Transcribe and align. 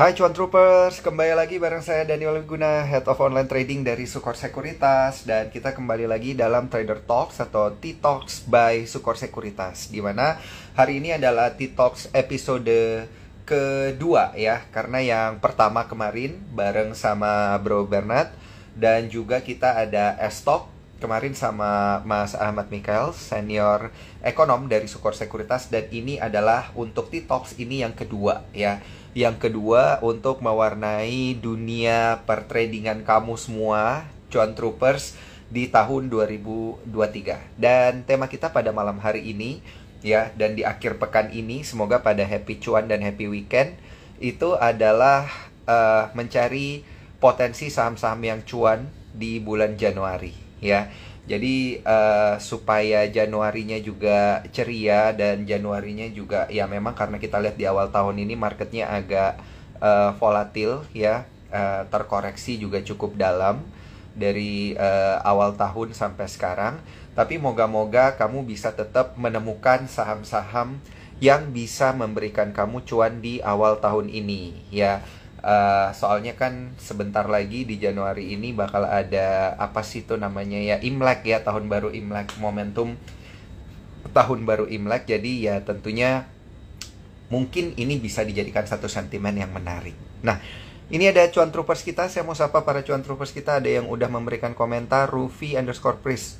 Hai 0.00 0.16
Cuan 0.16 0.32
Troopers, 0.32 1.04
kembali 1.04 1.36
lagi 1.36 1.60
bareng 1.60 1.84
saya 1.84 2.08
Daniel 2.08 2.40
Guna, 2.48 2.88
Head 2.88 3.04
of 3.04 3.20
Online 3.20 3.44
Trading 3.44 3.84
dari 3.84 4.08
Sukor 4.08 4.32
Sekuritas. 4.32 5.28
Dan 5.28 5.52
kita 5.52 5.76
kembali 5.76 6.08
lagi 6.08 6.32
dalam 6.32 6.72
Trader 6.72 7.04
Talks 7.04 7.36
atau 7.36 7.68
T-Talks 7.76 8.48
by 8.48 8.88
Sukor 8.88 9.20
Sekuritas 9.20 9.92
Di 9.92 10.00
mana 10.00 10.40
hari 10.72 11.04
ini 11.04 11.12
adalah 11.12 11.52
T-Talks 11.52 12.16
episode 12.16 13.04
kedua 13.44 14.32
ya. 14.40 14.64
Karena 14.72 15.04
yang 15.04 15.36
pertama 15.36 15.84
kemarin 15.84 16.40
bareng 16.48 16.96
sama 16.96 17.52
Bro 17.60 17.84
Bernard 17.84 18.32
Dan 18.72 19.12
juga 19.12 19.44
kita 19.44 19.84
ada 19.84 20.16
S-Talk 20.32 20.79
kemarin 21.00 21.32
sama 21.32 22.04
Mas 22.04 22.36
Ahmad 22.36 22.68
Mikael, 22.68 23.16
senior 23.16 23.88
ekonom 24.20 24.68
dari 24.68 24.84
Sukor 24.84 25.16
Sekuritas 25.16 25.72
Dan 25.72 25.88
ini 25.88 26.20
adalah 26.20 26.70
untuk 26.76 27.08
T-Talks 27.08 27.56
ini 27.56 27.80
yang 27.80 27.96
kedua 27.96 28.44
ya 28.52 28.84
yang 29.10 29.42
kedua 29.42 29.98
untuk 30.06 30.38
mewarnai 30.38 31.34
dunia 31.34 32.22
pertradingan 32.30 33.02
kamu 33.02 33.34
semua, 33.34 34.06
cuan 34.30 34.54
troopers 34.54 35.18
di 35.50 35.66
tahun 35.66 36.06
2023. 36.06 37.58
Dan 37.58 38.06
tema 38.06 38.30
kita 38.30 38.54
pada 38.54 38.70
malam 38.70 39.02
hari 39.02 39.34
ini 39.34 39.58
ya 39.98 40.30
dan 40.38 40.54
di 40.54 40.62
akhir 40.62 41.02
pekan 41.02 41.34
ini 41.34 41.66
semoga 41.66 42.00
pada 42.00 42.22
happy 42.22 42.62
cuan 42.62 42.86
dan 42.86 43.02
happy 43.02 43.26
weekend 43.26 43.76
itu 44.22 44.56
adalah 44.56 45.28
uh, 45.66 46.08
mencari 46.16 46.86
potensi 47.20 47.68
saham-saham 47.68 48.20
yang 48.24 48.40
cuan 48.46 48.88
di 49.12 49.42
bulan 49.42 49.76
Januari 49.76 50.49
ya. 50.62 50.92
Jadi 51.28 51.78
uh, 51.84 52.40
supaya 52.42 53.06
Januarinya 53.06 53.78
juga 53.78 54.42
ceria 54.50 55.14
dan 55.14 55.46
Januarinya 55.46 56.08
juga 56.10 56.50
ya 56.50 56.66
memang 56.66 56.96
karena 56.96 57.22
kita 57.22 57.38
lihat 57.38 57.54
di 57.54 57.68
awal 57.68 57.92
tahun 57.92 58.18
ini 58.18 58.34
marketnya 58.34 58.90
agak 58.90 59.38
uh, 59.78 60.16
volatil 60.18 60.82
ya 60.90 61.28
uh, 61.54 61.86
terkoreksi 61.86 62.58
juga 62.58 62.82
cukup 62.82 63.14
dalam 63.14 63.62
dari 64.16 64.74
uh, 64.74 65.22
awal 65.22 65.54
tahun 65.54 65.94
sampai 65.94 66.26
sekarang. 66.26 66.82
Tapi 67.14 67.38
moga-moga 67.38 68.16
kamu 68.18 68.46
bisa 68.46 68.74
tetap 68.74 69.14
menemukan 69.14 69.86
saham-saham 69.86 70.82
yang 71.20 71.52
bisa 71.52 71.92
memberikan 71.92 72.50
kamu 72.50 72.82
cuan 72.88 73.20
di 73.20 73.44
awal 73.44 73.76
tahun 73.78 74.08
ini 74.08 74.56
ya 74.72 75.04
Uh, 75.40 75.88
soalnya 75.96 76.36
kan 76.36 76.76
sebentar 76.76 77.24
lagi 77.24 77.64
di 77.64 77.80
Januari 77.80 78.36
ini 78.36 78.52
bakal 78.52 78.84
ada 78.84 79.56
apa 79.56 79.80
sih 79.80 80.04
itu 80.04 80.12
namanya 80.20 80.60
ya 80.60 80.76
Imlek 80.84 81.24
ya 81.24 81.40
tahun 81.40 81.64
baru 81.64 81.96
Imlek 81.96 82.36
momentum 82.36 83.00
tahun 84.12 84.44
baru 84.44 84.68
Imlek. 84.68 85.08
Jadi 85.08 85.48
ya 85.48 85.64
tentunya 85.64 86.28
mungkin 87.32 87.72
ini 87.80 87.96
bisa 87.96 88.20
dijadikan 88.20 88.68
satu 88.68 88.84
sentimen 88.84 89.32
yang 89.32 89.48
menarik. 89.48 89.96
Nah 90.20 90.42
ini 90.90 91.08
ada 91.08 91.24
cuan 91.30 91.48
troopers 91.48 91.86
kita. 91.86 92.10
Saya 92.12 92.26
mau 92.26 92.36
sapa 92.36 92.66
para 92.66 92.84
cuan 92.84 93.00
troopers 93.00 93.32
kita. 93.32 93.62
Ada 93.62 93.80
yang 93.80 93.86
udah 93.88 94.12
memberikan 94.12 94.52
komentar 94.52 95.08
Rufi 95.08 95.56
underscore 95.56 96.02
Pris. 96.04 96.36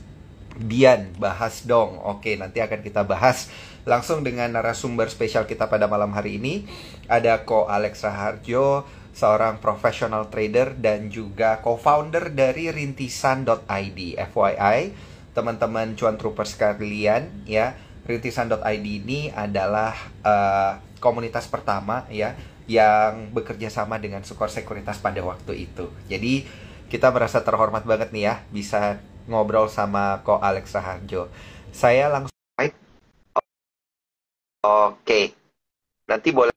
Bian 0.61 1.14
bahas 1.17 1.64
dong. 1.64 1.97
Oke 2.05 2.37
nanti 2.37 2.61
akan 2.61 2.85
kita 2.85 3.07
bahas 3.07 3.48
langsung 3.89 4.27
dengan 4.27 4.53
narasumber 4.53 5.09
spesial 5.09 5.48
kita 5.48 5.69
pada 5.70 5.89
malam 5.89 6.12
hari 6.12 6.36
ini. 6.36 6.67
Ada 7.09 7.45
Ko 7.48 7.67
Alex 7.67 8.05
Raharjo, 8.05 8.84
seorang 9.17 9.59
professional 9.59 10.28
trader 10.28 10.77
dan 10.78 11.11
juga 11.11 11.59
co-founder 11.61 12.33
dari 12.33 12.70
rintisan.id. 12.70 14.01
FYI, 14.17 14.78
teman-teman 15.33 15.95
cuan 15.98 16.17
troopers 16.20 16.55
sekalian 16.55 17.45
ya, 17.47 17.75
rintisan.id 18.06 18.86
ini 18.86 19.31
adalah 19.31 19.95
uh, 20.23 20.73
komunitas 21.01 21.48
pertama 21.48 22.05
ya 22.12 22.36
yang 22.70 23.34
bekerja 23.34 23.67
sama 23.67 23.98
dengan 23.98 24.23
Sukor 24.23 24.47
Sekuritas 24.47 25.03
pada 25.03 25.19
waktu 25.27 25.67
itu. 25.67 25.91
Jadi 26.06 26.47
kita 26.86 27.11
merasa 27.11 27.42
terhormat 27.42 27.83
banget 27.83 28.14
nih 28.14 28.25
ya 28.31 28.34
bisa 28.55 29.03
ngobrol 29.27 29.67
sama 29.67 30.23
Ko 30.23 30.39
Alex 30.39 30.75
Raharjo. 30.75 31.27
Saya 31.74 32.11
langsung 32.11 32.39
Oke. 34.61 35.33
Nanti 36.05 36.29
boleh 36.35 36.53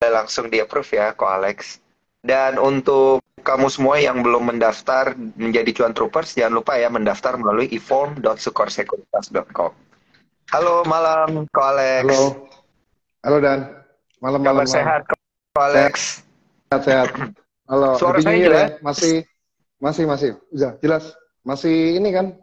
langsung 0.00 0.48
di 0.48 0.58
approve 0.62 0.92
ya, 0.96 1.12
Ko 1.12 1.28
Alex. 1.28 1.78
Dan 2.22 2.56
untuk 2.56 3.20
kamu 3.42 3.66
semua 3.66 3.98
yang 3.98 4.22
belum 4.22 4.54
mendaftar 4.54 5.18
menjadi 5.34 5.74
cuan 5.74 5.92
troopers, 5.92 6.38
jangan 6.38 6.62
lupa 6.62 6.78
ya 6.78 6.86
mendaftar 6.86 7.34
melalui 7.34 7.66
eform.sukorsekuritas.com. 7.74 9.72
Halo 10.54 10.86
malam, 10.86 11.50
Ko 11.50 11.60
Alex. 11.60 12.06
Halo. 12.06 12.46
Halo 13.22 13.36
Dan. 13.42 13.60
Malam-malam. 14.22 14.66
sehat, 14.66 15.02
Ko 15.10 15.14
Alex. 15.58 16.22
Sehat-sehat. 16.70 17.10
Halo. 17.66 17.98
Suara 17.98 18.22
saya 18.22 18.38
jelas? 18.38 18.62
ya? 18.62 18.78
Masih, 18.80 19.14
masih, 19.82 20.04
masih. 20.06 20.30
Udah, 20.54 20.78
jelas. 20.78 21.10
Masih 21.42 21.98
ini 21.98 22.14
kan? 22.14 22.38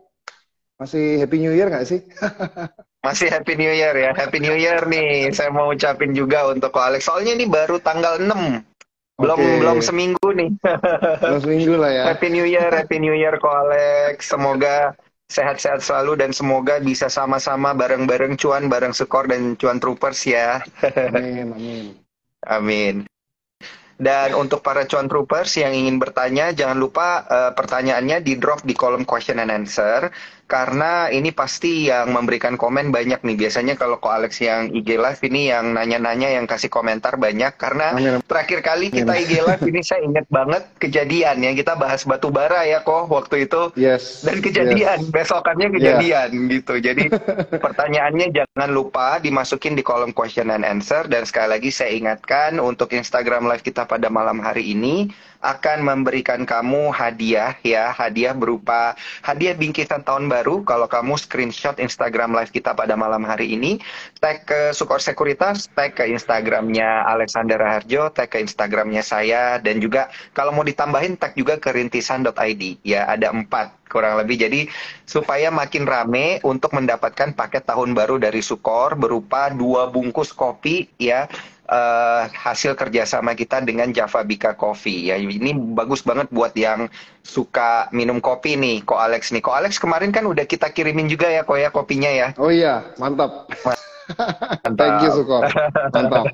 Masih 0.75 1.23
Happy 1.23 1.39
New 1.39 1.55
Year 1.55 1.71
nggak 1.71 1.87
sih? 1.87 2.03
Masih 2.99 3.31
Happy 3.31 3.55
New 3.55 3.71
Year 3.71 3.95
ya. 3.95 4.11
Happy 4.11 4.43
New 4.43 4.55
Year 4.59 4.83
nih. 4.83 5.31
Saya 5.31 5.47
mau 5.55 5.71
ucapin 5.71 6.11
juga 6.11 6.51
untuk 6.51 6.75
Ko 6.75 6.83
Alex. 6.83 7.07
Soalnya 7.07 7.31
ini 7.31 7.47
baru 7.47 7.79
tanggal 7.79 8.19
6. 8.19 8.27
Belum 9.19 9.39
okay. 9.39 9.55
belum 9.59 9.79
seminggu 9.79 10.27
nih. 10.35 10.51
belum 11.23 11.39
seminggu 11.43 11.73
lah 11.79 11.91
ya. 11.91 12.03
Happy 12.11 12.27
New 12.31 12.43
Year, 12.43 12.71
Happy 12.71 12.99
New 12.99 13.15
Year 13.15 13.39
Ko 13.39 13.47
Alex. 13.47 14.27
Semoga 14.27 14.95
sehat-sehat 15.31 15.79
selalu 15.79 16.19
dan 16.19 16.31
semoga 16.35 16.81
bisa 16.83 17.07
sama-sama 17.07 17.71
bareng-bareng 17.71 18.35
cuan, 18.35 18.67
bareng 18.67 18.91
skor 18.91 19.31
dan 19.31 19.55
cuan 19.55 19.79
troopers 19.79 20.19
ya. 20.27 20.59
Amin, 20.83 21.55
amin. 21.55 21.85
Amin. 22.47 22.95
Dan 23.99 24.31
untuk 24.31 24.63
para 24.63 24.87
cuan 24.87 25.11
troopers 25.11 25.59
yang 25.59 25.75
ingin 25.75 25.99
bertanya, 25.99 26.55
jangan 26.55 26.79
lupa 26.79 27.27
uh, 27.27 27.51
pertanyaannya 27.51 28.23
di 28.23 28.39
drop 28.39 28.63
di 28.63 28.71
kolom 28.71 29.03
question 29.03 29.43
and 29.43 29.51
answer 29.51 30.07
karena 30.49 31.13
ini 31.13 31.29
pasti 31.29 31.93
yang 31.93 32.09
memberikan 32.09 32.57
komen 32.57 32.89
banyak 32.89 33.21
nih. 33.21 33.37
Biasanya 33.37 33.77
kalau 33.77 34.01
ko 34.01 34.09
Alex 34.09 34.41
yang 34.41 34.73
IG 34.73 34.97
live 34.97 35.21
ini 35.29 35.53
yang 35.53 35.77
nanya-nanya 35.77 36.33
yang 36.33 36.49
kasih 36.49 36.73
komentar 36.73 37.21
banyak 37.21 37.53
karena 37.53 37.93
Amin. 37.93 38.17
terakhir 38.25 38.65
kali 38.65 38.89
kita 38.89 39.13
IG 39.13 39.45
live 39.45 39.63
ini 39.69 39.79
saya 39.85 40.01
ingat 40.01 40.25
banget 40.33 40.65
kejadian 40.81 41.45
yang 41.45 41.53
kita 41.53 41.77
bahas 41.77 42.01
batu 42.01 42.33
bara 42.33 42.65
ya 42.65 42.81
kok 42.81 43.13
waktu 43.13 43.45
itu. 43.45 43.69
Yes. 43.77 44.25
Dan 44.25 44.41
kejadian 44.41 45.05
yes. 45.05 45.13
besokannya 45.13 45.69
kejadian 45.69 46.29
yeah. 46.33 46.51
gitu. 46.57 46.73
Jadi 46.81 47.13
pertanyaannya 47.69 48.33
jangan 48.33 48.69
lupa 48.73 49.21
dimasukin 49.21 49.77
di 49.77 49.85
kolom 49.85 50.17
question 50.17 50.49
and 50.49 50.65
answer 50.65 51.05
dan 51.05 51.29
sekali 51.29 51.61
lagi 51.61 51.69
saya 51.69 51.93
ingatkan 51.93 52.57
untuk 52.57 52.89
Instagram 52.89 53.45
live 53.45 53.61
kita 53.61 53.85
pada 53.85 54.09
malam 54.09 54.41
hari 54.41 54.73
ini 54.73 55.13
akan 55.39 55.87
memberikan 55.87 56.43
kamu 56.43 56.91
hadiah 56.91 57.55
ya, 57.63 57.95
hadiah 57.95 58.35
berupa 58.35 58.95
hadiah 59.23 59.55
bingkisan 59.55 60.03
tahun 60.03 60.27
baru. 60.27 60.67
Kalau 60.67 60.91
kamu 60.91 61.15
screenshot 61.15 61.79
Instagram 61.79 62.35
live 62.35 62.51
kita 62.51 62.75
pada 62.75 62.99
malam 62.99 63.23
hari 63.23 63.55
ini, 63.55 63.79
tag 64.19 64.43
ke 64.43 64.75
Sukor 64.75 64.99
Sekuritas, 64.99 65.71
tag 65.71 65.95
ke 65.95 66.03
Instagramnya 66.11 67.07
Alexander 67.07 67.55
Raharjo, 67.55 68.11
tag 68.11 68.35
ke 68.35 68.43
Instagramnya 68.43 68.99
saya, 68.99 69.63
dan 69.63 69.79
juga 69.79 70.11
kalau 70.35 70.51
mau 70.51 70.67
ditambahin 70.67 71.15
tag 71.15 71.39
juga 71.39 71.55
ke 71.55 71.71
rintisan.id 71.71 72.83
ya, 72.83 73.07
ada 73.07 73.31
empat 73.31 73.79
kurang 73.87 74.19
lebih. 74.21 74.43
Jadi 74.43 74.61
supaya 75.07 75.49
makin 75.49 75.87
rame 75.87 76.43
untuk 76.45 76.75
mendapatkan 76.75 77.33
paket 77.33 77.63
tahun 77.65 77.95
baru 77.95 78.19
dari 78.21 78.43
Sukor 78.43 78.99
berupa 78.99 79.49
dua 79.49 79.87
bungkus 79.89 80.35
kopi 80.35 80.91
ya 81.01 81.25
uh, 81.69 82.25
hasil 82.27 82.73
kerjasama 82.73 83.37
kita 83.37 83.61
dengan 83.61 83.93
Java 83.93 84.25
Bika 84.25 84.57
Coffee 84.57 85.13
ya 85.13 85.15
ini 85.15 85.53
bagus 85.53 86.01
banget 86.01 86.27
buat 86.33 86.51
yang 86.57 86.89
suka 87.21 87.87
minum 87.93 88.17
kopi 88.17 88.57
nih 88.57 88.81
Ko 88.83 88.97
Alex 88.97 89.29
nih 89.29 89.45
Ko 89.45 89.53
Alex 89.53 89.77
kemarin 89.77 90.09
kan 90.09 90.25
udah 90.25 90.43
kita 90.43 90.73
kirimin 90.73 91.07
juga 91.07 91.29
ya 91.29 91.45
Ko 91.45 91.55
ya 91.55 91.69
kopinya 91.69 92.09
ya 92.09 92.27
oh 92.41 92.49
iya 92.49 92.89
mantap 92.97 93.47
Mantap. 94.65 94.73
Thank 94.73 95.05
you. 95.05 95.21
Mantap. 95.93 96.25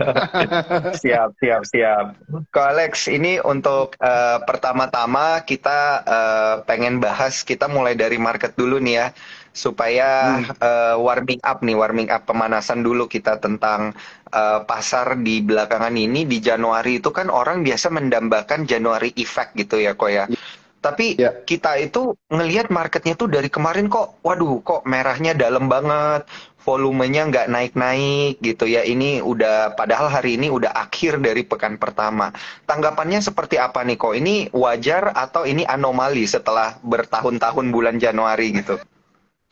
siap, 1.04 1.36
siap, 1.44 1.62
siap. 1.68 2.16
Ko 2.56 2.60
Alex, 2.64 3.12
ini 3.12 3.44
untuk 3.44 4.00
uh, 4.00 4.40
pertama-tama 4.48 5.44
kita 5.44 5.80
uh, 6.08 6.54
pengen 6.64 7.04
bahas 7.04 7.44
kita 7.44 7.68
mulai 7.68 7.94
dari 8.00 8.16
market 8.16 8.56
dulu 8.56 8.80
nih 8.80 8.96
ya 8.96 9.08
supaya 9.56 10.44
hmm. 10.44 10.60
uh, 10.60 10.96
warming 11.00 11.40
up 11.48 11.64
nih, 11.64 11.80
warming 11.80 12.12
up 12.12 12.28
pemanasan 12.28 12.84
dulu 12.84 13.08
kita 13.08 13.40
tentang 13.40 13.96
uh, 14.36 14.68
pasar 14.68 15.16
di 15.24 15.40
belakangan 15.40 15.96
ini 15.96 16.28
di 16.28 16.44
Januari 16.44 17.00
itu 17.00 17.10
kan 17.16 17.32
orang 17.32 17.64
biasa 17.64 17.88
mendambakan 17.88 18.68
Januari 18.68 19.16
effect 19.16 19.56
gitu 19.56 19.80
ya 19.80 19.96
kok 19.96 20.12
ya. 20.12 20.28
ya. 20.28 20.38
Tapi 20.84 21.18
ya. 21.18 21.34
kita 21.34 21.82
itu 21.82 22.14
ngelihat 22.30 22.70
marketnya 22.70 23.18
tuh 23.18 23.32
dari 23.32 23.50
kemarin 23.50 23.90
kok, 23.90 24.22
waduh 24.22 24.62
kok 24.62 24.86
merahnya 24.86 25.34
dalam 25.34 25.66
banget, 25.66 26.30
volumenya 26.62 27.26
nggak 27.26 27.50
naik-naik 27.50 28.38
gitu 28.38 28.70
ya. 28.70 28.86
Ini 28.86 29.26
udah, 29.26 29.74
padahal 29.74 30.14
hari 30.14 30.38
ini 30.38 30.54
udah 30.54 30.78
akhir 30.78 31.26
dari 31.26 31.42
pekan 31.42 31.82
pertama. 31.82 32.30
Tanggapannya 32.70 33.18
seperti 33.18 33.58
apa 33.58 33.82
nih 33.82 33.98
kok? 33.98 34.14
Ini 34.14 34.54
wajar 34.54 35.10
atau 35.18 35.50
ini 35.50 35.66
anomali 35.66 36.30
setelah 36.30 36.78
bertahun-tahun 36.86 37.74
bulan 37.74 37.98
Januari 37.98 38.54
gitu? 38.54 38.78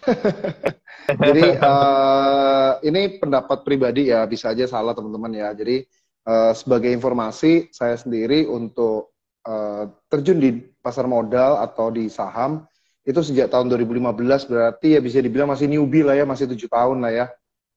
Jadi 1.24 1.46
uh, 1.60 2.80
ini 2.84 3.20
pendapat 3.20 3.64
pribadi 3.68 4.12
ya, 4.12 4.24
bisa 4.28 4.52
aja 4.52 4.68
salah 4.68 4.96
teman-teman 4.96 5.32
ya. 5.36 5.52
Jadi 5.52 5.84
Uh, 6.24 6.56
sebagai 6.56 6.88
informasi, 6.88 7.68
saya 7.76 8.00
sendiri 8.00 8.48
untuk 8.48 9.12
uh, 9.44 9.92
terjun 10.08 10.40
di 10.40 10.56
pasar 10.80 11.04
modal 11.04 11.60
atau 11.60 11.92
di 11.92 12.08
saham 12.08 12.64
itu 13.04 13.20
sejak 13.20 13.52
tahun 13.52 13.68
2015 13.68 14.48
berarti 14.48 14.96
ya 14.96 15.04
bisa 15.04 15.20
dibilang 15.20 15.52
masih 15.52 15.68
newbie 15.68 16.00
lah 16.00 16.16
ya, 16.16 16.24
masih 16.24 16.48
tujuh 16.48 16.72
tahun 16.72 17.04
lah 17.04 17.12
ya. 17.12 17.26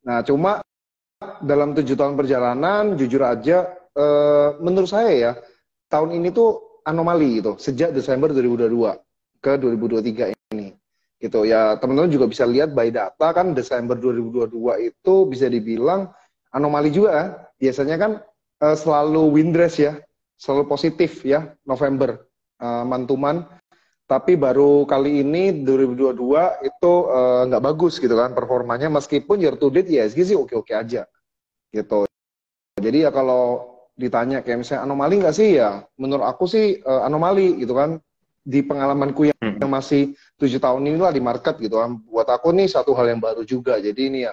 Nah, 0.06 0.23
cuma 0.23 0.62
dalam 1.43 1.75
tujuh 1.75 1.99
tahun 1.99 2.14
perjalanan, 2.14 2.94
jujur 2.94 3.19
aja, 3.26 3.67
uh, 3.99 4.55
menurut 4.62 4.94
saya 4.94 5.11
ya, 5.11 5.32
tahun 5.90 6.14
ini 6.14 6.31
tuh 6.31 6.78
anomali 6.87 7.43
gitu, 7.43 7.58
sejak 7.58 7.90
Desember 7.90 8.31
2022 8.31 8.94
ke 9.43 9.58
2023 9.58 10.55
ini. 10.55 10.70
Gitu 11.26 11.43
ya, 11.43 11.75
teman-teman 11.82 12.06
juga 12.06 12.31
bisa 12.31 12.46
lihat 12.46 12.70
by 12.70 12.94
data 12.94 13.34
kan 13.34 13.50
Desember 13.50 13.99
2022 13.99 14.94
itu 14.94 15.14
bisa 15.26 15.50
dibilang 15.50 16.06
anomali 16.55 16.94
juga. 16.94 17.50
Biasanya 17.58 17.99
kan 17.99 18.12
uh, 18.62 18.76
selalu 18.78 19.34
windress 19.34 19.82
ya, 19.82 19.99
selalu 20.38 20.70
positif 20.70 21.26
ya 21.26 21.50
November 21.67 22.23
uh, 22.62 22.87
mantuman. 22.87 23.43
Tapi 24.06 24.38
baru 24.38 24.87
kali 24.87 25.26
ini 25.26 25.67
2022 25.67 26.14
itu 26.62 26.93
uh, 27.11 27.43
nggak 27.50 27.64
bagus 27.75 27.99
gitu 27.99 28.14
kan 28.14 28.31
performanya 28.38 28.87
meskipun 28.87 29.43
year 29.43 29.58
to 29.58 29.67
date 29.67 29.90
ya 29.90 30.06
sih 30.06 30.38
oke-oke 30.38 30.70
aja 30.70 31.11
gitu. 31.75 32.06
Jadi 32.78 33.02
ya 33.02 33.11
kalau 33.11 33.75
ditanya 33.99 34.46
kayak 34.46 34.62
misalnya 34.62 34.87
anomali 34.87 35.19
nggak 35.19 35.34
sih 35.34 35.58
ya 35.58 35.82
menurut 35.99 36.23
aku 36.23 36.46
sih 36.46 36.78
uh, 36.87 37.02
anomali 37.02 37.58
gitu 37.58 37.75
kan 37.75 37.99
di 38.46 38.62
pengalamanku 38.62 39.26
yang. 39.26 39.35
Yang 39.66 39.74
masih 39.74 40.14
tujuh 40.38 40.62
tahun 40.62 40.86
inilah 40.86 41.10
di 41.10 41.18
market 41.18 41.58
gitu 41.58 41.82
kan 41.82 41.98
buat 42.06 42.30
aku 42.30 42.54
nih 42.54 42.70
satu 42.70 42.94
hal 42.94 43.10
yang 43.10 43.18
baru 43.18 43.42
juga 43.42 43.82
jadi 43.82 43.98
ini 43.98 44.30
ya 44.30 44.32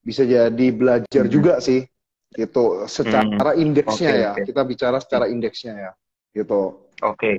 bisa 0.00 0.24
jadi 0.24 0.66
belajar 0.72 1.24
hmm. 1.28 1.32
juga 1.32 1.60
sih 1.60 1.84
gitu 2.32 2.88
secara 2.88 3.52
hmm. 3.52 3.62
indeksnya 3.62 4.10
okay, 4.10 4.24
ya 4.24 4.30
okay. 4.32 4.44
kita 4.48 4.62
bicara 4.64 4.96
secara 5.02 5.24
indeksnya 5.28 5.74
ya 5.76 5.92
gitu 6.32 6.80
oke 7.04 7.18
okay. 7.18 7.36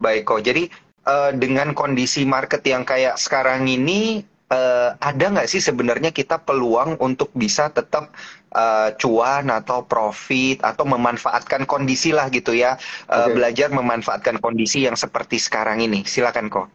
baik 0.00 0.24
kok 0.24 0.40
jadi 0.40 0.70
uh, 1.04 1.30
dengan 1.36 1.76
kondisi 1.76 2.24
market 2.24 2.64
yang 2.64 2.86
kayak 2.86 3.20
sekarang 3.20 3.68
ini 3.68 4.24
uh, 4.54 4.94
ada 5.02 5.24
nggak 5.34 5.50
sih 5.50 5.58
sebenarnya 5.58 6.14
kita 6.14 6.38
peluang 6.38 6.94
untuk 7.02 7.34
bisa 7.34 7.74
tetap 7.74 8.14
uh, 8.54 8.94
cuan 8.94 9.50
atau 9.50 9.82
profit 9.82 10.62
atau 10.62 10.86
memanfaatkan 10.86 11.66
kondisi 11.66 12.14
lah 12.14 12.30
gitu 12.30 12.54
ya 12.54 12.78
uh, 13.10 13.26
okay. 13.26 13.34
belajar 13.34 13.68
memanfaatkan 13.74 14.38
kondisi 14.38 14.86
yang 14.86 14.94
seperti 14.94 15.42
sekarang 15.42 15.82
ini? 15.82 16.06
Silakan 16.06 16.46
kok 16.46 16.70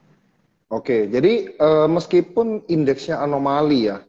oke 0.70 0.84
okay, 0.84 1.02
jadi 1.08 1.56
uh, 1.56 1.88
meskipun 1.88 2.68
indeksnya 2.68 3.24
anomali 3.24 3.88
ya 3.88 4.04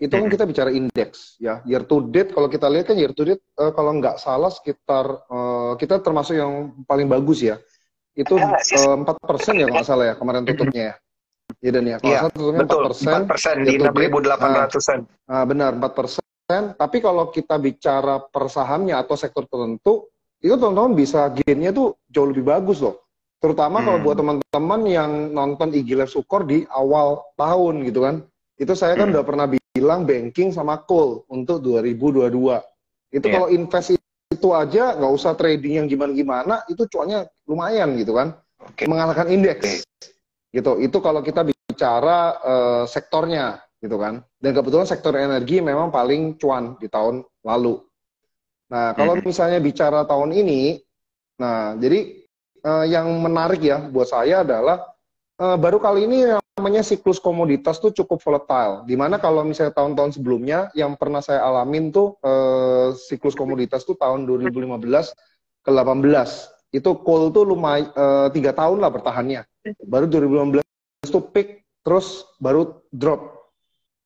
itu 0.00 0.16
kan 0.16 0.32
kita 0.32 0.48
bicara 0.48 0.72
indeks 0.72 1.36
ya. 1.36 1.60
Year 1.68 1.84
to 1.84 2.08
date 2.08 2.32
kalau 2.32 2.48
kita 2.48 2.72
lihat 2.72 2.88
kan 2.88 2.96
year 2.96 3.12
to 3.12 3.20
date 3.28 3.44
uh, 3.60 3.68
kalau 3.76 4.00
nggak 4.00 4.16
salah 4.16 4.48
sekitar 4.48 5.28
uh, 5.28 5.76
kita 5.76 6.00
termasuk 6.00 6.40
yang 6.40 6.72
paling 6.88 7.04
bagus 7.04 7.44
ya. 7.44 7.60
Itu 8.16 8.40
eh, 8.40 8.96
empat 8.96 9.20
uh, 9.20 9.28
persen 9.28 9.60
ya 9.60 9.68
kalau 9.68 9.76
nggak 9.76 9.88
salah 9.92 10.04
ya 10.08 10.14
kemarin 10.16 10.48
tutupnya 10.48 10.82
ya 10.82 10.94
ya 11.60 11.70
dan 11.76 11.84
ya 11.86 11.96
kalau 12.00 12.12
ya, 12.12 12.20
tutupnya 12.32 12.60
empat 12.64 12.80
persen 12.88 13.20
persen 13.28 13.56
di 13.64 13.74
enam 13.76 13.94
ribu 13.96 14.18
delapan 14.24 14.50
ratusan 14.66 14.98
uh, 15.28 15.44
benar 15.44 15.76
empat 15.76 15.92
persen 15.92 16.62
tapi 16.74 16.98
kalau 16.98 17.30
kita 17.30 17.56
bicara 17.60 18.18
per 18.26 18.50
sahamnya 18.50 18.98
atau 18.98 19.14
sektor 19.14 19.46
tertentu 19.46 20.08
itu 20.40 20.56
teman-teman 20.56 20.96
bisa 20.96 21.28
gainnya 21.30 21.70
tuh 21.70 22.00
jauh 22.08 22.28
lebih 22.32 22.48
bagus 22.48 22.80
loh 22.82 23.06
terutama 23.38 23.80
hmm. 23.80 23.86
kalau 23.86 23.98
buat 24.02 24.16
teman-teman 24.18 24.80
yang 24.88 25.10
nonton 25.30 25.72
IG 25.72 25.94
Live 25.94 26.12
Sukor 26.12 26.48
di 26.48 26.64
awal 26.72 27.22
tahun 27.36 27.86
gitu 27.86 28.02
kan 28.02 28.24
itu 28.60 28.72
saya 28.76 28.92
kan 28.92 29.08
hmm. 29.08 29.14
udah 29.16 29.24
pernah 29.24 29.46
bilang 29.48 30.04
banking 30.04 30.52
sama 30.52 30.82
coal 30.84 31.24
untuk 31.32 31.64
2022. 31.64 32.60
Itu 33.14 33.26
yeah. 33.26 33.32
kalau 33.32 33.48
invest 33.48 33.96
itu 34.30 34.48
aja 34.52 34.94
nggak 35.00 35.12
usah 35.16 35.32
trading 35.34 35.82
yang 35.82 35.86
gimana-gimana, 35.88 36.68
itu 36.68 36.84
cuannya 36.90 37.24
lumayan 37.48 37.96
gitu 37.96 38.12
kan. 38.12 38.36
Okay. 38.74 38.84
Mengalahkan 38.84 39.32
indeks. 39.32 39.64
Okay. 39.64 39.78
Gitu. 40.50 40.82
Itu 40.82 40.98
kalau 40.98 41.22
kita 41.22 41.46
bicara 41.46 42.36
uh, 42.42 42.84
sektornya 42.84 43.62
gitu 43.80 43.96
kan. 43.96 44.20
Dan 44.36 44.52
kebetulan 44.52 44.86
sektor 44.86 45.16
energi 45.16 45.64
memang 45.64 45.88
paling 45.88 46.36
cuan 46.36 46.76
di 46.76 46.86
tahun 46.86 47.24
lalu. 47.42 47.80
Nah, 48.70 48.94
kalau 48.94 49.18
hmm. 49.18 49.26
misalnya 49.26 49.58
bicara 49.58 50.06
tahun 50.06 50.30
ini, 50.30 50.78
nah 51.40 51.74
jadi 51.74 52.22
uh, 52.62 52.84
yang 52.86 53.08
menarik 53.18 53.58
ya 53.64 53.82
buat 53.82 54.06
saya 54.06 54.46
adalah 54.46 54.84
uh, 55.40 55.56
baru 55.58 55.82
kali 55.82 56.06
ini 56.06 56.36
yang 56.36 56.42
namanya 56.60 56.84
siklus 56.84 57.18
komoditas 57.18 57.80
tuh 57.80 57.90
cukup 57.90 58.20
volatile. 58.22 58.84
Di 58.86 58.94
mana 58.94 59.16
kalau 59.18 59.42
misalnya 59.42 59.74
tahun-tahun 59.74 60.20
sebelumnya 60.20 60.68
yang 60.76 60.94
pernah 60.94 61.24
saya 61.24 61.42
alamin 61.42 61.90
tuh 61.90 62.20
uh, 62.22 62.94
siklus 62.94 63.34
komoditas 63.34 63.82
tuh 63.82 63.96
tahun 63.96 64.28
2015 64.28 64.70
ke 65.64 65.70
18 65.72 66.59
itu 66.70 66.90
coal 67.02 67.34
tuh 67.34 67.42
lumayan 67.42 67.90
uh, 67.94 68.28
tiga 68.30 68.54
tahun 68.54 68.78
lah 68.78 68.90
bertahannya. 68.94 69.42
Baru 69.84 70.06
2015 70.06 70.62
tuh 71.10 71.24
peak 71.34 71.66
terus 71.82 72.24
baru 72.38 72.82
drop. 72.94 73.50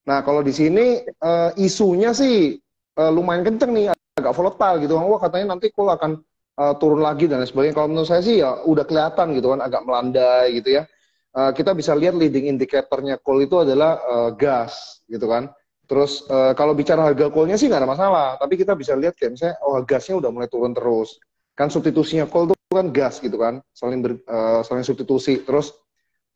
Nah 0.08 0.24
kalau 0.24 0.40
di 0.40 0.52
sini 0.52 1.04
uh, 1.20 1.52
isunya 1.60 2.16
sih 2.16 2.56
uh, 2.96 3.12
lumayan 3.12 3.44
kenceng 3.44 3.72
nih 3.76 3.92
agak 3.92 4.32
volatile 4.32 4.80
gitu. 4.80 4.96
Wah 4.96 5.20
katanya 5.20 5.56
nanti 5.56 5.68
coal 5.72 5.92
akan 5.92 6.20
uh, 6.56 6.74
turun 6.80 7.04
lagi 7.04 7.28
dan 7.28 7.44
sebagainya. 7.44 7.76
Kalau 7.76 7.88
menurut 7.92 8.08
saya 8.08 8.24
sih 8.24 8.40
ya 8.40 8.64
udah 8.64 8.84
kelihatan 8.88 9.36
gitu 9.36 9.52
kan 9.52 9.60
agak 9.60 9.84
melandai 9.84 10.56
gitu 10.56 10.80
ya 10.80 10.88
uh, 11.34 11.50
kita 11.50 11.74
bisa 11.74 11.92
lihat 11.92 12.14
leading 12.14 12.48
indikatornya 12.48 13.18
coal 13.20 13.42
itu 13.42 13.60
adalah 13.60 13.98
uh, 14.00 14.30
gas 14.32 15.02
gitu 15.10 15.26
kan. 15.26 15.50
Terus 15.84 16.24
uh, 16.32 16.56
kalau 16.56 16.72
bicara 16.72 17.04
harga 17.04 17.28
coalnya 17.28 17.60
sih 17.60 17.68
nggak 17.68 17.84
ada 17.84 17.90
masalah, 17.90 18.28
tapi 18.40 18.56
kita 18.56 18.72
bisa 18.72 18.96
lihat 18.96 19.18
kayak 19.20 19.36
misalnya 19.36 19.56
oh 19.68 19.76
gasnya 19.84 20.16
udah 20.16 20.30
mulai 20.32 20.48
turun 20.48 20.72
terus. 20.72 21.20
Kan 21.54 21.70
substitusinya 21.70 22.26
coal 22.26 22.50
itu 22.50 22.54
kan 22.74 22.90
gas 22.90 23.22
gitu 23.22 23.38
kan, 23.38 23.62
saling 23.70 24.02
ber, 24.02 24.18
uh, 24.26 24.60
saling 24.66 24.82
substitusi. 24.82 25.46
Terus 25.46 25.70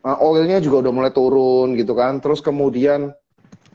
uh, 0.06 0.18
oilnya 0.22 0.62
juga 0.62 0.86
udah 0.86 0.92
mulai 0.94 1.12
turun 1.12 1.74
gitu 1.74 1.92
kan. 1.98 2.22
Terus 2.22 2.38
kemudian 2.38 3.10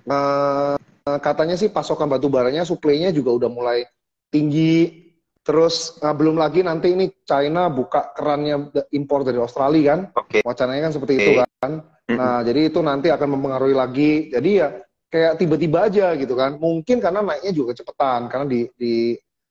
uh, 0.08 0.76
katanya 1.04 1.60
sih 1.60 1.68
pasokan 1.68 2.08
batu 2.08 2.32
baranya 2.32 2.64
suplainya 2.64 3.12
juga 3.12 3.36
udah 3.36 3.50
mulai 3.52 3.84
tinggi 4.32 5.04
Terus 5.44 6.00
uh, 6.00 6.16
belum 6.16 6.40
lagi 6.40 6.64
nanti 6.64 6.96
ini 6.96 7.12
China 7.28 7.68
buka 7.68 8.16
kerannya 8.16 8.72
impor 8.96 9.28
dari 9.28 9.36
Australia 9.44 9.92
kan? 9.92 10.00
Okay. 10.16 10.40
Wacananya 10.40 10.88
kan 10.88 10.94
seperti 10.96 11.14
okay. 11.20 11.24
itu 11.28 11.32
kan. 11.44 11.72
Nah, 12.04 12.40
jadi 12.48 12.72
itu 12.72 12.80
nanti 12.80 13.12
akan 13.12 13.28
mempengaruhi 13.36 13.76
lagi. 13.76 14.12
Jadi 14.32 14.50
ya 14.64 14.72
kayak 15.12 15.44
tiba-tiba 15.44 15.92
aja 15.92 16.16
gitu 16.16 16.40
kan. 16.40 16.56
Mungkin 16.56 17.04
karena 17.04 17.20
naiknya 17.20 17.52
juga 17.52 17.76
kecepatan 17.76 18.32
karena 18.32 18.46
di 18.48 18.72
di 18.80 18.96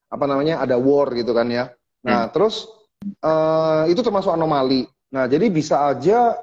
apa 0.08 0.24
namanya 0.24 0.64
ada 0.64 0.80
war 0.80 1.12
gitu 1.12 1.36
kan 1.36 1.52
ya. 1.52 1.68
Nah, 2.02 2.26
hmm. 2.26 2.30
terus 2.34 2.66
uh, 3.22 3.86
itu 3.86 4.02
termasuk 4.02 4.34
anomali. 4.34 4.86
Nah, 5.12 5.30
jadi 5.30 5.46
bisa 5.48 5.90
aja 5.90 6.36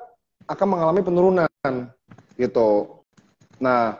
akan 0.50 0.68
mengalami 0.78 1.02
penurunan 1.04 1.50
gitu. 2.40 3.02
Nah, 3.60 4.00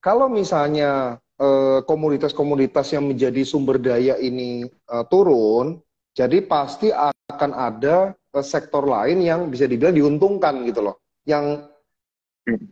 kalau 0.00 0.30
misalnya 0.30 1.20
Eh, 1.40 1.80
komoditas-komoditas 1.88 2.92
yang 2.92 3.08
menjadi 3.08 3.48
sumber 3.48 3.80
daya 3.80 4.20
ini 4.20 4.68
uh, 4.92 5.08
turun, 5.08 5.80
jadi 6.12 6.44
pasti 6.44 6.92
akan 6.92 7.56
ada 7.56 8.12
uh, 8.12 8.44
sektor 8.44 8.84
lain 8.84 9.24
yang 9.24 9.48
bisa 9.48 9.64
dibilang 9.64 9.96
diuntungkan 9.96 10.60
gitu 10.68 10.84
loh. 10.84 11.00
Yang 11.24 11.64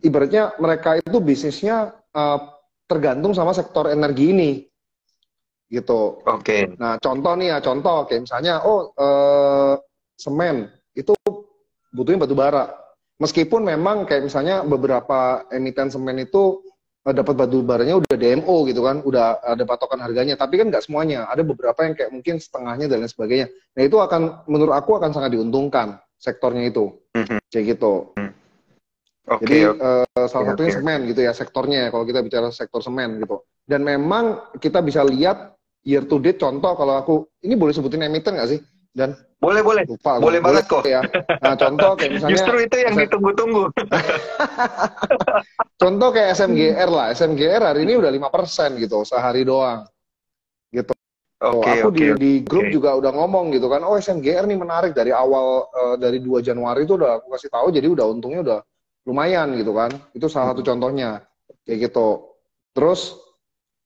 ibaratnya 0.05 0.53
mereka 0.61 1.01
itu 1.01 1.17
bisnisnya 1.17 1.97
uh, 2.13 2.61
tergantung 2.85 3.33
sama 3.33 3.57
sektor 3.57 3.89
energi 3.89 4.37
ini 4.37 4.51
gitu. 5.69 6.19
Oke. 6.25 6.43
Okay. 6.43 6.61
Nah 6.75 6.97
contoh 6.97 7.33
nih 7.37 7.47
ya 7.53 7.57
contoh 7.63 8.09
kayak 8.09 8.25
misalnya 8.25 8.61
oh 8.65 8.91
uh, 8.97 9.77
semen 10.17 10.67
itu 10.97 11.13
butuhnya 11.93 12.25
batu 12.25 12.35
bara. 12.35 12.65
Meskipun 13.19 13.67
memang 13.67 14.07
kayak 14.07 14.27
misalnya 14.27 14.63
beberapa 14.63 15.43
emiten 15.51 15.91
semen 15.91 16.23
itu 16.23 16.63
Eh, 17.07 17.15
dapat 17.15 17.31
batu 17.31 17.63
baranya 17.63 17.95
udah 17.95 18.11
DMO 18.11 18.67
gitu 18.69 18.83
kan, 18.83 18.99
udah 19.01 19.39
ada 19.41 19.63
patokan 19.65 20.03
harganya. 20.03 20.37
Tapi 20.37 20.61
kan 20.61 20.67
nggak 20.69 20.85
semuanya, 20.85 21.25
ada 21.25 21.47
beberapa 21.47 21.81
yang 21.81 21.95
kayak 21.95 22.11
mungkin 22.11 22.37
setengahnya 22.37 22.85
dan 22.85 23.01
lain 23.01 23.09
sebagainya. 23.09 23.47
Nah 23.49 23.81
itu 23.81 23.97
akan, 23.97 24.45
menurut 24.51 24.75
aku 24.75 24.99
akan 24.99 25.15
sangat 25.15 25.33
diuntungkan 25.33 25.97
sektornya 26.21 26.69
itu, 26.69 26.93
mm-hmm. 27.17 27.39
kayak 27.49 27.65
gitu. 27.73 28.13
Mm. 28.19 28.31
Okay, 29.29 29.41
Jadi 29.45 29.59
okay. 29.61 29.79
Uh, 29.79 30.27
salah 30.27 30.43
okay, 30.43 30.49
satunya 30.53 30.69
okay. 30.69 30.77
semen 30.81 30.99
gitu 31.05 31.21
ya 31.21 31.31
sektornya 31.37 31.81
kalau 31.93 32.03
kita 32.05 32.19
bicara 32.19 32.47
sektor 32.51 32.81
semen 32.83 33.09
gitu. 33.23 33.47
Dan 33.63 33.81
memang 33.85 34.53
kita 34.59 34.83
bisa 34.83 34.99
lihat 35.05 35.55
year 35.83 36.03
to 36.03 36.19
date 36.19 36.39
contoh 36.39 36.75
kalau 36.75 36.93
aku 36.99 37.13
ini 37.43 37.55
boleh 37.55 37.71
sebutin 37.71 38.03
emiten 38.03 38.35
nggak 38.35 38.49
sih? 38.51 38.59
Dan 38.89 39.13
boleh 39.39 39.63
boleh. 39.63 39.83
Lupa, 39.87 40.19
boleh 40.19 40.43
banget 40.43 40.65
kok. 40.67 40.83
Ya. 40.83 40.99
Nah 41.39 41.55
contoh 41.55 41.95
kayak 41.95 42.19
misalnya. 42.19 42.33
Justru 42.35 42.55
itu 42.59 42.75
yang 42.83 42.95
ditunggu-tunggu. 42.99 43.63
contoh 45.81 46.09
kayak 46.11 46.35
SMGR 46.35 46.89
lah. 46.91 47.07
SMGR 47.15 47.61
hari 47.63 47.87
ini 47.87 47.95
udah 47.95 48.11
lima 48.11 48.27
persen 48.27 48.75
gitu 48.75 49.07
sehari 49.07 49.47
doang. 49.47 49.87
Gitu. 50.73 50.91
Okay, 51.39 51.87
oh, 51.87 51.87
aku 51.87 51.95
okay, 51.95 52.19
di, 52.19 52.19
di 52.19 52.33
grup 52.43 52.67
okay. 52.67 52.75
juga 52.75 52.99
udah 52.99 53.15
ngomong 53.15 53.55
gitu 53.55 53.71
kan, 53.71 53.79
oh 53.87 53.95
SMGR 53.95 54.43
nih 54.43 54.59
menarik 54.59 54.91
dari 54.91 55.15
awal 55.15 55.71
uh, 55.71 55.95
dari 55.95 56.19
2 56.19 56.43
Januari 56.43 56.83
itu 56.83 56.99
udah 56.99 57.23
aku 57.23 57.31
kasih 57.31 57.47
tahu, 57.47 57.71
jadi 57.71 57.87
udah 57.87 58.05
untungnya 58.11 58.43
udah 58.43 58.59
lumayan 59.07 59.55
gitu 59.55 59.71
kan. 59.71 59.87
Itu 60.11 60.27
salah 60.27 60.51
satu 60.51 60.67
contohnya 60.67 61.23
kayak 61.63 61.87
gitu. 61.87 62.35
Terus 62.75 63.15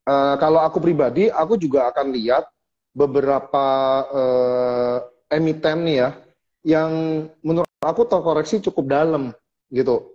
uh, 0.07 0.35
kalau 0.37 0.59
aku 0.63 0.79
pribadi, 0.83 1.27
aku 1.27 1.59
juga 1.59 1.91
akan 1.91 2.13
lihat 2.13 2.47
beberapa 2.93 3.65
uh, 4.07 4.97
emiten 5.33 5.87
nih 5.87 5.97
ya 5.97 6.09
yang 6.63 6.91
menurut 7.43 7.69
aku 7.83 8.07
terkoreksi 8.07 8.63
cukup 8.63 8.85
dalam 8.87 9.23
gitu. 9.73 10.13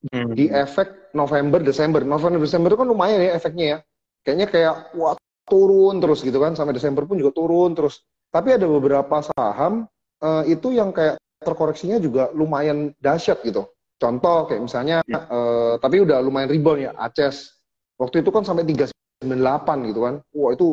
Hmm. 0.00 0.32
di 0.32 0.48
efek 0.48 1.12
November 1.12 1.60
Desember. 1.60 2.00
November 2.00 2.40
Desember 2.40 2.72
itu 2.72 2.80
kan 2.80 2.88
lumayan 2.88 3.20
ya 3.20 3.36
efeknya 3.36 3.66
ya. 3.68 3.78
Kayaknya 4.24 4.46
kayak 4.48 4.74
wah 4.96 5.16
turun 5.44 6.00
terus 6.00 6.24
gitu 6.24 6.40
kan 6.40 6.56
sampai 6.56 6.72
Desember 6.72 7.04
pun 7.04 7.20
juga 7.20 7.36
turun 7.36 7.76
terus. 7.76 8.00
Tapi 8.32 8.56
ada 8.56 8.64
beberapa 8.64 9.20
saham 9.20 9.84
uh, 10.24 10.42
itu 10.48 10.72
yang 10.72 10.96
kayak 10.96 11.20
terkoreksinya 11.44 12.00
juga 12.00 12.32
lumayan 12.32 12.96
dahsyat 12.96 13.44
gitu. 13.44 13.68
Contoh 14.00 14.48
kayak 14.48 14.64
misalnya 14.64 15.04
ya. 15.04 15.20
uh, 15.28 15.74
tapi 15.76 16.00
udah 16.00 16.24
lumayan 16.24 16.48
rebound 16.48 16.80
ya 16.80 16.92
Aces. 16.96 17.60
Waktu 18.00 18.24
itu 18.24 18.32
kan 18.32 18.48
sampai 18.48 18.64
398 19.22 19.88
gitu 19.92 20.00
kan 20.04 20.14
wah 20.34 20.50
itu 20.52 20.66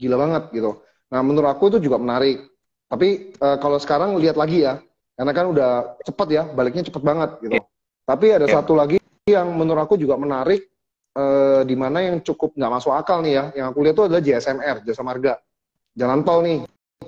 gila 0.00 0.16
banget 0.20 0.44
gitu 0.52 0.70
nah 1.08 1.20
menurut 1.20 1.48
aku 1.50 1.72
itu 1.74 1.78
juga 1.88 2.00
menarik 2.00 2.44
tapi 2.88 3.32
uh, 3.40 3.56
kalau 3.58 3.80
sekarang 3.80 4.16
lihat 4.20 4.36
lagi 4.36 4.64
ya 4.64 4.80
karena 5.14 5.32
kan 5.32 5.46
udah 5.50 5.70
cepet 6.02 6.28
ya 6.30 6.42
baliknya 6.52 6.84
cepet 6.86 7.02
banget 7.02 7.30
gitu 7.40 7.56
ya. 7.58 7.64
tapi 8.04 8.26
ada 8.34 8.46
ya. 8.46 8.60
satu 8.60 8.74
lagi 8.76 8.98
yang 9.24 9.56
menurut 9.56 9.88
aku 9.88 9.96
juga 9.96 10.20
menarik 10.20 10.68
uh, 11.16 11.60
di 11.64 11.74
mana 11.78 12.04
yang 12.04 12.20
cukup 12.20 12.52
nggak 12.54 12.72
masuk 12.80 12.92
akal 12.92 13.22
nih 13.24 13.34
ya. 13.38 13.44
Yang 13.56 13.66
aku 13.72 13.78
lihat 13.80 13.94
itu 13.94 14.04
adalah 14.04 14.22
JSMR, 14.22 14.76
Jasa 14.84 15.02
Marga. 15.02 15.34
Jalan 15.94 16.20
tol 16.26 16.42
nih, 16.42 16.58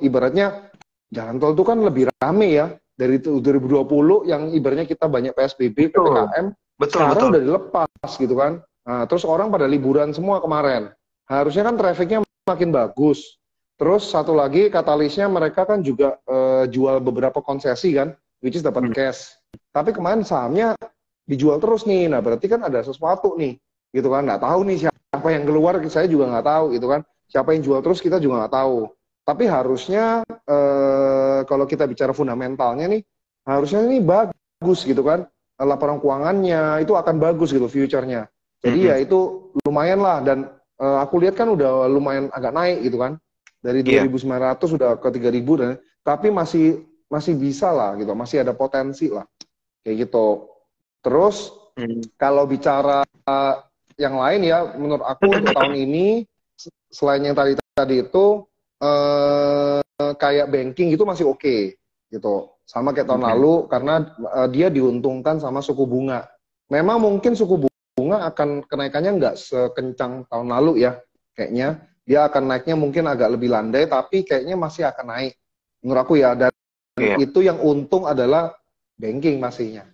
ibaratnya 0.00 0.70
jalan 1.10 1.36
tol 1.42 1.52
itu 1.54 1.64
kan 1.66 1.78
lebih 1.82 2.04
rame 2.22 2.48
ya 2.54 2.66
dari 2.94 3.18
2020 3.18 4.30
yang 4.30 4.42
ibaratnya 4.54 4.86
kita 4.86 5.10
banyak 5.10 5.34
PSBB, 5.34 5.90
betul. 5.90 6.06
PPKM, 6.06 6.46
betul, 6.78 6.98
sekarang 7.02 7.14
betul. 7.18 7.28
udah 7.34 7.42
dilepas 7.42 8.10
gitu 8.16 8.34
kan. 8.38 8.52
Nah, 8.86 9.02
terus 9.10 9.26
orang 9.26 9.50
pada 9.50 9.66
liburan 9.66 10.14
semua 10.14 10.38
kemarin. 10.38 10.94
Harusnya 11.26 11.66
kan 11.66 11.74
trafficnya 11.74 12.22
makin 12.46 12.70
bagus. 12.70 13.36
Terus 13.76 14.08
satu 14.08 14.32
lagi 14.32 14.70
katalisnya 14.70 15.26
mereka 15.26 15.66
kan 15.66 15.82
juga 15.82 16.16
uh, 16.24 16.64
jual 16.70 17.02
beberapa 17.02 17.42
konsesi 17.42 17.92
kan, 17.92 18.14
which 18.40 18.56
is 18.56 18.64
dapat 18.64 18.88
hmm. 18.88 18.94
cash. 18.94 19.34
Tapi 19.74 19.90
kemarin 19.92 20.22
sahamnya 20.22 20.78
dijual 21.26 21.58
terus 21.58 21.84
nih. 21.84 22.08
Nah 22.08 22.22
berarti 22.22 22.46
kan 22.46 22.62
ada 22.62 22.80
sesuatu 22.80 23.34
nih 23.36 23.58
gitu 23.96 24.08
kan 24.12 24.28
nggak 24.28 24.44
tahu 24.44 24.60
nih 24.68 24.76
siapa 24.84 25.28
yang 25.32 25.44
keluar 25.48 25.80
saya 25.88 26.04
juga 26.04 26.28
nggak 26.28 26.46
tahu 26.46 26.64
gitu 26.76 26.86
kan 26.92 27.00
siapa 27.32 27.56
yang 27.56 27.62
jual 27.64 27.80
terus 27.80 27.98
kita 28.04 28.20
juga 28.20 28.44
nggak 28.44 28.54
tahu 28.54 28.92
tapi 29.24 29.44
harusnya 29.48 30.20
eh, 30.28 31.40
kalau 31.48 31.64
kita 31.64 31.88
bicara 31.88 32.12
fundamentalnya 32.12 32.86
nih 32.92 33.02
harusnya 33.48 33.88
ini 33.88 34.04
bagus 34.04 34.84
gitu 34.84 35.00
kan 35.00 35.24
laporan 35.56 35.96
keuangannya 35.96 36.84
itu 36.84 36.92
akan 36.92 37.16
bagus 37.16 37.56
gitu 37.56 37.64
future-nya 37.72 38.28
jadi 38.66 38.80
mm 38.80 38.86
-hmm. 38.86 38.98
ya 38.98 39.04
itu 39.04 39.18
lumayan 39.62 40.00
lah 40.02 40.18
dan 40.26 40.38
eh, 40.82 40.98
aku 41.00 41.22
lihat 41.22 41.38
kan 41.38 41.48
udah 41.50 41.86
lumayan 41.86 42.26
agak 42.34 42.52
naik 42.52 42.78
gitu 42.82 42.98
kan 42.98 43.16
dari 43.62 43.86
yeah. 43.86 44.06
2.900 44.06 44.58
sudah 44.62 44.90
ke 44.98 45.08
3.000 45.08 45.60
dan 45.62 45.70
tapi 46.02 46.28
masih 46.30 46.86
masih 47.06 47.38
bisa 47.38 47.70
lah 47.70 47.94
gitu 47.98 48.10
masih 48.18 48.42
ada 48.42 48.52
potensi 48.54 49.10
lah 49.10 49.26
kayak 49.86 50.06
gitu 50.06 50.50
terus 51.02 51.54
mm. 51.78 52.18
kalau 52.18 52.46
bicara 52.46 53.06
yang 53.96 54.18
lain 54.18 54.40
ya 54.42 54.74
menurut 54.74 55.06
aku 55.06 55.30
untuk 55.30 55.54
tahun 55.54 55.78
ini 55.86 56.26
selain 56.90 57.22
yang 57.22 57.38
tadi 57.38 57.54
tadi 57.74 58.02
itu 58.02 58.42
eh, 58.82 59.80
kayak 59.96 60.50
banking 60.52 60.92
itu 60.92 61.02
masih 61.06 61.24
oke 61.30 61.40
okay, 61.40 61.74
gitu 62.12 62.56
sama 62.66 62.90
kayak 62.90 63.08
tahun 63.08 63.22
okay. 63.22 63.30
lalu 63.32 63.54
karena 63.70 63.94
uh, 64.34 64.48
dia 64.50 64.68
diuntungkan 64.68 65.38
sama 65.38 65.62
suku 65.62 65.86
bunga 65.86 66.26
memang 66.66 66.98
mungkin 66.98 67.38
suku 67.38 67.66
bunga 67.96 68.28
akan 68.28 68.68
kenaikannya 68.68 69.12
nggak 69.16 69.34
sekencang 69.40 70.28
tahun 70.28 70.48
lalu 70.52 70.84
ya 70.84 71.00
kayaknya. 71.32 71.80
Dia 72.06 72.30
akan 72.30 72.54
naiknya 72.54 72.78
mungkin 72.78 73.10
agak 73.10 73.34
lebih 73.34 73.50
landai 73.50 73.90
tapi 73.90 74.22
kayaknya 74.22 74.54
masih 74.54 74.86
akan 74.86 75.06
naik. 75.10 75.34
Menurut 75.82 76.00
aku 76.06 76.14
ya 76.20 76.38
dan 76.38 76.54
yeah. 77.00 77.18
itu 77.20 77.44
yang 77.44 77.60
untung 77.60 78.08
adalah 78.08 78.52
banking 78.96 79.36
masihnya 79.36 79.84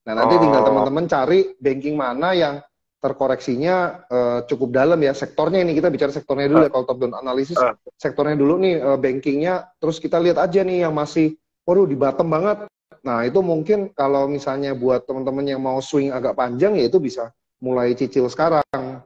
nah 0.00 0.16
nanti 0.16 0.40
oh. 0.40 0.40
tinggal 0.40 0.64
teman-teman 0.64 1.04
cari 1.04 1.40
banking 1.60 1.92
mana 1.92 2.32
yang 2.32 2.54
terkoreksinya 3.00 4.04
uh, 4.12 4.38
cukup 4.44 4.76
dalam 4.76 5.00
ya. 5.00 5.16
Sektornya 5.16 5.64
ini 5.64 5.72
kita 5.72 5.88
bicara 5.88 6.12
sektornya 6.12 6.52
dulu 6.52 6.60
uh, 6.60 6.64
ya 6.68 6.70
kalau 6.72 6.84
top 6.84 6.98
down 7.00 7.16
analisis 7.16 7.56
uh, 7.56 7.72
sektornya 7.96 8.36
dulu 8.36 8.60
nih 8.60 8.76
uh, 8.76 8.98
bankingnya. 9.00 9.72
Terus 9.80 9.96
kita 9.96 10.20
lihat 10.20 10.36
aja 10.36 10.60
nih 10.60 10.84
yang 10.84 10.92
masih 10.92 11.32
waduh 11.64 11.88
di 11.88 11.96
bottom 11.96 12.28
banget 12.28 12.68
nah 13.00 13.24
itu 13.24 13.40
mungkin 13.40 13.92
kalau 13.96 14.28
misalnya 14.28 14.76
buat 14.76 15.08
teman-teman 15.08 15.44
yang 15.44 15.60
mau 15.60 15.80
swing 15.80 16.12
agak 16.12 16.36
panjang 16.36 16.76
ya 16.76 16.88
itu 16.88 17.00
bisa 17.00 17.32
mulai 17.60 17.92
cicil 17.94 18.26
sekarang. 18.26 19.04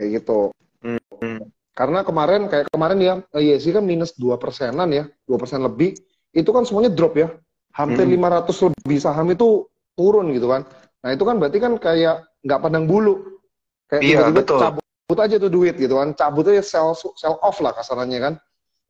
Kayak 0.00 0.24
gitu. 0.24 0.50
Hmm. 0.80 1.44
karena 1.76 2.00
kemarin 2.00 2.48
kayak 2.48 2.72
kemarin 2.72 2.98
ya 3.04 3.14
ISG 3.36 3.76
kan 3.76 3.84
minus 3.84 4.16
dua 4.16 4.40
persenan 4.40 4.88
ya 4.88 5.04
dua 5.28 5.36
persen 5.36 5.60
lebih. 5.60 5.92
Itu 6.32 6.56
kan 6.56 6.64
semuanya 6.64 6.88
drop 6.88 7.20
ya. 7.20 7.28
Hampir 7.76 8.08
hmm. 8.08 8.16
500 8.48 8.72
lebih 8.72 8.98
saham 8.98 9.28
itu 9.28 9.68
turun 9.92 10.32
gitu 10.32 10.48
kan. 10.48 10.64
Nah 11.04 11.10
itu 11.12 11.22
kan 11.22 11.36
berarti 11.36 11.58
kan 11.60 11.76
kayak 11.76 12.24
nggak 12.42 12.60
pandang 12.60 12.88
bulu. 12.88 13.40
Kayak 13.92 14.02
iya, 14.02 14.18
tiba-tiba 14.24 14.40
betul. 14.40 14.58
cabut 14.60 15.18
aja 15.20 15.36
tuh 15.36 15.50
duit 15.52 15.74
gitu 15.76 15.94
kan. 16.00 16.08
Cabut 16.16 16.44
aja 16.48 16.62
sell 16.64 16.96
sell 16.96 17.36
off 17.44 17.60
lah 17.60 17.76
kasarannya 17.76 18.18
kan. 18.18 18.34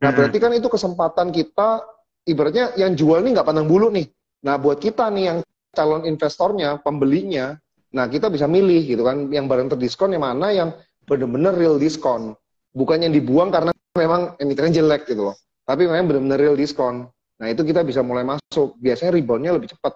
Nah 0.00 0.11
hmm. 0.11 0.16
berarti 0.16 0.38
kan 0.38 0.50
itu 0.54 0.69
kesempatan 0.71 1.35
kita 1.35 1.83
ibaratnya 2.26 2.75
yang 2.78 2.95
jual 2.95 3.19
nih 3.19 3.35
nggak 3.35 3.47
pandang 3.50 3.66
bulu 3.66 3.90
nih 3.90 4.07
nah 4.41 4.57
buat 4.57 4.81
kita 4.81 5.13
nih 5.13 5.25
yang 5.29 5.39
calon 5.71 6.03
investornya 6.09 6.81
pembelinya 6.81 7.55
nah 7.91 8.07
kita 8.07 8.31
bisa 8.31 8.47
milih 8.47 8.87
gitu 8.87 9.03
kan 9.03 9.29
yang 9.35 9.51
barang 9.51 9.75
terdiskon 9.77 10.15
yang 10.15 10.23
mana 10.23 10.55
yang 10.55 10.71
benar-benar 11.05 11.59
real 11.59 11.75
diskon. 11.75 12.39
Bukan 12.71 13.03
yang 13.03 13.11
dibuang 13.11 13.51
karena 13.51 13.75
memang 13.99 14.39
emitennya 14.39 14.79
jelek 14.79 15.11
gitu 15.11 15.27
loh 15.27 15.37
tapi 15.71 15.87
memang 15.87 16.11
benar-benar 16.11 16.39
real 16.43 16.59
diskon. 16.59 17.07
Nah 17.39 17.47
itu 17.47 17.63
kita 17.63 17.87
bisa 17.87 18.03
mulai 18.03 18.27
masuk. 18.27 18.75
Biasanya 18.83 19.15
reboundnya 19.15 19.55
lebih 19.55 19.71
cepat. 19.71 19.95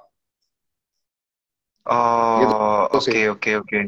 Gitu 2.38 2.54
Oh, 2.54 2.88
oke 2.94 3.20
oke 3.34 3.50
oke. 3.60 3.80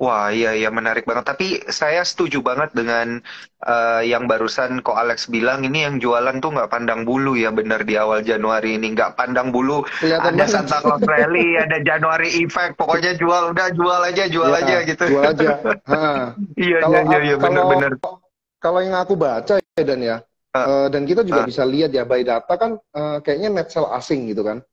Wah, 0.00 0.32
iya 0.32 0.56
iya 0.56 0.72
menarik 0.72 1.04
banget. 1.04 1.28
Tapi 1.28 1.60
saya 1.68 2.00
setuju 2.00 2.40
banget 2.40 2.72
dengan 2.72 3.20
uh, 3.68 4.00
yang 4.00 4.24
barusan 4.24 4.80
kok 4.80 4.96
Alex 4.96 5.28
bilang 5.28 5.60
ini 5.60 5.84
yang 5.84 6.00
jualan 6.00 6.40
tuh 6.40 6.56
nggak 6.56 6.72
pandang 6.72 7.04
bulu 7.04 7.36
ya 7.36 7.52
benar 7.52 7.84
di 7.84 8.00
awal 8.00 8.24
Januari 8.24 8.80
ini 8.80 8.96
nggak 8.96 9.20
pandang 9.20 9.52
bulu. 9.52 9.84
Kelihatan 10.00 10.24
ada 10.24 10.40
banget. 10.40 10.56
Santa 10.56 10.80
Claus 10.80 11.04
Rally, 11.04 11.60
ada 11.60 11.84
Januari 11.84 12.32
Effect, 12.40 12.80
pokoknya 12.80 13.12
jual 13.20 13.52
udah 13.52 13.68
jual 13.76 14.00
aja 14.00 14.24
jual 14.24 14.48
ya, 14.48 14.60
aja 14.64 14.76
gitu. 14.88 15.04
Jual 15.04 15.24
aja. 15.36 15.48
iya 16.64 16.78
iya 16.80 17.00
iya 17.04 17.18
iya 17.20 17.36
benar-benar. 17.36 18.00
Kalau 18.56 18.80
yang 18.80 18.96
aku 18.96 19.20
baca 19.20 19.60
ya 19.60 19.84
Dan 19.84 20.00
ya, 20.00 20.16
uh, 20.56 20.56
uh, 20.56 20.86
dan 20.88 21.04
kita 21.04 21.28
juga 21.28 21.44
uh. 21.44 21.48
bisa 21.48 21.60
lihat 21.68 21.92
ya 21.92 22.08
by 22.08 22.24
data 22.24 22.56
kan 22.56 22.80
uh, 22.96 23.20
kayaknya 23.20 23.52
net 23.52 23.68
sell 23.68 23.84
asing 23.92 24.32
gitu 24.32 24.40
kan. 24.48 24.64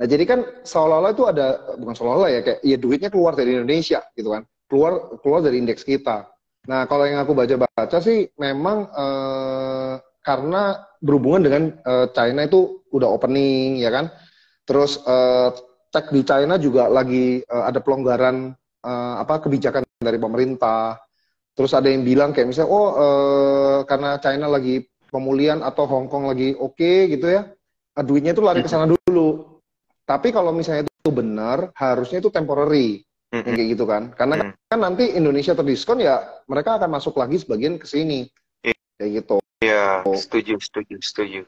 Nah 0.00 0.06
jadi 0.08 0.24
kan 0.24 0.40
seolah-olah 0.64 1.12
itu 1.12 1.24
ada 1.28 1.76
bukan 1.76 1.92
seolah-olah 1.92 2.32
ya 2.32 2.40
kayak 2.40 2.60
ya 2.64 2.76
duitnya 2.80 3.12
keluar 3.12 3.36
dari 3.36 3.52
Indonesia 3.52 4.00
gitu 4.16 4.32
kan, 4.32 4.48
keluar 4.70 5.18
keluar 5.18 5.42
dari 5.42 5.58
indeks 5.58 5.82
kita. 5.82 6.30
Nah 6.70 6.86
kalau 6.86 7.04
yang 7.04 7.18
aku 7.18 7.34
baca-baca 7.34 7.98
sih 7.98 8.30
memang 8.38 8.86
eh, 8.86 9.94
karena 10.22 10.78
berhubungan 11.02 11.42
dengan 11.42 11.62
eh, 11.82 12.06
China 12.14 12.46
itu 12.46 12.86
udah 12.94 13.08
opening 13.10 13.82
ya 13.82 13.90
kan, 13.90 14.14
terus 14.62 15.02
eh, 15.02 15.50
tech 15.90 16.14
di 16.14 16.22
China 16.22 16.54
juga 16.56 16.86
lagi 16.86 17.42
eh, 17.42 17.64
ada 17.66 17.82
pelonggaran 17.82 18.54
eh, 18.86 19.14
apa 19.18 19.42
kebijakan 19.42 19.82
dari 19.98 20.16
pemerintah. 20.22 21.02
Terus 21.50 21.74
ada 21.74 21.90
yang 21.90 22.06
bilang 22.06 22.30
kayak 22.30 22.54
misalnya 22.54 22.70
oh 22.70 22.88
eh, 22.94 23.78
karena 23.90 24.16
China 24.22 24.46
lagi 24.46 24.86
pemulihan 25.10 25.60
atau 25.66 25.90
Hong 25.90 26.06
Kong 26.06 26.30
lagi 26.30 26.54
oke 26.54 26.78
okay, 26.78 27.10
gitu 27.10 27.26
ya, 27.26 27.50
duitnya 27.98 28.30
itu 28.32 28.40
lari 28.46 28.62
ke 28.62 28.70
sana 28.70 28.86
dulu 28.86 29.50
tapi 30.10 30.34
kalau 30.34 30.50
misalnya 30.50 30.90
itu 30.90 31.10
benar, 31.14 31.70
harusnya 31.78 32.18
itu 32.18 32.34
temporary. 32.34 33.06
Mm 33.30 33.40
-hmm. 33.46 33.54
kayak 33.54 33.68
gitu 33.78 33.84
kan. 33.86 34.02
Karena 34.14 34.34
mm 34.36 34.42
-hmm. 34.50 34.68
kan 34.70 34.80
nanti 34.82 35.04
Indonesia 35.14 35.54
terdiskon 35.54 36.02
ya 36.02 36.18
mereka 36.50 36.78
akan 36.82 36.90
masuk 36.98 37.14
lagi 37.14 37.38
sebagian 37.38 37.78
ke 37.78 37.86
sini. 37.86 38.26
Yeah. 38.66 38.78
Kayak 38.98 39.10
gitu. 39.22 39.36
Iya, 39.60 40.02
yeah, 40.02 40.16
setuju, 40.16 40.54
setuju, 40.58 40.96
setuju. 41.04 41.40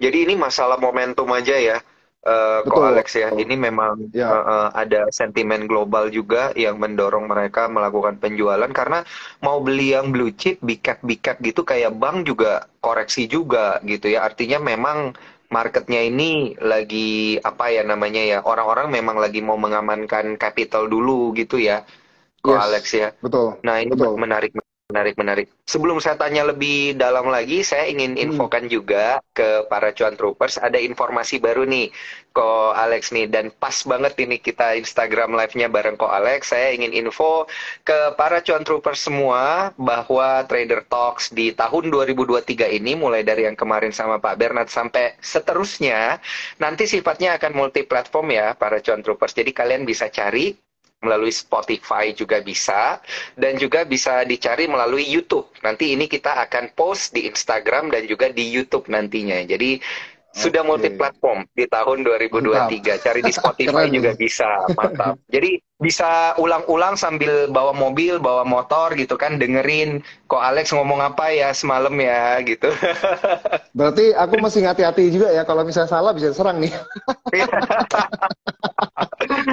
Jadi 0.00 0.18
ini 0.26 0.34
masalah 0.34 0.80
momentum 0.80 1.28
aja 1.30 1.54
ya. 1.54 1.78
Uh, 2.20 2.60
Betul. 2.68 2.84
Alex 2.84 3.16
ya, 3.16 3.32
ini 3.32 3.56
memang 3.56 4.12
ya. 4.12 4.28
uh, 4.28 4.44
uh, 4.44 4.68
ada 4.76 5.08
sentimen 5.08 5.64
global 5.64 6.12
juga 6.12 6.52
yang 6.52 6.76
mendorong 6.76 7.24
mereka 7.24 7.64
melakukan 7.64 8.20
penjualan 8.20 8.68
karena 8.76 9.08
mau 9.40 9.56
beli 9.64 9.96
yang 9.96 10.12
blue 10.12 10.28
chip, 10.36 10.60
bikat 10.60 11.00
bikat 11.00 11.40
gitu 11.40 11.64
kayak 11.64 11.96
bank 11.96 12.28
juga 12.28 12.68
koreksi 12.84 13.24
juga 13.24 13.80
gitu 13.88 14.12
ya. 14.12 14.28
Artinya 14.28 14.60
memang 14.60 15.16
marketnya 15.50 16.00
ini 16.06 16.54
lagi 16.62 17.36
apa 17.42 17.74
ya 17.74 17.82
namanya 17.82 18.22
ya 18.22 18.38
orang-orang 18.46 18.86
memang 18.94 19.18
lagi 19.18 19.42
mau 19.42 19.58
mengamankan 19.58 20.38
capital 20.38 20.86
dulu 20.86 21.34
gitu 21.34 21.58
ya, 21.58 21.82
yes, 22.46 22.60
Alex 22.62 22.84
ya. 22.94 23.08
Betul. 23.18 23.58
Nah 23.66 23.82
ini 23.82 23.92
betul. 23.92 24.14
menarik 24.14 24.54
Menarik, 24.90 25.14
menarik. 25.14 25.46
Sebelum 25.70 26.02
saya 26.02 26.18
tanya 26.18 26.42
lebih 26.50 26.98
dalam 26.98 27.30
lagi, 27.30 27.62
saya 27.62 27.86
ingin 27.86 28.18
Hmm. 28.18 28.24
infokan 28.26 28.66
juga 28.66 29.22
ke 29.30 29.62
para 29.70 29.94
cuan 29.94 30.18
troopers, 30.18 30.58
ada 30.58 30.82
informasi 30.82 31.38
baru 31.38 31.62
nih, 31.62 31.94
Ko 32.34 32.74
Alex 32.74 33.14
nih, 33.14 33.30
dan 33.30 33.54
pas 33.54 33.74
banget 33.86 34.18
ini 34.18 34.42
kita 34.42 34.74
Instagram 34.74 35.38
live-nya 35.38 35.70
bareng 35.70 35.94
Ko 35.94 36.10
Alex. 36.10 36.50
Saya 36.50 36.74
ingin 36.74 36.90
info 36.90 37.46
ke 37.86 38.18
para 38.18 38.42
cuan 38.42 38.66
troopers 38.66 38.98
semua 39.06 39.70
bahwa 39.78 40.42
Trader 40.50 40.82
Talks 40.90 41.30
di 41.30 41.54
tahun 41.54 41.94
2023 41.94 42.66
ini, 42.66 42.98
mulai 42.98 43.22
dari 43.22 43.46
yang 43.46 43.54
kemarin 43.54 43.94
sama 43.94 44.18
Pak 44.18 44.34
Bernard 44.42 44.70
sampai 44.74 45.14
seterusnya, 45.22 46.18
nanti 46.58 46.90
sifatnya 46.90 47.38
akan 47.38 47.54
multi 47.54 47.86
platform 47.86 48.34
ya, 48.34 48.58
para 48.58 48.82
cuan 48.82 49.06
troopers. 49.06 49.38
Jadi 49.38 49.54
kalian 49.54 49.86
bisa 49.86 50.10
cari 50.10 50.50
melalui 51.00 51.32
Spotify 51.32 52.12
juga 52.12 52.44
bisa 52.44 53.00
dan 53.32 53.56
juga 53.56 53.88
bisa 53.88 54.20
dicari 54.28 54.68
melalui 54.68 55.08
YouTube. 55.08 55.48
Nanti 55.64 55.96
ini 55.96 56.04
kita 56.04 56.36
akan 56.48 56.76
post 56.76 57.16
di 57.16 57.24
Instagram 57.24 57.88
dan 57.88 58.04
juga 58.04 58.28
di 58.28 58.44
YouTube 58.52 58.84
nantinya. 58.92 59.40
Jadi 59.48 59.80
sudah 60.30 60.62
Oke. 60.62 60.68
multi 60.68 60.88
platform 60.94 61.42
di 61.58 61.66
tahun 61.66 62.06
2023. 62.06 63.02
Cari 63.02 63.20
di 63.22 63.32
Spotify 63.34 63.90
Keren. 63.90 63.94
juga 63.94 64.10
bisa. 64.14 64.48
Mantap. 64.78 65.18
Jadi 65.34 65.58
bisa 65.80 66.36
ulang-ulang 66.36 66.92
sambil 66.94 67.48
bawa 67.48 67.72
mobil, 67.72 68.20
bawa 68.20 68.44
motor 68.44 68.92
gitu 69.00 69.16
kan 69.16 69.40
dengerin 69.40 70.04
kok 70.28 70.44
Alex 70.44 70.76
ngomong 70.76 71.00
apa 71.00 71.32
ya 71.32 71.56
semalam 71.56 71.96
ya 71.96 72.36
gitu. 72.44 72.68
Berarti 73.78 74.12
aku 74.12 74.34
masih 74.44 74.60
hati-hati 74.68 75.08
juga 75.08 75.32
ya 75.32 75.42
kalau 75.48 75.64
misalnya 75.64 75.88
salah 75.88 76.12
bisa 76.12 76.36
serang 76.36 76.60
nih. 76.60 76.70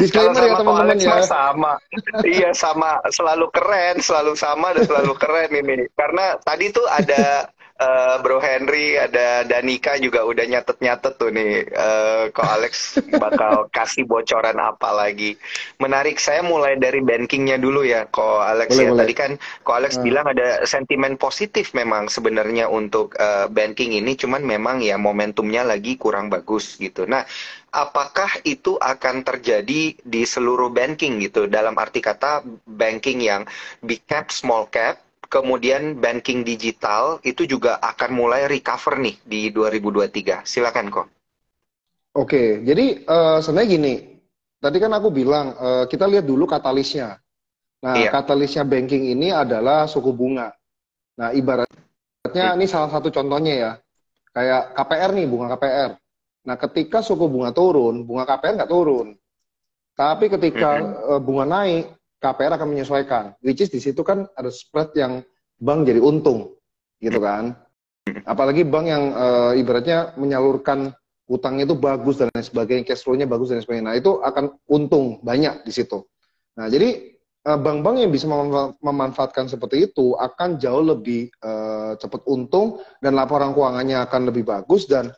Disclaimer 0.03 0.43
ya 0.43 0.59
teman-teman 0.59 0.99
ya. 0.99 1.23
sama. 1.23 1.79
iya 2.27 2.51
sama, 2.51 2.99
selalu 3.07 3.47
keren, 3.55 4.03
selalu 4.03 4.35
sama 4.35 4.75
dan 4.75 4.83
selalu 4.83 5.13
keren 5.15 5.51
ini. 5.55 5.87
Karena 5.95 6.35
tadi 6.43 6.75
tuh 6.75 6.83
ada 6.91 7.47
eh, 7.77 8.15
Bro 8.21 8.37
Henry, 8.41 8.97
ada 8.97 9.45
Danika 9.45 9.95
juga 10.01 10.25
udah 10.25 10.45
nyatet-nyatet 10.45 11.13
tuh 11.21 11.29
nih. 11.33 11.51
eh, 11.69 12.23
Ko 12.33 12.41
Alex 12.45 13.01
bakal 13.15 13.69
kasih 13.75 14.03
bocoran 14.09 14.57
apa 14.57 14.89
lagi. 14.91 15.37
Menarik, 15.79 16.17
saya 16.17 16.41
mulai 16.41 16.75
dari 16.77 16.99
bankingnya 17.05 17.57
dulu 17.61 17.85
ya, 17.85 18.09
Ko 18.09 18.41
Alex 18.41 18.69
Boleh, 18.69 18.83
ya. 18.83 18.91
boleh. 18.91 18.97
Tadi 18.97 19.13
kan 19.13 19.31
Ko 19.63 19.77
Alex 19.77 19.97
Hmm. 19.97 20.01
bilang 20.01 20.25
ada 20.27 20.65
sentimen 20.65 21.15
positif 21.15 21.71
memang 21.77 22.09
sebenarnya 22.09 22.67
untuk 22.69 23.13
eh, 23.17 23.47
banking 23.49 23.95
ini, 23.95 24.17
cuman 24.17 24.41
memang 24.43 24.83
ya 24.83 24.97
momentumnya 24.99 25.63
lagi 25.65 25.95
kurang 26.01 26.27
bagus 26.33 26.75
gitu. 26.81 27.05
Nah, 27.05 27.23
apakah 27.71 28.41
itu 28.43 28.75
akan 28.79 29.21
terjadi 29.23 29.93
di 29.97 30.21
seluruh 30.25 30.71
banking 30.73 31.21
gitu 31.23 31.45
dalam 31.47 31.75
arti 31.77 32.01
kata 32.01 32.41
banking 32.65 33.21
yang 33.23 33.43
big 33.83 34.03
cap, 34.07 34.33
small 34.33 34.67
cap, 34.71 34.97
kemudian 35.27 35.99
banking 35.99 36.41
digital 36.47 37.19
itu 37.23 37.43
juga 37.45 37.77
akan 37.83 38.09
mulai 38.15 38.47
recover 38.47 38.99
nih 38.99 39.15
di 39.23 39.41
2023. 39.53 40.43
Silakan 40.47 40.87
kok. 40.89 41.07
Oke, 42.17 42.65
jadi 42.65 43.05
eh, 43.05 43.37
sebenarnya 43.43 43.69
gini. 43.69 43.93
Tadi 44.57 44.77
kan 44.81 44.89
aku 44.97 45.13
bilang 45.13 45.53
eh, 45.53 45.85
kita 45.85 46.09
lihat 46.09 46.25
dulu 46.25 46.49
katalisnya. 46.49 47.21
Nah, 47.77 47.93
Iya. 47.93 48.09
katalisnya 48.09 48.65
banking 48.65 49.13
ini 49.13 49.29
adalah 49.29 49.85
suku 49.85 50.09
bunga. 50.09 50.49
Nah, 51.21 51.29
ibaratnya 51.29 52.57
ini 52.57 52.65
salah 52.65 52.89
satu 52.89 53.13
contohnya 53.13 53.53
ya. 53.53 53.71
Kayak 54.33 54.73
KPR 54.73 55.11
nih, 55.13 55.25
bunga 55.29 55.47
KPR. 55.53 55.91
Nah, 56.49 56.55
ketika 56.57 57.05
suku 57.05 57.29
bunga 57.29 57.53
turun, 57.53 58.01
bunga 58.01 58.25
KPR 58.25 58.53
nggak 58.57 58.71
turun. 58.73 59.13
Tapi 59.93 60.25
ketika 60.29 60.69
eh, 60.81 61.21
bunga 61.21 61.45
naik, 61.45 61.85
KPR 62.27 62.59
akan 62.59 62.67
menyesuaikan. 62.75 63.23
Which 63.39 63.63
is 63.63 63.71
di 63.71 63.79
situ 63.79 64.03
kan 64.03 64.27
ada 64.35 64.51
spread 64.51 64.91
yang 64.99 65.23
bank 65.57 65.87
jadi 65.87 66.03
untung, 66.03 66.59
gitu 66.99 67.17
kan. 67.23 67.55
Apalagi 68.23 68.67
bank 68.67 68.85
yang 68.87 69.03
eh, 69.15 69.61
ibaratnya 69.61 70.15
menyalurkan 70.19 70.91
utangnya 71.27 71.67
itu 71.67 71.75
bagus 71.75 72.19
dan 72.19 72.31
lain 72.31 72.43
sebagainya, 72.43 72.83
cash 72.87 73.03
flow-nya 73.03 73.27
bagus 73.27 73.51
dan 73.51 73.59
lain 73.59 73.65
sebagainya. 73.67 73.87
Nah, 73.91 73.95
itu 73.99 74.11
akan 74.23 74.45
untung 74.71 75.19
banyak 75.23 75.67
di 75.67 75.71
situ. 75.75 76.03
Nah, 76.55 76.71
jadi 76.71 77.15
eh, 77.19 77.59
bank-bank 77.59 77.95
yang 78.03 78.11
bisa 78.11 78.25
memanfa- 78.27 78.75
memanfaatkan 78.79 79.51
seperti 79.51 79.91
itu 79.91 80.15
akan 80.15 80.59
jauh 80.59 80.83
lebih 80.83 81.27
eh, 81.31 81.91
cepat 81.99 82.21
untung 82.27 82.79
dan 83.03 83.15
laporan 83.15 83.51
keuangannya 83.51 84.03
akan 84.07 84.21
lebih 84.31 84.47
bagus 84.47 84.87
dan 84.87 85.11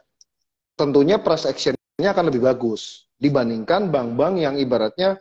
tentunya 0.73 1.21
price 1.21 1.45
action-nya 1.45 2.09
akan 2.15 2.31
lebih 2.33 2.41
bagus 2.45 3.09
dibandingkan 3.19 3.91
bank-bank 3.91 4.39
yang 4.39 4.55
ibaratnya 4.55 5.19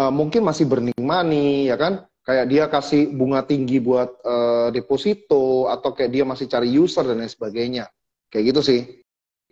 eh, 0.00 0.12
mungkin 0.12 0.40
masih 0.48 0.64
burning 0.64 0.96
money, 1.04 1.68
ya 1.68 1.76
kan? 1.76 2.08
Kayak 2.24 2.46
dia 2.48 2.64
kasih 2.68 3.12
bunga 3.12 3.44
tinggi 3.44 3.76
buat 3.80 4.08
eh, 4.24 4.68
deposito 4.72 5.68
atau 5.68 5.92
kayak 5.92 6.10
dia 6.12 6.24
masih 6.24 6.48
cari 6.48 6.68
user 6.72 7.04
dan 7.04 7.20
lain 7.20 7.28
sebagainya. 7.28 7.84
Kayak 8.32 8.56
gitu 8.56 8.60
sih. 8.64 8.80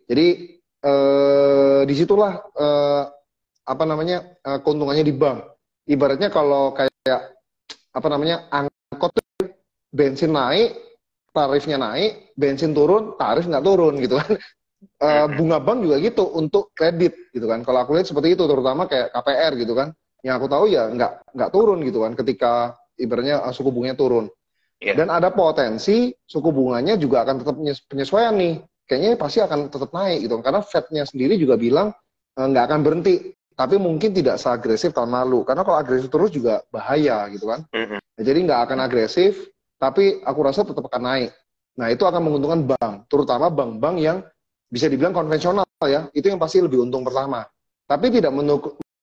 Jadi 0.08 0.26
eh, 0.80 1.80
di 1.84 1.94
situlah 1.94 2.32
eh, 2.56 3.04
apa 3.68 3.84
namanya 3.84 4.24
eh, 4.24 4.58
keuntungannya 4.64 5.04
di 5.04 5.12
bank. 5.12 5.44
Ibaratnya 5.88 6.28
kalau 6.32 6.72
kayak 6.76 7.37
apa 7.92 8.08
namanya 8.12 8.48
angkot 8.52 9.12
bensin 9.88 10.37
naik, 10.37 10.76
tarifnya 11.32 11.80
naik, 11.80 12.37
bensin 12.37 12.76
turun, 12.76 13.16
tarif 13.16 13.48
nggak 13.48 13.64
turun 13.64 13.96
gitu 14.00 14.20
kan. 14.20 14.32
Eh, 14.78 15.26
bunga 15.34 15.58
bank 15.58 15.82
juga 15.82 15.98
gitu 15.98 16.22
untuk 16.38 16.70
kredit 16.70 17.34
gitu 17.34 17.50
kan. 17.50 17.66
Kalau 17.66 17.82
aku 17.82 17.98
lihat 17.98 18.06
seperti 18.06 18.38
itu, 18.38 18.46
terutama 18.46 18.87
kayak 18.87 19.11
KPR 19.11 19.52
gitu 19.58 19.74
kan. 19.74 19.90
Yang 20.22 20.35
aku 20.42 20.46
tahu 20.50 20.64
ya 20.70 20.90
nggak 20.90 21.12
nggak 21.35 21.50
turun 21.54 21.78
gitu 21.87 21.98
kan 22.02 22.12
ketika 22.18 22.52
ibaratnya 22.98 23.42
eh, 23.42 23.52
suku 23.54 23.70
bunganya 23.70 23.96
turun. 23.98 24.26
Iya. 24.78 24.94
Dan 24.94 25.11
ada 25.11 25.35
potensi 25.35 26.14
suku 26.22 26.54
bunganya 26.54 26.94
juga 26.94 27.26
akan 27.26 27.42
tetap 27.42 27.54
penyes- 27.59 27.85
penyesuaian 27.87 28.35
nih. 28.35 28.62
Kayaknya 28.88 29.11
pasti 29.20 29.38
akan 29.42 29.68
tetap 29.68 29.90
naik 29.92 30.18
gitu. 30.26 30.35
Karena 30.40 30.61
Fed-nya 30.62 31.04
sendiri 31.07 31.35
juga 31.38 31.59
bilang 31.59 31.94
eh, 32.38 32.46
nggak 32.46 32.64
akan 32.70 32.81
berhenti. 32.83 33.35
Tapi 33.59 33.74
mungkin 33.74 34.14
tidak 34.14 34.38
seagresif 34.38 34.94
tahun 34.94 35.11
lalu. 35.11 35.42
Karena 35.42 35.66
kalau 35.66 35.78
agresif 35.83 36.07
terus 36.07 36.31
juga 36.31 36.62
bahaya 36.70 37.26
gitu 37.35 37.50
kan. 37.50 37.66
Mhm. 37.74 37.98
Nah, 37.98 38.22
Jadi 38.22 38.38
nggak 38.46 38.61
akan 38.70 38.78
agresif, 38.87 39.50
tapi 39.78 40.22
aku 40.22 40.40
rasa 40.46 40.62
tetap 40.62 40.87
akan 40.87 41.02
naik. 41.02 41.31
Nah 41.78 41.90
itu 41.94 42.02
akan 42.02 42.22
menguntungkan 42.22 42.66
bank, 42.66 43.07
terutama 43.07 43.46
bank-bank 43.54 43.96
yang 44.02 44.18
bisa 44.66 44.90
dibilang 44.90 45.14
konvensional 45.14 45.66
ya. 45.87 46.11
Itu 46.11 46.31
yang 46.31 46.42
pasti 46.42 46.59
lebih 46.59 46.83
untung 46.83 47.07
pertama. 47.07 47.46
Tapi 47.87 48.11
tidak 48.11 48.35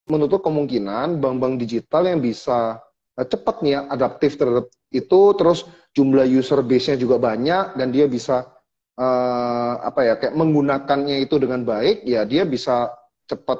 menutup, 0.06 0.42
kemungkinan 0.46 1.18
bank-bank 1.18 1.58
digital 1.60 2.06
yang 2.06 2.22
bisa 2.22 2.78
eh, 3.18 3.26
cepat 3.26 3.62
nih 3.62 3.72
ya, 3.76 3.80
adaptif 3.90 4.38
terhadap 4.38 4.70
itu, 4.94 5.20
terus 5.34 5.66
jumlah 5.92 6.26
user 6.28 6.60
base-nya 6.62 6.96
juga 7.00 7.16
banyak 7.18 7.74
dan 7.74 7.88
dia 7.90 8.06
bisa 8.06 8.46
eh, 8.96 9.74
apa 9.82 10.00
ya 10.06 10.14
kayak 10.18 10.34
menggunakannya 10.34 11.22
itu 11.22 11.36
dengan 11.42 11.66
baik, 11.66 12.06
ya 12.06 12.22
dia 12.22 12.46
bisa 12.46 12.94
cepat 13.26 13.58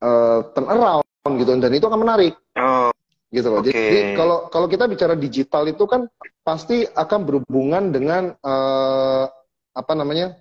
eh, 0.00 0.40
turn 0.56 0.68
around 0.68 1.04
gitu 1.38 1.50
dan 1.54 1.72
itu 1.72 1.86
akan 1.86 2.02
menarik 2.02 2.34
Oh, 2.58 2.92
gitu 3.32 3.48
loh. 3.48 3.64
Oke. 3.64 3.72
Jadi 3.72 4.12
kalau 4.12 4.52
kalau 4.52 4.66
kita 4.68 4.84
bicara 4.84 5.16
digital 5.16 5.64
itu 5.64 5.88
kan 5.88 6.04
pasti 6.44 6.84
akan 6.84 7.20
berhubungan 7.24 7.88
dengan 7.88 8.36
eh, 8.36 9.24
apa 9.72 9.92
namanya 9.96 10.36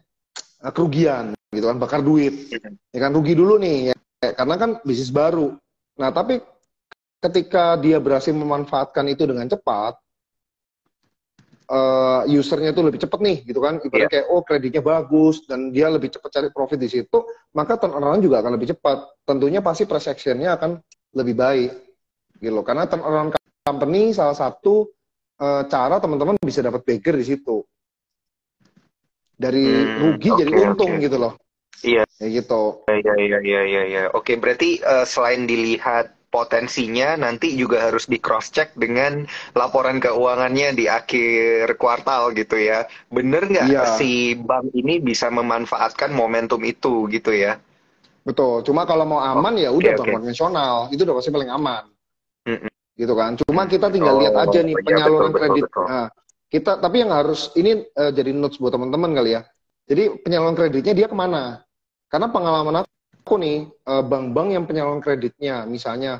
kerugian 0.75 1.31
gitu 1.55 1.65
kan, 1.71 1.77
bakar 1.79 2.01
duit. 2.03 2.51
Ya 2.91 2.99
kan 2.99 3.11
rugi 3.15 3.33
dulu 3.33 3.57
nih, 3.59 3.91
ya. 3.91 3.97
Karena 4.21 4.55
kan 4.61 4.71
bisnis 4.85 5.09
baru. 5.09 5.57
Nah 5.97 6.09
tapi 6.13 6.37
ketika 7.21 7.77
dia 7.81 7.97
berhasil 7.97 8.33
memanfaatkan 8.33 9.09
itu 9.09 9.25
dengan 9.25 9.49
cepat, 9.49 9.97
eh, 11.69 12.21
usernya 12.37 12.69
itu 12.73 12.81
lebih 12.85 13.01
cepat 13.01 13.19
nih 13.21 13.37
gitu 13.49 13.59
kan. 13.61 13.81
Ibaratnya 13.81 14.09
kayak 14.13 14.27
oh 14.29 14.41
kreditnya 14.45 14.83
bagus 14.85 15.45
dan 15.49 15.73
dia 15.73 15.89
lebih 15.89 16.13
cepat 16.13 16.29
cari 16.29 16.49
profit 16.53 16.79
di 16.81 16.89
situ, 16.89 17.17
maka 17.57 17.77
turnaround 17.81 18.21
juga 18.21 18.45
akan 18.45 18.51
lebih 18.57 18.77
cepat. 18.77 19.25
Tentunya 19.25 19.59
pasti 19.65 19.89
price 19.89 20.09
action-nya 20.13 20.57
akan 20.57 20.77
lebih 21.17 21.35
baik 21.37 21.71
gitu 22.41 22.53
loh. 22.53 22.65
Karena 22.65 22.85
turnaround 22.85 23.33
company 23.65 24.13
salah 24.13 24.37
satu 24.37 24.85
eh, 25.41 25.63
cara 25.65 25.97
teman-teman 25.97 26.37
bisa 26.41 26.61
dapat 26.61 26.85
bagger 26.85 27.17
di 27.17 27.25
situ. 27.25 27.65
Dari 29.41 29.89
Hmm, 29.89 29.97
rugi 29.97 30.37
jadi 30.37 30.53
oke, 30.53 30.53
untung 30.53 31.01
oke. 31.01 31.01
gitu 31.01 31.17
loh. 31.17 31.33
Iya. 31.81 32.03
Kayak 32.17 32.31
gitu. 32.37 32.61
Iya, 32.91 33.13
iya, 33.25 33.37
iya, 33.49 33.61
iya, 33.71 33.81
iya. 33.91 34.01
Oke, 34.17 34.33
berarti 34.41 34.69
eh, 34.81 35.05
selain 35.13 35.43
dilihat 35.51 36.05
potensinya, 36.35 37.09
nanti 37.19 37.47
juga 37.61 37.77
harus 37.91 38.05
di 38.07 38.17
cross 38.25 38.47
check 38.55 38.69
dengan 38.83 39.27
laporan 39.59 39.97
keuangannya 39.99 40.67
di 40.79 40.85
akhir 40.87 41.75
kuartal 41.81 42.23
gitu 42.39 42.55
ya. 42.69 42.87
Bener 43.15 43.41
nggak 43.51 43.69
Iya. 43.69 43.83
si 43.97 44.11
bank 44.47 44.71
ini 44.81 44.93
bisa 45.09 45.27
memanfaatkan 45.33 46.11
momentum 46.15 46.61
itu 46.63 47.07
gitu 47.15 47.31
ya? 47.35 47.59
Betul. 48.27 48.61
Cuma 48.67 48.81
kalau 48.89 49.05
mau 49.11 49.21
aman 49.21 49.53
ya 49.63 49.69
udah 49.73 49.93
oke, 49.93 49.97
bank 49.97 50.09
oke. 50.09 50.13
konvensional. 50.13 50.75
Itu 50.93 51.01
udah 51.05 51.15
pasti 51.17 51.31
paling 51.33 51.49
aman. 51.57 51.83
Mm-mm. 52.47 52.69
Gitu 52.99 53.13
kan. 53.17 53.31
Cuma 53.39 53.65
kita 53.65 53.87
tinggal 53.89 54.15
lihat 54.19 54.35
Oh, 54.35 54.43
aja 54.43 54.59
nih 54.61 54.75
iya, 54.75 54.97
penyaluran 54.99 55.31
betul, 55.31 55.33
betul, 55.33 55.55
kredit. 55.55 55.65
betul. 55.65 55.87
Nah, 55.89 56.07
kita 56.51 56.71
tapi 56.83 56.95
yang 57.01 57.11
harus 57.15 57.49
ini 57.57 57.71
eh, 57.87 58.11
jadi 58.11 58.29
notes 58.35 58.59
buat 58.61 58.73
teman-teman 58.75 59.11
kali 59.15 59.29
ya. 59.39 59.41
Jadi 59.89 60.03
penyaluran 60.23 60.55
kreditnya 60.55 60.93
dia 60.95 61.07
ke 61.09 61.15
mana? 61.17 61.63
Karena 62.11 62.27
pengalaman 62.27 62.83
aku 62.83 63.39
nih 63.39 63.71
eh, 63.71 64.03
bank-bank 64.03 64.47
yang 64.51 64.63
penyaluran 64.67 64.99
kreditnya, 64.99 65.63
misalnya 65.63 66.19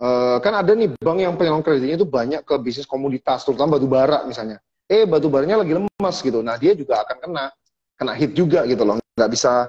eh, 0.00 0.40
kan 0.40 0.56
ada 0.56 0.72
nih 0.72 0.96
bank 0.96 1.18
yang 1.20 1.36
penyaluran 1.36 1.60
kreditnya 1.60 2.00
itu 2.00 2.08
banyak 2.08 2.40
ke 2.40 2.56
bisnis 2.56 2.88
komoditas, 2.88 3.44
terutama 3.44 3.76
batu 3.76 3.86
bara 3.86 4.24
misalnya. 4.24 4.56
eh 4.86 5.02
batu 5.02 5.26
baranya 5.26 5.66
lagi 5.66 5.74
lemas 5.74 6.16
gitu. 6.22 6.46
Nah 6.46 6.54
dia 6.54 6.70
juga 6.70 7.02
akan 7.02 7.16
kena 7.18 7.44
kena 7.98 8.14
hit 8.14 8.38
juga 8.38 8.62
gitu 8.70 8.86
loh. 8.86 9.02
Nggak 9.18 9.30
bisa 9.34 9.66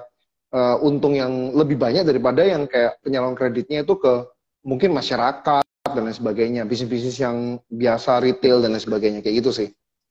uh, 0.54 0.76
untung 0.86 1.18
yang 1.18 1.58
lebih 1.58 1.74
banyak 1.74 2.06
daripada 2.06 2.46
yang 2.46 2.70
kayak 2.70 3.02
penyalon 3.02 3.34
kreditnya 3.34 3.82
itu 3.82 3.98
ke 3.98 4.30
mungkin 4.62 4.94
masyarakat 4.94 5.64
dan 5.90 6.02
lain 6.04 6.14
sebagainya, 6.14 6.62
bisnis-bisnis 6.68 7.18
yang 7.18 7.58
biasa 7.66 8.20
retail 8.22 8.60
dan 8.60 8.76
lain 8.76 8.84
sebagainya 8.84 9.20
kayak 9.24 9.42
gitu 9.42 9.50
sih. 9.50 9.68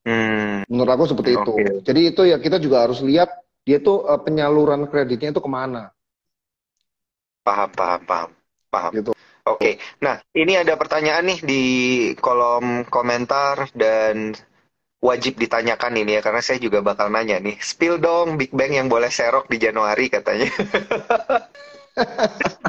Hmm. 0.08 0.68
Menurut 0.68 0.92
aku 0.92 1.04
seperti 1.16 1.32
okay. 1.36 1.44
itu. 1.44 1.54
Jadi 1.88 2.02
itu 2.04 2.22
ya 2.28 2.38
kita 2.42 2.58
juga 2.60 2.84
harus 2.88 3.00
lihat 3.00 3.30
dia 3.68 3.84
tuh 3.84 4.08
uh, 4.08 4.16
penyaluran 4.16 4.88
kreditnya 4.88 5.36
itu 5.36 5.44
ke 5.44 5.52
mana. 5.52 5.92
Paham, 7.44 7.68
paham, 7.76 8.02
paham, 8.08 8.32
paham. 8.72 8.92
Gitu. 8.96 9.12
Oke, 9.12 9.20
okay. 9.44 9.74
nah 10.00 10.24
ini 10.32 10.56
ada 10.56 10.80
pertanyaan 10.80 11.28
nih 11.28 11.40
di 11.44 11.64
kolom 12.20 12.88
komentar 12.88 13.68
dan 13.76 14.36
wajib 15.04 15.40
ditanyakan 15.40 16.00
ini 16.00 16.20
ya 16.20 16.22
karena 16.24 16.42
saya 16.44 16.64
juga 16.64 16.80
bakal 16.80 17.12
nanya 17.12 17.44
nih. 17.44 17.60
Spill 17.60 18.00
dong 18.00 18.40
Big 18.40 18.56
Bang 18.56 18.72
yang 18.72 18.88
boleh 18.88 19.12
serok 19.12 19.52
di 19.52 19.60
Januari 19.60 20.08
katanya. 20.08 20.48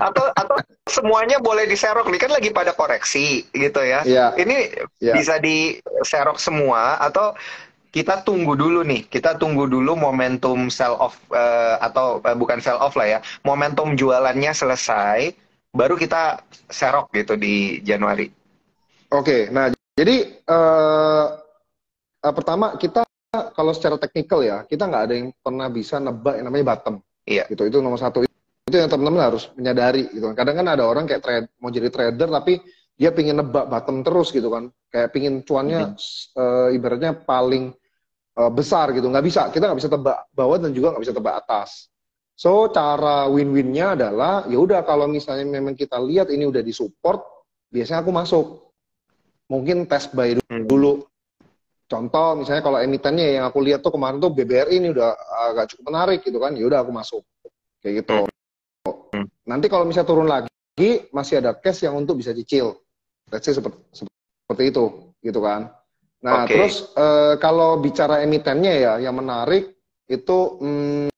atau 0.08 0.24
atau 0.32 0.56
semuanya 0.88 1.38
boleh 1.38 1.68
diserok 1.68 2.08
nih 2.08 2.20
kan 2.20 2.32
lagi 2.32 2.50
pada 2.50 2.72
koreksi 2.74 3.46
gitu 3.50 3.80
ya. 3.82 4.02
Yeah. 4.06 4.30
Ini 4.38 4.56
yeah. 5.02 5.14
bisa 5.14 5.42
diserok 5.42 6.40
semua 6.40 6.98
atau 7.02 7.34
kita 7.88 8.20
tunggu 8.22 8.52
dulu 8.54 8.84
nih, 8.84 9.08
kita 9.08 9.40
tunggu 9.40 9.64
dulu 9.64 9.96
momentum 9.96 10.68
sell 10.68 10.96
off 11.00 11.16
uh, 11.32 11.80
atau 11.80 12.20
uh, 12.20 12.36
bukan 12.36 12.60
sell 12.60 12.76
off 12.78 12.94
lah 12.94 13.06
ya, 13.16 13.18
momentum 13.42 13.96
jualannya 13.96 14.52
selesai, 14.52 15.32
baru 15.72 15.96
kita 15.96 16.44
serok 16.68 17.12
gitu 17.16 17.34
di 17.36 17.80
Januari. 17.80 18.28
Oke, 19.08 19.24
okay, 19.24 19.40
nah 19.48 19.72
jadi 19.96 20.36
uh, 20.46 21.26
uh, 22.22 22.34
pertama 22.36 22.76
kita 22.76 23.08
kalau 23.28 23.72
secara 23.76 24.00
teknikal 24.00 24.40
ya 24.40 24.64
kita 24.64 24.88
nggak 24.88 25.02
ada 25.04 25.14
yang 25.16 25.28
pernah 25.40 25.68
bisa 25.68 26.00
nebak 26.00 26.40
yang 26.40 26.46
namanya 26.48 26.76
bottom. 26.76 26.94
Iya. 27.28 27.44
Gitu 27.50 27.68
itu 27.68 27.78
nomor 27.84 28.00
satu 28.00 28.24
itu 28.24 28.76
yang 28.76 28.88
teman-teman 28.88 29.32
harus 29.32 29.48
menyadari 29.56 30.08
gitu 30.12 30.32
kan. 30.32 30.44
Kadang 30.44 30.64
kan 30.64 30.66
ada 30.68 30.84
orang 30.84 31.04
kayak 31.04 31.22
trade 31.24 31.48
mau 31.60 31.72
jadi 31.72 31.88
trader 31.88 32.28
tapi 32.28 32.60
dia 32.98 33.14
pingin 33.14 33.38
nebak 33.38 33.70
bottom 33.70 34.02
terus 34.02 34.34
gitu 34.34 34.50
kan. 34.50 34.68
Kayak 34.90 35.14
pingin 35.14 35.34
cuannya 35.46 35.94
hmm. 35.94 36.34
uh, 36.34 36.68
ibaratnya 36.74 37.14
paling 37.14 37.70
uh, 38.34 38.50
besar 38.50 38.90
gitu. 38.90 39.06
Nggak 39.06 39.24
bisa. 39.24 39.42
Kita 39.54 39.70
nggak 39.70 39.78
bisa 39.78 39.90
tebak 39.90 40.18
bawah 40.34 40.58
dan 40.58 40.74
juga 40.74 40.92
nggak 40.92 41.04
bisa 41.06 41.14
tebak 41.14 41.34
atas. 41.46 41.86
So 42.34 42.70
cara 42.74 43.30
win-winnya 43.30 43.94
adalah 43.94 44.46
ya 44.50 44.58
udah 44.58 44.82
kalau 44.82 45.06
misalnya 45.06 45.46
memang 45.46 45.78
kita 45.78 45.98
lihat 46.02 46.30
ini 46.34 46.46
udah 46.46 46.62
disupport, 46.62 47.22
biasanya 47.70 48.02
aku 48.02 48.10
masuk. 48.10 48.46
Mungkin 49.48 49.86
test 49.86 50.12
buy 50.12 50.34
dulu. 50.66 51.02
Hmm 51.02 51.08
Contoh 51.88 52.36
misalnya 52.36 52.60
kalau 52.60 52.78
emitennya 52.84 53.40
yang 53.40 53.44
aku 53.48 53.64
lihat 53.64 53.80
tuh 53.80 53.96
kemarin 53.96 54.20
tuh 54.20 54.28
BBRI 54.28 54.76
ini 54.76 54.92
udah 54.92 55.08
agak 55.48 55.72
cukup 55.72 55.84
menarik 55.88 56.20
gitu 56.20 56.36
kan, 56.36 56.52
ya 56.52 56.68
udah 56.68 56.84
aku 56.84 56.92
masuk 56.92 57.24
kayak 57.80 58.04
gitu. 58.04 58.28
Hmm. 58.84 59.24
Nanti 59.48 59.72
kalau 59.72 59.88
misalnya 59.88 60.08
turun 60.12 60.28
lagi 60.28 61.08
masih 61.08 61.40
ada 61.40 61.56
cash 61.56 61.88
yang 61.88 61.96
untuk 61.96 62.20
bisa 62.20 62.36
cicil. 62.36 62.76
Let's 63.28 63.44
say 63.44 63.54
seperti, 63.56 63.78
seperti 63.92 64.64
itu 64.72 64.84
gitu 65.20 65.40
kan. 65.44 65.72
Nah 66.24 66.44
okay. 66.44 66.56
terus 66.56 66.90
uh, 66.98 67.38
kalau 67.38 67.78
bicara 67.78 68.24
emitennya 68.24 68.74
ya 68.74 68.92
yang 68.98 69.20
menarik 69.20 69.76
itu 70.08 70.38
hmm, 70.58 71.08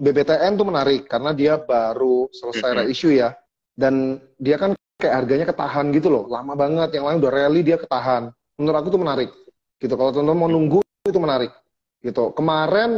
BBTN 0.00 0.56
tuh 0.56 0.66
menarik 0.66 1.04
karena 1.06 1.36
dia 1.36 1.60
baru 1.60 2.26
selesai 2.32 2.70
mm 2.72 2.76
-hmm. 2.76 2.86
reissue 2.88 3.12
ya. 3.12 3.36
Dan 3.76 4.16
dia 4.40 4.56
kan 4.56 4.72
kayak 4.96 5.14
harganya 5.24 5.46
ketahan 5.52 5.92
gitu 5.92 6.08
loh 6.08 6.24
lama 6.32 6.56
banget. 6.56 6.96
Yang 6.96 7.04
lain 7.04 7.18
udah 7.20 7.32
rally 7.32 7.60
dia 7.60 7.76
ketahan. 7.76 8.32
Menurut 8.56 8.76
aku 8.80 8.88
tuh 8.88 9.00
menarik 9.00 9.30
gitu. 9.76 9.94
Kalau 9.94 10.10
teman-teman 10.16 10.38
mau 10.40 10.48
nunggu 10.48 10.80
itu 11.04 11.20
menarik 11.20 11.52
gitu. 12.00 12.32
Kemarin 12.32 12.96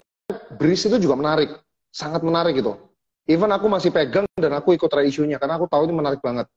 bris 0.55 0.87
itu 0.87 0.97
juga 1.03 1.19
menarik 1.19 1.51
sangat 1.91 2.23
menarik 2.23 2.55
gitu. 2.55 2.79
Even 3.29 3.53
aku 3.53 3.69
masih 3.69 3.93
pegang 3.93 4.25
dan 4.39 4.57
aku 4.57 4.73
ikut 4.73 4.89
reissue-nya 4.89 5.37
karena 5.37 5.61
aku 5.61 5.69
tahu 5.69 5.85
ini 5.85 5.95
menarik 6.01 6.23
banget 6.25 6.49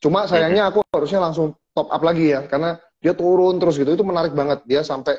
cuma 0.00 0.24
sayangnya 0.24 0.72
aku 0.72 0.80
harusnya 0.90 1.20
langsung 1.20 1.54
top 1.76 1.92
up 1.92 2.02
lagi 2.02 2.32
ya 2.32 2.48
karena 2.48 2.80
dia 3.00 3.12
turun 3.16 3.56
terus 3.60 3.76
gitu. 3.76 3.92
Itu 3.92 4.04
menarik 4.04 4.32
banget 4.32 4.64
dia 4.64 4.80
sampai 4.84 5.16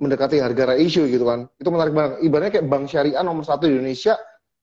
mendekati 0.00 0.40
harga 0.40 0.74
reissue 0.74 1.06
gitu 1.08 1.24
kan. 1.28 1.48
Itu 1.56 1.70
menarik 1.70 1.92
banget. 1.92 2.12
Ibaratnya 2.24 2.52
kayak 2.58 2.66
bank 2.68 2.84
syariah 2.88 3.22
nomor 3.22 3.44
satu 3.44 3.68
di 3.68 3.76
Indonesia 3.78 4.16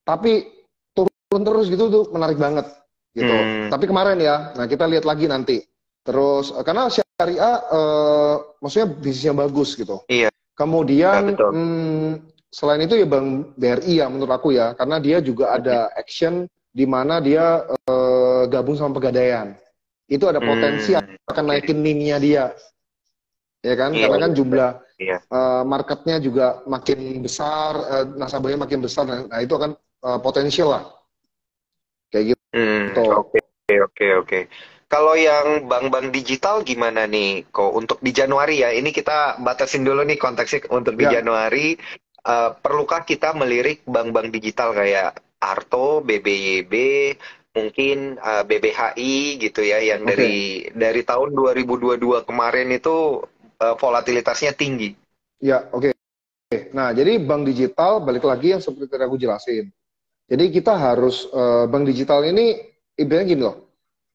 tapi 0.04 0.46
turun 0.94 1.42
terus 1.46 1.66
gitu 1.70 1.86
tuh 1.86 2.04
menarik 2.10 2.36
banget 2.40 2.66
gitu. 3.10 3.26
Hmm. 3.26 3.66
tapi 3.66 3.90
kemarin 3.90 4.22
ya 4.22 4.54
nah 4.54 4.66
kita 4.66 4.86
lihat 4.86 5.06
lagi 5.06 5.26
nanti. 5.26 5.62
Terus 6.02 6.50
karena 6.64 6.90
syariah 6.90 7.54
uh, 7.70 8.34
maksudnya 8.58 8.88
bisnisnya 8.90 9.34
bagus 9.36 9.76
gitu. 9.76 10.02
Iya. 10.10 10.30
Kemudian 10.56 11.32
ya, 11.32 11.48
hmm, 11.48 12.10
selain 12.52 12.84
itu 12.84 13.00
ya 13.00 13.06
Bang 13.08 13.56
BRI 13.56 14.02
ya 14.02 14.06
menurut 14.08 14.32
aku 14.34 14.52
ya. 14.56 14.74
Karena 14.74 14.98
dia 15.00 15.22
juga 15.22 15.56
ada 15.56 15.88
action 15.96 16.48
di 16.70 16.86
mana 16.86 17.18
dia 17.18 17.66
uh, 17.66 18.46
gabung 18.46 18.78
sama 18.78 18.94
pegadaian. 18.96 19.58
Itu 20.10 20.26
ada 20.26 20.42
potensi 20.42 20.94
hmm. 20.94 21.26
akan 21.30 21.44
naikin 21.46 21.78
NIM-nya 21.82 22.18
dia. 22.18 22.44
Ya 23.60 23.74
kan? 23.76 23.92
Iya, 23.92 24.08
Karena 24.08 24.18
kan 24.26 24.32
jumlah 24.32 24.70
iya. 24.96 25.18
uh, 25.28 25.62
marketnya 25.68 26.16
juga 26.18 26.64
makin 26.64 27.20
besar, 27.20 27.72
uh, 27.76 28.04
nasabahnya 28.16 28.64
makin 28.64 28.80
besar. 28.80 29.04
Nah, 29.06 29.40
itu 29.42 29.52
akan 29.54 29.76
uh, 30.02 30.18
potensial 30.18 30.72
lah. 30.72 30.84
Kayak 32.10 32.34
gitu. 32.34 32.42
Hmm, 32.50 32.90
oke, 32.96 33.38
oke, 33.70 34.06
oke. 34.24 34.40
Kalau 34.90 35.14
yang 35.14 35.70
bank-bank 35.70 36.10
digital 36.10 36.66
gimana 36.66 37.06
nih 37.06 37.46
kok 37.54 37.70
untuk 37.70 38.02
di 38.02 38.10
Januari 38.10 38.66
ya? 38.66 38.74
Ini 38.74 38.90
kita 38.90 39.38
batasin 39.38 39.86
dulu 39.86 40.02
nih 40.02 40.18
konteksnya 40.18 40.66
untuk 40.74 40.98
di 40.98 41.06
ya. 41.06 41.22
Januari. 41.22 41.78
Uh, 42.20 42.52
perlukah 42.58 43.06
kita 43.06 43.32
melirik 43.32 43.80
bank-bank 43.88 44.28
digital 44.28 44.76
kayak 44.76 45.16
Arto, 45.40 46.04
BBYB, 46.04 46.72
mungkin 47.56 48.20
uh, 48.20 48.40
eh, 48.40 48.44
BBHI 48.46 49.14
gitu 49.40 49.60
ya 49.64 49.80
yang 49.80 50.04
okay. 50.04 50.12
dari 50.14 50.36
dari 50.76 51.02
tahun 51.02 51.32
2022 51.32 52.28
kemarin 52.28 52.68
itu 52.70 53.24
uh, 53.58 53.74
volatilitasnya 53.80 54.52
tinggi. 54.54 54.92
Ya, 55.40 55.66
oke. 55.72 55.90
Okay. 55.90 56.70
Nah, 56.76 56.92
jadi 56.92 57.18
bank 57.18 57.48
digital 57.48 58.04
balik 58.04 58.28
lagi 58.28 58.52
yang 58.52 58.62
seperti 58.62 58.86
tadi 58.90 59.02
aku 59.08 59.16
jelasin. 59.16 59.72
Jadi 60.30 60.44
kita 60.54 60.78
harus 60.78 61.26
uh, 61.32 61.66
bank 61.66 61.88
digital 61.88 62.22
ini 62.22 62.60
ibaratnya 62.94 63.26
gini 63.26 63.42
loh 63.42 63.70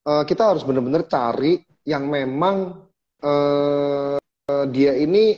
uh, 0.06 0.24
kita 0.24 0.54
harus 0.54 0.64
benar-benar 0.64 1.10
cari 1.10 1.60
yang 1.86 2.08
memang 2.08 2.86
uh, 3.26 4.18
dia 4.70 4.94
ini 4.94 5.38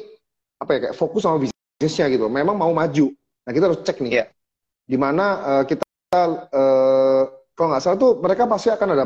apa 0.60 0.70
ya 0.76 0.80
kayak 0.90 0.98
fokus 1.00 1.24
sama 1.24 1.40
bisnisnya 1.44 2.12
gitu. 2.12 2.28
Memang 2.28 2.60
mau 2.60 2.72
maju. 2.76 3.16
Nah 3.48 3.52
kita 3.56 3.66
harus 3.72 3.80
cek 3.84 4.04
nih. 4.04 4.24
Yeah. 4.24 4.28
Di 4.88 4.96
mana 4.96 5.26
uh, 5.44 5.64
kita 5.68 5.84
uh, 6.16 7.24
kalau 7.52 7.68
nggak 7.74 7.84
salah 7.84 7.98
tuh 8.00 8.12
mereka 8.24 8.48
pasti 8.48 8.72
akan 8.72 8.88
ada 8.96 9.06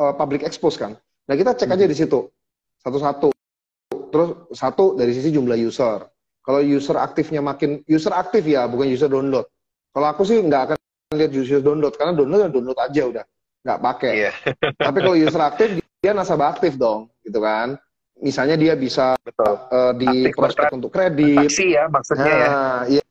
uh, 0.00 0.14
public 0.16 0.48
expose 0.48 0.80
kan. 0.80 0.96
Nah 1.28 1.34
kita 1.36 1.52
cek 1.52 1.68
aja 1.68 1.84
hmm. 1.84 1.92
di 1.92 1.96
situ 1.96 2.20
satu-satu. 2.80 3.28
Terus 4.08 4.30
satu 4.56 4.96
dari 4.96 5.12
sisi 5.12 5.28
jumlah 5.28 5.60
user. 5.60 6.08
Kalau 6.40 6.64
user 6.64 6.96
aktifnya 6.96 7.44
makin 7.44 7.84
user 7.84 8.16
aktif 8.16 8.48
ya, 8.48 8.64
bukan 8.64 8.88
user 8.88 9.12
download. 9.12 9.44
Kalau 9.92 10.06
aku 10.08 10.24
sih 10.24 10.40
nggak 10.40 10.62
akan 10.72 10.78
lihat 11.12 11.32
user 11.36 11.60
download 11.60 11.92
karena 12.00 12.16
download 12.16 12.40
dan 12.48 12.52
download 12.56 12.78
aja 12.80 13.02
udah 13.04 13.24
nggak 13.68 13.80
pakai. 13.84 14.12
Yeah. 14.16 14.34
Tapi 14.88 14.98
kalau 15.04 15.16
user 15.20 15.42
aktif 15.44 15.68
dia 16.00 16.12
nasabah 16.16 16.56
aktif 16.56 16.80
dong, 16.80 17.12
gitu 17.20 17.44
kan. 17.44 17.76
Misalnya 18.18 18.56
dia 18.56 18.74
bisa 18.74 19.14
Uh, 19.38 19.92
di 19.94 20.32
prospek 20.34 20.72
untuk 20.74 20.90
kredit. 20.90 21.48
ya 21.54 21.86
maksudnya 21.86 22.26
ya. 22.26 22.48
nah, 22.48 22.80
ya. 22.88 22.98
Iya, 22.98 23.04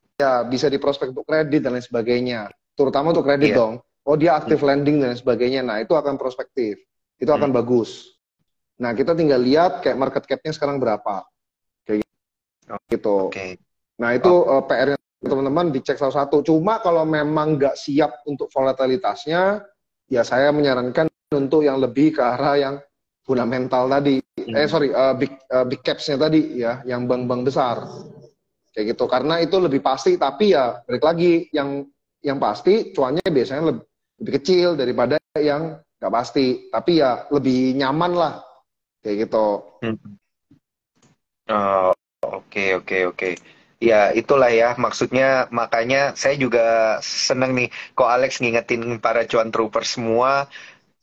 bisa 0.50 0.66
di 0.66 0.82
prospek 0.82 1.14
untuk 1.14 1.22
kredit 1.22 1.62
dan 1.62 1.78
lain 1.78 1.86
sebagainya. 1.86 2.50
Terutama 2.74 3.14
untuk 3.14 3.22
kredit 3.22 3.54
yeah. 3.54 3.58
dong. 3.58 3.74
Oh 4.02 4.16
dia 4.18 4.34
aktif 4.34 4.58
hmm. 4.58 4.68
lending 4.68 4.96
dan 4.98 5.14
lain 5.14 5.20
sebagainya. 5.20 5.60
Nah 5.62 5.78
itu 5.78 5.94
akan 5.94 6.18
prospektif. 6.18 6.82
Itu 7.22 7.30
akan 7.30 7.54
hmm. 7.54 7.58
bagus. 7.62 8.18
Nah 8.82 8.94
kita 8.98 9.14
tinggal 9.14 9.38
lihat 9.38 9.78
kayak 9.78 9.94
market 9.94 10.26
cap-nya 10.26 10.50
sekarang 10.50 10.82
berapa. 10.82 11.22
Kayak 11.86 12.02
gitu. 12.90 13.30
Okay. 13.30 13.62
Nah 14.02 14.14
itu 14.18 14.30
oh. 14.30 14.58
uh, 14.58 14.62
PR-nya 14.66 14.98
teman-teman 15.22 15.70
dicek 15.70 15.94
salah 15.94 16.26
satu. 16.26 16.42
Cuma 16.42 16.82
kalau 16.82 17.06
memang 17.06 17.54
nggak 17.54 17.78
siap 17.78 18.26
untuk 18.26 18.50
volatilitasnya, 18.50 19.62
ya 20.10 20.22
saya 20.26 20.50
menyarankan 20.50 21.06
untuk 21.30 21.62
yang 21.62 21.78
lebih 21.78 22.18
ke 22.18 22.22
arah 22.22 22.58
yang 22.58 22.74
fundamental 23.22 23.86
tadi. 23.86 24.18
Hmm. 24.18 24.54
Eh 24.54 24.66
sorry, 24.66 24.90
uh, 24.90 25.14
big 25.14 25.30
uh, 25.54 25.62
big 25.62 25.78
capsnya 25.86 26.18
tadi 26.18 26.58
ya, 26.58 26.82
yang 26.82 27.06
bank-bank 27.06 27.46
besar. 27.46 27.86
Kayak 28.78 28.94
gitu. 28.94 29.10
Karena 29.10 29.42
itu 29.42 29.58
lebih 29.58 29.82
pasti, 29.82 30.14
tapi 30.14 30.54
ya 30.54 30.78
balik 30.86 31.02
lagi 31.02 31.50
yang 31.50 31.82
yang 32.22 32.38
pasti 32.38 32.94
cuannya 32.94 33.26
biasanya 33.26 33.74
lebih, 33.74 33.82
lebih 34.22 34.32
kecil 34.38 34.68
daripada 34.78 35.18
yang 35.34 35.82
nggak 35.98 36.14
pasti. 36.14 36.70
Tapi 36.70 37.02
ya 37.02 37.26
lebih 37.34 37.74
nyaman 37.74 38.14
lah. 38.14 38.34
Kayak 39.02 39.26
gitu. 39.26 39.46
Hmm. 39.82 39.98
Oh, 41.50 41.90
oke 42.22 42.64
oke 42.78 42.98
oke. 43.10 43.28
Ya 43.82 44.14
itulah 44.14 44.50
ya 44.54 44.78
maksudnya 44.78 45.50
makanya 45.50 46.14
saya 46.14 46.38
juga 46.38 46.98
seneng 47.02 47.58
nih 47.58 47.74
kok 47.98 48.10
Alex 48.14 48.38
ngingetin 48.38 49.02
para 49.02 49.26
cuan 49.26 49.50
trooper 49.50 49.82
semua 49.82 50.46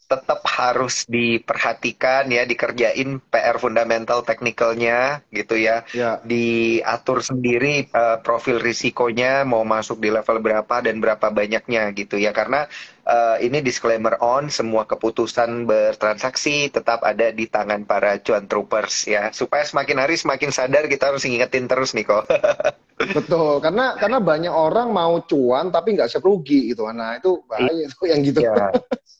tetap 0.06 0.46
harus 0.46 1.04
diperhatikan 1.10 2.30
ya, 2.30 2.46
dikerjain 2.46 3.18
PR 3.34 3.58
fundamental 3.58 4.22
teknikalnya 4.22 5.26
gitu 5.34 5.58
ya. 5.58 5.82
Ya. 5.92 6.22
Diatur 6.22 7.26
sendiri 7.26 7.90
uh, 7.90 8.22
profil 8.22 8.62
risikonya 8.62 9.42
mau 9.42 9.66
masuk 9.66 9.98
di 9.98 10.14
level 10.14 10.38
berapa 10.40 10.76
dan 10.86 11.02
berapa 11.02 11.34
banyaknya 11.34 11.90
gitu 11.98 12.22
ya. 12.22 12.30
Karena 12.38 12.70
uh, 13.10 13.42
ini 13.42 13.66
disclaimer 13.66 14.22
on, 14.22 14.54
semua 14.54 14.86
keputusan 14.86 15.66
bertransaksi 15.66 16.70
tetap 16.70 17.02
ada 17.02 17.34
di 17.34 17.50
tangan 17.50 17.90
para 17.90 18.22
cuan 18.22 18.46
troopers 18.46 19.10
ya. 19.10 19.34
Supaya 19.34 19.66
semakin 19.66 19.98
hari 20.06 20.16
semakin 20.22 20.54
sadar 20.54 20.86
kita 20.86 21.10
harus 21.10 21.26
ingetin 21.26 21.66
terus 21.66 21.98
nih 21.98 22.06
kok. 22.06 22.30
Betul, 22.96 23.60
karena 23.60 24.00
karena 24.00 24.24
banyak 24.24 24.54
orang 24.56 24.88
mau 24.96 25.20
cuan 25.28 25.68
tapi 25.68 26.00
nggak 26.00 26.08
siap 26.08 26.24
rugi 26.24 26.72
gitu. 26.72 26.88
Nah 26.88 27.20
itu 27.20 27.44
bahaya 27.44 27.84
itu 27.84 28.00
yang 28.08 28.20
gitu. 28.24 28.40
Iya, 28.40 28.56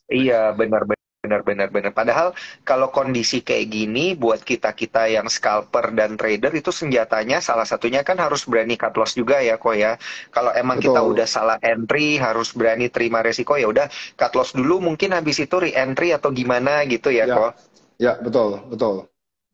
iya 0.08 0.42
benar 0.56 0.88
benar 0.88 1.42
benar 1.44 1.70
benar. 1.74 1.92
Padahal 1.92 2.32
kalau 2.64 2.94
kondisi 2.94 3.44
kayak 3.44 3.68
gini 3.68 4.16
buat 4.16 4.46
kita 4.46 4.72
kita 4.78 5.12
yang 5.12 5.28
scalper 5.28 5.92
dan 5.92 6.16
trader 6.16 6.54
itu 6.56 6.72
senjatanya 6.72 7.44
salah 7.44 7.68
satunya 7.68 8.06
kan 8.06 8.16
harus 8.16 8.48
berani 8.48 8.80
cut 8.80 8.96
loss 8.96 9.18
juga 9.18 9.44
ya 9.44 9.60
kok 9.60 9.76
ya. 9.76 10.00
Kalau 10.32 10.56
emang 10.56 10.80
Betul. 10.80 10.96
kita 10.96 11.00
udah 11.04 11.28
salah 11.28 11.58
entry 11.60 12.16
harus 12.16 12.56
berani 12.56 12.88
terima 12.88 13.20
resiko 13.26 13.60
ya 13.60 13.68
udah 13.68 13.92
cut 14.16 14.32
loss 14.38 14.56
dulu 14.56 14.80
mungkin 14.80 15.12
habis 15.12 15.42
itu 15.42 15.58
re 15.60 15.76
entry 15.76 16.16
atau 16.16 16.32
gimana 16.32 16.86
gitu 16.88 17.12
ya, 17.12 17.28
ya. 17.28 17.36
kok. 17.36 17.52
Ya 18.00 18.14
betul 18.24 18.62
betul. 18.72 19.10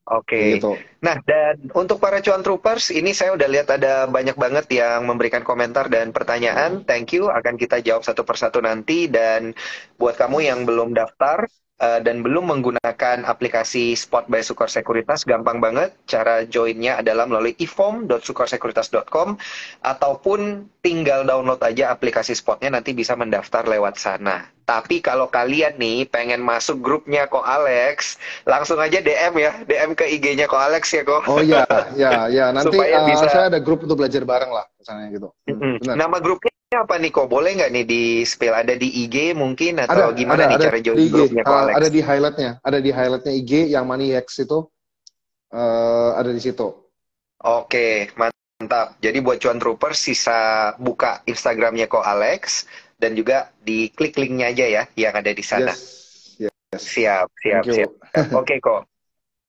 Oke. 0.09 0.33
Okay. 0.33 0.47
Gitu. 0.57 0.73
Nah, 1.05 1.17
dan 1.21 1.61
untuk 1.77 2.01
para 2.01 2.17
cuan 2.25 2.41
troopers, 2.41 2.89
ini 2.89 3.13
saya 3.13 3.37
udah 3.37 3.47
lihat 3.47 3.67
ada 3.69 4.09
banyak 4.09 4.33
banget 4.33 4.65
yang 4.73 5.05
memberikan 5.05 5.45
komentar 5.45 5.87
dan 5.93 6.09
pertanyaan. 6.09 6.81
Thank 6.85 7.13
you, 7.13 7.29
akan 7.29 7.55
kita 7.57 7.85
jawab 7.85 8.01
satu 8.01 8.25
persatu 8.25 8.57
nanti. 8.61 9.05
Dan 9.05 9.53
buat 10.01 10.17
kamu 10.17 10.41
yang 10.41 10.59
belum 10.65 10.97
daftar, 10.97 11.45
uh, 11.81 11.99
dan 11.99 12.21
belum 12.21 12.47
menggunakan 12.47 13.25
aplikasi 13.25 13.97
Spot 13.97 14.29
by 14.29 14.45
Sukor 14.45 14.69
Sekuritas, 14.69 15.25
gampang 15.25 15.57
banget. 15.59 15.97
Cara 16.05 16.45
joinnya 16.45 17.01
adalah 17.01 17.25
melalui 17.25 17.57
ifom.sukorsekuritas.com 17.57 19.35
ataupun 19.81 20.69
tinggal 20.85 21.25
download 21.25 21.59
aja 21.65 21.89
aplikasi 21.89 22.37
Spotnya 22.37 22.77
nanti 22.77 22.93
bisa 22.93 23.17
mendaftar 23.17 23.65
lewat 23.65 23.97
sana. 23.97 24.45
Tapi 24.61 25.03
kalau 25.03 25.27
kalian 25.27 25.75
nih 25.75 26.07
pengen 26.07 26.39
masuk 26.39 26.79
grupnya 26.79 27.27
Ko 27.27 27.43
Alex, 27.43 28.15
langsung 28.47 28.79
aja 28.79 29.03
DM 29.03 29.33
ya, 29.35 29.51
DM 29.67 29.91
ke 29.97 30.07
IG-nya 30.07 30.47
Ko 30.47 30.55
Alex 30.55 30.95
ya 30.95 31.03
Ko. 31.03 31.19
Oh 31.27 31.43
iya, 31.43 31.67
ya, 31.99 32.31
ya. 32.31 32.55
Nanti 32.55 32.79
uh, 32.79 33.03
bisa... 33.03 33.27
saya 33.27 33.51
ada 33.51 33.59
grup 33.59 33.83
untuk 33.83 33.99
belajar 33.99 34.23
bareng 34.23 34.53
lah, 34.53 34.63
misalnya 34.79 35.11
gitu. 35.11 35.27
Mm 35.49 35.57
-hmm. 35.59 35.97
Nama 35.97 36.17
grupnya 36.23 36.50
apa 36.71 36.95
nih 36.95 37.11
kok 37.11 37.27
boleh 37.27 37.59
nggak 37.59 37.71
nih 37.75 37.83
di 37.83 38.03
spill 38.23 38.55
ada 38.55 38.79
di 38.79 38.87
IG 39.03 39.35
mungkin 39.35 39.83
atau 39.83 40.11
ada, 40.11 40.15
gimana 40.15 40.47
ada, 40.47 40.55
nih 40.55 40.55
ada 40.55 40.65
cara 40.71 40.79
join 40.79 41.03
grupnya 41.11 41.43
uh, 41.43 41.51
Alex? 41.67 41.73
Ada 41.75 41.89
di 41.91 41.99
highlightnya, 41.99 42.51
ada 42.63 42.79
di 42.79 42.91
highlightnya 42.95 43.33
IG 43.35 43.51
yang 43.75 43.83
Money 43.83 44.15
X 44.15 44.39
itu 44.39 44.59
uh, 45.51 46.11
ada 46.15 46.31
di 46.31 46.39
situ. 46.39 46.71
Oke, 47.43 48.07
mantap. 48.15 48.95
Jadi 49.03 49.19
buat 49.19 49.43
cuan 49.43 49.59
trooper 49.59 49.91
sisa 49.91 50.71
buka 50.79 51.19
Instagramnya 51.27 51.91
kok 51.91 52.07
Alex 52.07 52.63
dan 52.95 53.19
juga 53.19 53.51
di 53.59 53.91
klik 53.91 54.15
linknya 54.15 54.55
aja 54.55 54.65
ya 54.71 54.83
yang 54.95 55.11
ada 55.11 55.35
di 55.35 55.43
sana. 55.43 55.75
Yes. 55.75 56.39
yes. 56.39 56.81
Siap, 56.87 57.27
siap, 57.43 57.63
siap. 57.67 57.91
Oke 58.31 58.63
kok. 58.63 58.87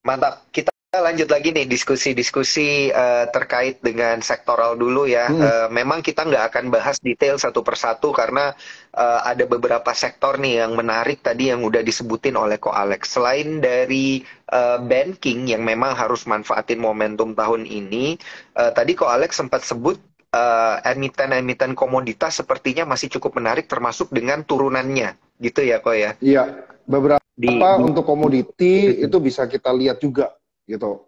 Mantap. 0.02 0.50
Kita 0.50 0.74
lanjut 1.00 1.24
lagi 1.32 1.56
nih 1.56 1.64
diskusi-diskusi 1.64 2.92
uh, 2.92 3.24
terkait 3.32 3.80
dengan 3.80 4.20
sektoral 4.20 4.76
dulu 4.76 5.08
ya. 5.08 5.24
Hmm. 5.24 5.40
Uh, 5.40 5.68
memang 5.72 6.04
kita 6.04 6.28
nggak 6.28 6.52
akan 6.52 6.68
bahas 6.68 7.00
detail 7.00 7.40
satu 7.40 7.64
persatu 7.64 8.12
karena 8.12 8.52
uh, 8.92 9.24
ada 9.24 9.48
beberapa 9.48 9.88
sektor 9.96 10.36
nih 10.36 10.60
yang 10.60 10.76
menarik 10.76 11.24
tadi 11.24 11.48
yang 11.48 11.64
udah 11.64 11.80
disebutin 11.80 12.36
oleh 12.36 12.60
Ko 12.60 12.76
Alex. 12.76 13.16
Selain 13.16 13.64
dari 13.64 14.20
uh, 14.52 14.84
banking 14.84 15.48
yang 15.48 15.64
memang 15.64 15.96
harus 15.96 16.28
manfaatin 16.28 16.76
momentum 16.76 17.32
tahun 17.32 17.64
ini, 17.64 18.20
uh, 18.60 18.76
tadi 18.76 18.92
Ko 18.92 19.08
Alex 19.08 19.40
sempat 19.40 19.64
sebut 19.64 19.96
uh, 20.36 20.76
emiten-emiten 20.84 21.72
komoditas 21.72 22.36
sepertinya 22.36 22.84
masih 22.84 23.08
cukup 23.16 23.40
menarik 23.40 23.64
termasuk 23.64 24.12
dengan 24.12 24.44
turunannya, 24.44 25.16
gitu 25.40 25.64
ya 25.64 25.80
Ko 25.80 25.96
ya? 25.96 26.20
Iya, 26.20 26.68
beberapa 26.84 27.24
di, 27.32 27.48
untuk 27.80 28.04
komoditi 28.04 28.92
itu 29.08 29.16
bisa 29.24 29.48
kita 29.48 29.72
lihat 29.72 29.96
juga 29.96 30.36
gitu. 30.66 31.06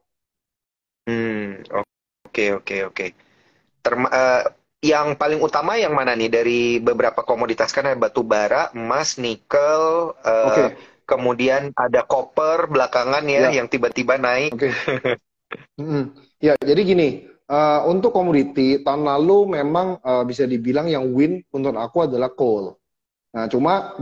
Hmm, 1.04 1.60
oke 1.68 2.44
oke 2.64 2.76
oke. 2.90 3.06
Terma 3.84 4.08
uh, 4.08 4.42
yang 4.84 5.16
paling 5.16 5.40
utama 5.40 5.80
yang 5.80 5.96
mana 5.96 6.12
nih 6.12 6.28
dari 6.28 6.62
beberapa 6.76 7.24
komoditas 7.24 7.72
kan 7.72 7.88
ada 7.88 7.96
batu 7.96 8.20
bara, 8.20 8.68
emas, 8.76 9.16
nikel, 9.16 10.12
uh, 10.12 10.28
eh, 10.28 10.44
okay. 10.52 10.68
kemudian 11.08 11.72
ada 11.72 12.04
koper 12.04 12.68
belakangan 12.68 13.24
ya, 13.24 13.48
ya. 13.48 13.64
yang 13.64 13.68
tiba-tiba 13.72 14.20
naik. 14.20 14.52
Oke. 14.52 14.68
Okay. 15.54 15.86
hmm. 15.86 16.04
Ya, 16.42 16.58
jadi 16.58 16.82
gini, 16.82 17.08
uh, 17.46 17.86
untuk 17.86 18.10
komoditi 18.10 18.82
tahun 18.82 19.06
lalu 19.06 19.60
memang 19.60 20.02
uh, 20.02 20.26
bisa 20.26 20.50
dibilang 20.50 20.90
yang 20.90 21.14
win 21.14 21.46
untuk 21.54 21.78
aku 21.78 22.10
adalah 22.10 22.32
coal. 22.32 22.74
Nah, 23.30 23.46
cuma 23.46 23.94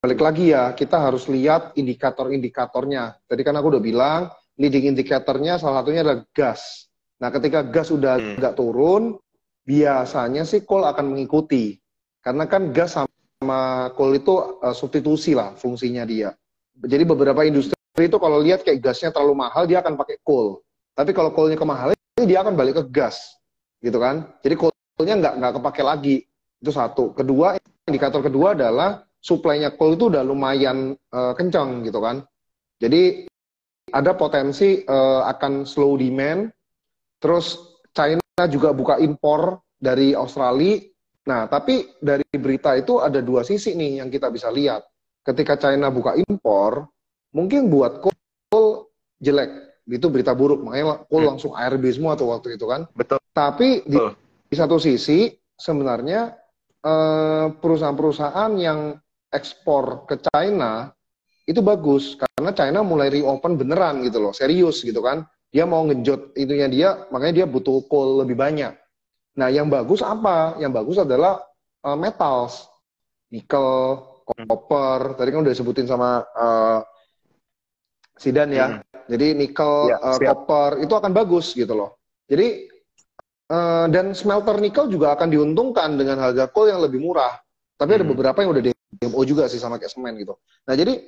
balik 0.00 0.20
lagi 0.22 0.54
ya, 0.54 0.70
kita 0.72 1.02
harus 1.02 1.26
lihat 1.26 1.74
indikator-indikatornya. 1.74 3.26
Tadi 3.26 3.42
kan 3.42 3.58
aku 3.58 3.76
udah 3.76 3.82
bilang 3.82 4.20
leading 4.60 4.92
indicatornya 4.92 5.56
salah 5.56 5.80
satunya 5.80 6.04
adalah 6.04 6.20
gas. 6.36 6.92
Nah, 7.16 7.32
ketika 7.32 7.64
gas 7.64 7.88
sudah 7.88 8.20
hmm. 8.20 8.52
turun, 8.52 9.16
biasanya 9.64 10.44
sih 10.44 10.68
coal 10.68 10.84
akan 10.84 11.16
mengikuti. 11.16 11.80
Karena 12.20 12.44
kan 12.44 12.68
gas 12.76 13.00
sama 13.00 13.88
coal 13.96 14.20
itu 14.20 14.60
uh, 14.60 14.76
substitusi 14.76 15.32
lah 15.32 15.56
fungsinya 15.56 16.04
dia. 16.04 16.36
Jadi 16.76 17.08
beberapa 17.08 17.40
industri 17.44 17.72
itu 17.96 18.16
kalau 18.20 18.40
lihat 18.40 18.60
kayak 18.60 18.84
gasnya 18.84 19.08
terlalu 19.08 19.40
mahal, 19.40 19.64
dia 19.64 19.80
akan 19.80 19.96
pakai 19.96 20.20
coal. 20.20 20.60
Tapi 20.92 21.16
kalau 21.16 21.32
coalnya 21.32 21.56
kemahalan, 21.56 21.96
dia 22.20 22.44
akan 22.44 22.52
balik 22.52 22.76
ke 22.80 22.84
gas. 22.92 23.40
Gitu 23.80 23.96
kan? 23.96 24.28
Jadi 24.44 24.54
coalnya 24.60 25.14
nggak 25.24 25.34
nggak 25.40 25.52
kepake 25.60 25.82
lagi. 25.84 26.16
Itu 26.60 26.72
satu. 26.76 27.16
Kedua, 27.16 27.56
indikator 27.88 28.20
kedua 28.20 28.52
adalah 28.52 29.00
supply-nya 29.20 29.72
coal 29.76 29.96
itu 29.96 30.12
udah 30.12 30.20
lumayan 30.24 30.92
uh, 31.12 31.32
kencang 31.32 31.84
gitu 31.84 32.00
kan. 32.00 32.24
Jadi 32.80 33.28
ada 33.92 34.16
potensi 34.16 34.82
uh, 34.86 35.26
akan 35.26 35.66
slow 35.66 35.98
demand. 35.98 36.50
Terus 37.20 37.58
China 37.92 38.22
juga 38.48 38.72
buka 38.72 38.96
impor 38.96 39.60
dari 39.76 40.16
Australia. 40.16 40.80
Nah, 41.28 41.46
tapi 41.46 42.00
dari 42.00 42.24
berita 42.34 42.72
itu 42.74 42.98
ada 42.98 43.20
dua 43.20 43.44
sisi 43.44 43.76
nih 43.76 44.00
yang 44.00 44.08
kita 44.08 44.32
bisa 44.32 44.48
lihat. 44.48 44.82
Ketika 45.20 45.60
China 45.60 45.92
buka 45.92 46.16
impor, 46.16 46.88
mungkin 47.36 47.68
buat 47.68 48.00
coal 48.00 48.88
jelek. 49.20 49.84
Itu 49.84 50.08
berita 50.08 50.32
buruk. 50.32 50.64
Makanya 50.64 51.04
coal 51.10 51.22
hmm. 51.26 51.30
langsung 51.36 51.52
ARB 51.52 51.84
semua 51.92 52.16
tuh 52.16 52.32
waktu 52.32 52.56
itu 52.56 52.64
kan. 52.64 52.88
Betul. 52.96 53.20
Tapi 53.30 53.84
di, 53.84 53.98
di 54.48 54.54
satu 54.56 54.80
sisi 54.80 55.28
sebenarnya 55.54 56.32
eh, 56.80 57.46
perusahaan-perusahaan 57.52 58.52
yang 58.56 58.96
ekspor 59.30 60.08
ke 60.08 60.18
China 60.18 60.90
itu 61.48 61.60
bagus 61.64 62.16
karena 62.20 62.52
China 62.56 62.80
mulai 62.84 63.08
reopen 63.12 63.56
beneran 63.56 64.04
gitu 64.04 64.20
loh, 64.20 64.32
serius 64.32 64.80
gitu 64.84 65.00
kan. 65.04 65.24
Dia 65.50 65.66
mau 65.66 65.82
ngejot 65.82 66.38
itunya 66.38 66.68
dia, 66.70 66.88
makanya 67.10 67.42
dia 67.42 67.46
butuh 67.50 67.82
coal 67.90 68.22
lebih 68.22 68.38
banyak. 68.38 68.70
Nah, 69.34 69.48
yang 69.50 69.66
bagus 69.66 69.98
apa? 70.00 70.54
Yang 70.62 70.72
bagus 70.78 70.96
adalah 71.02 71.42
uh, 71.82 71.98
metals, 71.98 72.70
nikel, 73.34 73.98
copper. 74.24 75.18
Tadi 75.18 75.28
kan 75.34 75.40
udah 75.42 75.52
disebutin 75.52 75.86
sama 75.90 76.22
uh, 76.22 76.80
Sidan 78.14 78.54
ya. 78.54 78.78
Hmm. 78.78 78.82
Jadi 79.10 79.34
nikel, 79.34 79.90
ya, 79.90 79.98
uh, 79.98 80.18
copper 80.22 80.86
itu 80.86 80.94
akan 80.94 81.10
bagus 81.10 81.50
gitu 81.56 81.74
loh. 81.74 81.98
Jadi 82.30 82.70
uh, 83.50 83.90
dan 83.90 84.14
smelter 84.14 84.54
nikel 84.62 84.86
juga 84.86 85.18
akan 85.18 85.34
diuntungkan 85.34 85.98
dengan 85.98 86.22
harga 86.22 86.46
coal 86.46 86.70
yang 86.70 86.78
lebih 86.78 87.02
murah. 87.02 87.34
Tapi 87.74 87.90
hmm. 87.90 87.98
ada 87.98 88.06
beberapa 88.06 88.38
yang 88.38 88.50
udah 88.54 88.62
DMO 88.70 89.20
juga 89.26 89.50
sih 89.50 89.58
sama 89.58 89.82
kayak 89.82 89.90
semen 89.90 90.14
gitu. 90.20 90.38
Nah 90.68 90.78
jadi 90.78 91.00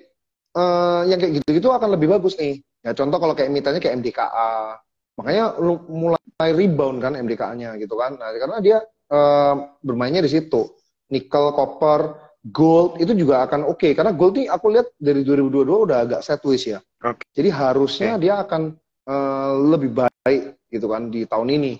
uh, 0.56 1.02
yang 1.08 1.18
kayak 1.18 1.42
gitu-gitu 1.42 1.68
akan 1.72 1.96
lebih 1.96 2.12
bagus 2.12 2.36
nih. 2.36 2.60
Ya 2.82 2.92
contoh 2.92 3.18
kalau 3.22 3.34
kayak 3.36 3.50
misalnya 3.52 3.78
kayak 3.78 4.02
MDKA, 4.02 4.78
makanya 5.16 5.44
lu 5.62 5.78
mulai 5.86 6.50
rebound 6.50 6.98
kan 6.98 7.14
MDKA-nya 7.14 7.78
gitu 7.78 7.94
kan. 7.94 8.18
Nah, 8.18 8.34
karena 8.34 8.58
dia 8.58 8.78
uh, 9.12 9.54
bermainnya 9.84 10.24
di 10.24 10.30
situ. 10.32 10.72
Nickel, 11.12 11.52
copper, 11.52 12.16
gold 12.42 12.98
itu 12.98 13.12
juga 13.14 13.44
akan 13.46 13.68
oke 13.68 13.78
okay. 13.78 13.92
karena 13.92 14.10
gold 14.16 14.34
ini 14.40 14.48
aku 14.48 14.72
lihat 14.72 14.90
dari 14.98 15.22
2022 15.22 15.86
udah 15.86 15.98
agak 16.08 16.20
sideways 16.24 16.64
ya. 16.66 16.80
Okay. 16.98 17.26
Jadi 17.36 17.48
harusnya 17.52 18.12
okay. 18.16 18.22
dia 18.26 18.34
akan 18.42 18.62
uh, 19.06 19.52
lebih 19.76 19.90
baik 19.94 20.58
gitu 20.72 20.86
kan 20.90 21.12
di 21.12 21.28
tahun 21.28 21.48
ini. 21.54 21.72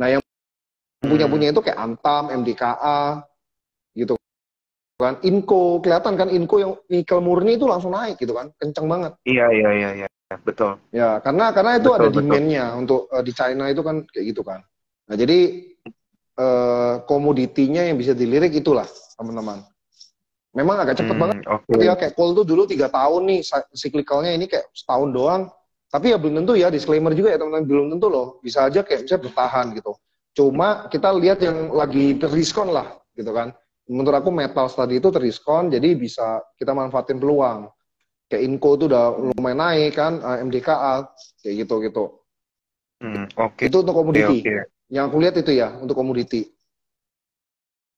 Nah, 0.00 0.08
yang 0.10 0.22
punya-punya 1.04 1.50
hmm. 1.50 1.54
itu 1.54 1.60
kayak 1.60 1.78
Antam, 1.78 2.32
MDKA 2.32 3.22
kan? 4.98 5.18
Inco 5.26 5.82
kelihatan 5.82 6.14
kan? 6.14 6.28
Inco 6.30 6.56
yang 6.62 6.72
nikel 6.86 7.18
murni 7.18 7.58
itu 7.58 7.66
langsung 7.66 7.90
naik 7.90 8.18
gitu 8.18 8.34
kan? 8.34 8.54
Kencang 8.54 8.86
banget. 8.86 9.12
Iya 9.26 9.46
iya 9.50 9.70
iya 9.74 9.90
iya. 10.04 10.08
Betul. 10.42 10.78
Ya 10.90 11.18
karena 11.22 11.50
karena 11.50 11.78
itu 11.78 11.90
betul, 11.90 11.98
ada 11.98 12.08
demandnya 12.10 12.64
untuk 12.74 13.06
uh, 13.10 13.22
di 13.22 13.32
China 13.34 13.70
itu 13.70 13.82
kan 13.82 14.02
kayak 14.06 14.26
gitu 14.34 14.42
kan. 14.42 14.62
Nah 15.10 15.14
jadi 15.14 15.38
uh, 16.38 16.94
komoditinya 17.06 17.82
yang 17.82 17.98
bisa 17.98 18.14
dilirik 18.14 18.54
itulah 18.54 18.86
teman-teman. 19.18 19.62
Memang 20.54 20.86
agak 20.86 21.02
cepet 21.02 21.14
Hmm, 21.18 21.22
banget. 21.22 21.36
oke. 21.50 21.82
ya 21.82 21.92
kayak 21.98 22.14
call 22.14 22.30
tuh 22.30 22.46
dulu 22.46 22.62
tiga 22.62 22.86
tahun 22.86 23.26
nih 23.26 23.40
siklikalnya 23.74 24.30
ini 24.38 24.46
kayak 24.46 24.70
setahun 24.70 25.10
doang. 25.10 25.42
Tapi 25.90 26.10
ya 26.10 26.18
belum 26.18 26.42
tentu 26.42 26.58
ya 26.58 26.70
disclaimer 26.70 27.10
juga 27.14 27.34
ya 27.34 27.38
teman-teman. 27.38 27.66
Belum 27.66 27.86
tentu 27.90 28.06
loh. 28.06 28.38
Bisa 28.38 28.66
aja 28.70 28.82
kayak 28.86 29.06
bisa 29.06 29.18
bertahan 29.18 29.74
gitu. 29.74 29.94
Cuma 30.34 30.86
kita 30.90 31.14
lihat 31.14 31.38
yang 31.42 31.70
lagi 31.70 32.18
terdiskon 32.18 32.70
lah 32.70 32.98
gitu 33.14 33.30
kan. 33.30 33.54
Menurut 33.84 34.16
aku 34.16 34.30
metal 34.32 34.64
tadi 34.72 34.96
itu 34.96 35.12
terdiskon 35.12 35.68
jadi 35.68 35.92
bisa 35.92 36.40
kita 36.56 36.72
manfaatin 36.72 37.20
peluang. 37.20 37.68
Kayak 38.24 38.42
Inco 38.48 38.80
tuh 38.80 38.88
udah 38.88 39.04
lumayan 39.36 39.60
naik 39.60 39.92
kan, 39.92 40.16
eh, 40.24 40.40
MDKA 40.40 41.04
kayak 41.44 41.54
gitu 41.68 41.74
gitu. 41.84 42.04
Hmm, 43.04 43.28
oke. 43.36 43.68
Itu 43.68 43.84
untuk 43.84 43.92
komoditi. 43.92 44.40
Oke, 44.40 44.48
oke. 44.48 44.72
Yang 44.88 45.04
aku 45.04 45.16
lihat 45.20 45.34
itu 45.36 45.52
ya 45.52 45.68
untuk 45.76 45.96
komoditi. 46.00 46.42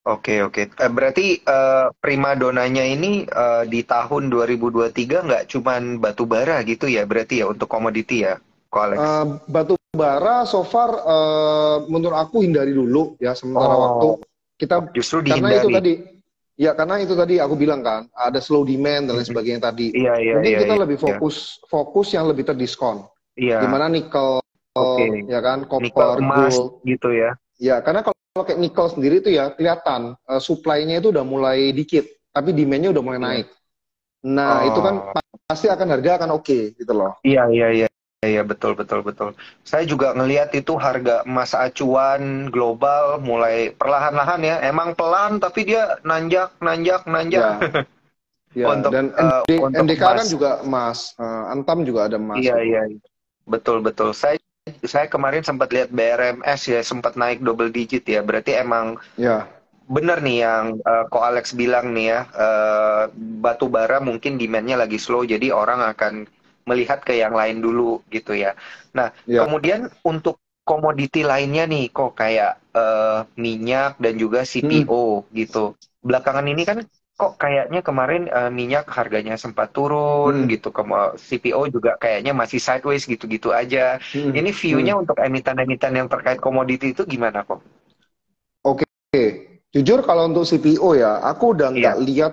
Oke, 0.06 0.38
oke. 0.42 0.70
Eh, 0.70 0.90
berarti 0.90 1.38
eh, 1.38 1.86
primadonanya 1.98 2.82
ini 2.82 3.26
eh, 3.26 3.62
di 3.66 3.82
tahun 3.82 4.30
2023 4.30 5.26
nggak 5.26 5.44
cuman 5.50 5.98
batu 5.98 6.26
bara 6.26 6.62
gitu 6.62 6.86
ya, 6.86 7.02
berarti 7.06 7.42
ya 7.42 7.50
untuk 7.50 7.66
komoditi 7.66 8.22
ya, 8.22 8.38
Ko 8.70 8.86
Alex? 8.86 8.98
Eh, 8.98 9.24
batu 9.46 9.74
bara 9.94 10.46
so 10.46 10.62
far 10.62 10.90
eh, 10.94 11.76
menurut 11.90 12.18
aku 12.18 12.42
hindari 12.42 12.70
dulu 12.70 13.18
ya 13.18 13.34
sementara 13.34 13.74
Oh. 13.74 13.82
waktu 13.82 14.08
kita 14.56 14.88
Justru 14.92 15.20
karena 15.22 15.52
itu 15.52 15.68
dihindari. 15.68 15.76
tadi 15.76 15.92
ya 16.56 16.72
karena 16.72 16.96
itu 17.04 17.12
tadi 17.12 17.34
aku 17.36 17.54
bilang 17.54 17.84
kan 17.84 18.08
ada 18.12 18.40
slow 18.40 18.64
demand 18.64 19.08
dan 19.08 19.20
lain 19.20 19.28
sebagainya 19.28 19.60
tadi. 19.68 19.92
Iya, 19.92 20.14
iya, 20.16 20.32
Mungkin 20.40 20.52
iya, 20.52 20.60
kita 20.64 20.74
iya, 20.74 20.82
lebih 20.82 20.98
fokus 20.98 21.60
fokus 21.68 22.08
yang 22.16 22.24
lebih 22.26 22.48
terdiskon. 22.48 23.04
Iya. 23.36 23.60
Di 23.60 23.68
mana 23.68 23.86
nikel 23.86 24.40
Oke. 24.76 25.24
ya 25.28 25.40
kan, 25.40 25.64
copper, 25.64 26.20
emas 26.20 26.52
gold. 26.52 26.84
gitu 26.84 27.08
ya. 27.12 27.32
Ya, 27.56 27.80
karena 27.80 28.04
kalau 28.04 28.16
kalau 28.32 28.44
kayak 28.44 28.60
nikel 28.60 28.86
sendiri 28.92 29.24
itu 29.24 29.32
ya 29.32 29.48
kelihatan 29.52 30.12
eh, 30.12 30.40
supply-nya 30.40 31.00
itu 31.00 31.08
udah 31.08 31.24
mulai 31.24 31.72
dikit, 31.72 32.04
tapi 32.28 32.52
demand-nya 32.52 32.92
udah 32.92 33.00
mulai 33.00 33.16
Iya. 33.16 33.26
naik. 33.28 33.46
Nah, 34.26 34.66
itu 34.68 34.80
kan 34.84 34.94
Oh. 35.00 35.12
pa- 35.16 35.24
pasti 35.46 35.68
akan 35.68 35.88
harga 35.88 36.10
akan 36.20 36.30
oke 36.36 36.58
gitu 36.76 36.92
loh. 36.92 37.16
Iya, 37.24 37.48
iya, 37.48 37.68
iya. 37.72 37.88
Iya, 38.26 38.42
betul, 38.50 38.72
betul, 38.80 39.00
betul. 39.06 39.28
Saya 39.62 39.84
juga 39.86 40.10
ngelihat 40.16 40.50
itu 40.58 40.74
harga 40.74 41.22
emas 41.28 41.52
acuan 41.54 42.50
global 42.54 43.22
mulai 43.22 43.70
perlahan-lahan 43.70 44.40
ya. 44.42 44.56
Emang 44.66 44.98
pelan, 44.98 45.38
tapi 45.38 45.60
dia 45.68 46.00
nanjak, 46.02 46.50
nanjak, 46.58 47.02
nanjak. 47.06 47.44
Ya. 47.46 47.84
Ya, 48.56 48.72
Untuk, 48.72 48.88
dan 48.88 49.12
eh, 49.12 49.42
ND 49.44 49.50
untuk 49.60 49.84
NDK 49.84 50.00
kan 50.00 50.16
emas. 50.16 50.32
juga 50.32 50.50
emas, 50.64 50.98
Eh, 51.20 51.44
Antam 51.52 51.84
juga 51.84 52.08
ada 52.08 52.16
emas. 52.16 52.40
Iya, 52.40 52.56
iya, 52.64 52.80
iya. 52.88 52.98
betul, 53.44 53.84
betul. 53.84 54.16
Saya 54.16 54.40
saya 54.82 55.06
kemarin 55.12 55.44
sempat 55.44 55.68
lihat 55.76 55.92
BRMS 55.92 56.72
ya, 56.72 56.80
sempat 56.80 57.20
naik 57.20 57.44
double 57.44 57.68
digit 57.68 58.08
ya. 58.08 58.24
Berarti 58.24 58.56
emang 58.56 58.96
Ya, 59.16 59.48
bener 59.86 60.18
nih 60.24 60.36
yang 60.42 60.64
eh, 60.82 61.04
Ko 61.12 61.22
Alex 61.22 61.54
bilang 61.54 61.94
nih 61.94 62.06
ya, 62.16 62.20
eh, 62.34 63.02
batu 63.44 63.66
bara 63.70 64.02
mungkin 64.02 64.34
demand-nya 64.40 64.76
lagi 64.82 64.98
slow, 64.98 65.22
jadi 65.28 65.52
orang 65.54 65.80
akan 65.94 66.14
melihat 66.66 66.98
ke 67.06 67.14
yang 67.16 67.32
lain 67.32 67.62
dulu 67.62 68.02
gitu 68.10 68.34
ya. 68.34 68.58
Nah, 68.92 69.14
Ya. 69.24 69.46
kemudian 69.46 69.86
untuk 70.02 70.36
komoditi 70.66 71.22
lainnya 71.22 71.64
nih, 71.70 71.94
kok 71.94 72.18
kayak 72.18 72.58
eh, 72.74 73.20
minyak 73.38 73.96
dan 74.02 74.14
juga 74.18 74.42
CPO 74.42 75.24
gitu. 75.30 75.78
Belakangan 76.02 76.46
ini 76.50 76.62
kan 76.66 76.78
kok 77.16 77.38
kayaknya 77.38 77.80
kemarin 77.86 78.26
eh, 78.28 78.50
minyak 78.50 78.90
harganya 78.90 79.38
sempat 79.38 79.70
turun 79.70 80.44
Hmm. 80.44 80.50
gitu, 80.50 80.74
Kemo- 80.74 81.14
CPO 81.16 81.70
juga 81.70 81.94
kayaknya 82.02 82.34
masih 82.34 82.58
sideways 82.58 83.06
gitu-gitu 83.06 83.54
aja. 83.54 84.02
Hmm. 84.12 84.34
Ini 84.34 84.50
view-nya 84.50 84.94
untuk 84.98 85.16
emiten-emiten 85.22 85.92
yang 85.94 86.08
terkait 86.10 86.42
komoditi 86.42 86.92
itu 86.92 87.06
gimana 87.06 87.46
kok? 87.46 87.62
Oke, 88.66 88.84
jujur 89.70 90.02
kalau 90.02 90.26
untuk 90.26 90.42
CPO 90.42 90.98
ya, 90.98 91.22
aku 91.22 91.54
udah 91.54 91.70
nggak 91.70 91.96
Iya. 91.96 92.06
lihat, 92.10 92.32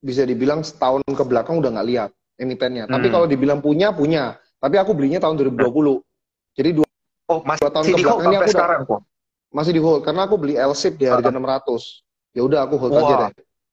bisa 0.00 0.24
dibilang 0.24 0.64
setahun 0.64 1.04
ke 1.04 1.24
belakang 1.26 1.60
udah 1.60 1.70
nggak 1.76 1.88
lihat 1.90 2.10
emitennya. 2.38 2.86
Tapi 2.86 3.06
Hmm. 3.06 3.14
kalau 3.14 3.26
dibilang 3.26 3.58
punya, 3.58 3.90
punya. 3.90 4.38
Tapi 4.56 4.74
aku 4.74 4.94
belinya 4.94 5.18
tahun 5.18 5.34
2020. 5.36 6.00
Jadi 6.54 6.70
dua, 6.74 6.86
Oh, 7.28 7.44
masih 7.44 7.60
dua 7.60 7.70
tahun 7.70 7.84
ke 7.84 7.96
belakang 8.00 8.24
ini 8.24 8.36
aku 8.36 8.42
udah 8.42 8.56
sekarang 8.56 8.80
kok. 8.82 9.00
masih 9.48 9.72
di 9.72 9.80
hold 9.80 10.00
karena 10.00 10.22
aku 10.24 10.34
beli 10.36 10.54
LSIP 10.56 10.94
di 10.96 11.06
harga 11.06 11.28
Ah. 11.28 11.34
600. 11.34 11.82
Ya 12.32 12.40
udah 12.40 12.60
aku 12.64 12.74
hold 12.76 12.92
aja 12.94 13.04
Wah. 13.04 13.18
deh. 13.28 13.30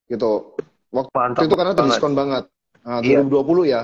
Gitu. 0.07 0.31
Waktu 0.91 1.11
Mantap 1.13 1.41
itu 1.41 1.55
karena 1.55 1.73
terdiskon 1.73 2.13
banget. 2.13 2.43
Nah, 2.81 2.99
Iya. 2.99 3.19
2020 3.21 3.63
ya. 3.65 3.81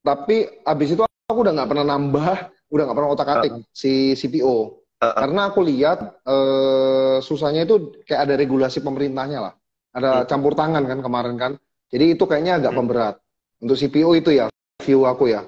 Tapi 0.00 0.36
abis 0.62 0.88
itu 0.90 1.02
aku 1.02 1.38
udah 1.40 1.52
nggak 1.54 1.68
pernah 1.68 1.86
nambah, 1.86 2.28
udah 2.68 2.82
nggak 2.84 2.96
pernah 2.96 3.10
otak 3.10 3.28
atik 3.30 3.52
si 3.70 3.92
CPO. 4.12 4.56
Uh-uh. 4.94 5.14
Karena 5.16 5.48
aku 5.48 5.60
lihat 5.62 5.98
eh, 6.24 7.16
susahnya 7.18 7.64
itu 7.64 7.74
kayak 8.02 8.20
ada 8.20 8.34
regulasi 8.34 8.78
pemerintahnya 8.78 9.38
lah. 9.40 9.54
Ada 9.90 10.10
Hmm. 10.22 10.26
campur 10.26 10.52
tangan 10.52 10.82
kan 10.82 10.98
kemarin 11.00 11.34
kan. 11.34 11.52
Jadi 11.88 12.04
itu 12.12 12.24
kayaknya 12.24 12.58
agak 12.58 12.72
Hmm. 12.72 12.78
pemberat. 12.82 13.14
Untuk 13.62 13.76
CPO 13.78 14.14
itu 14.18 14.30
ya, 14.34 14.50
view 14.82 15.06
aku 15.06 15.30
ya. 15.30 15.46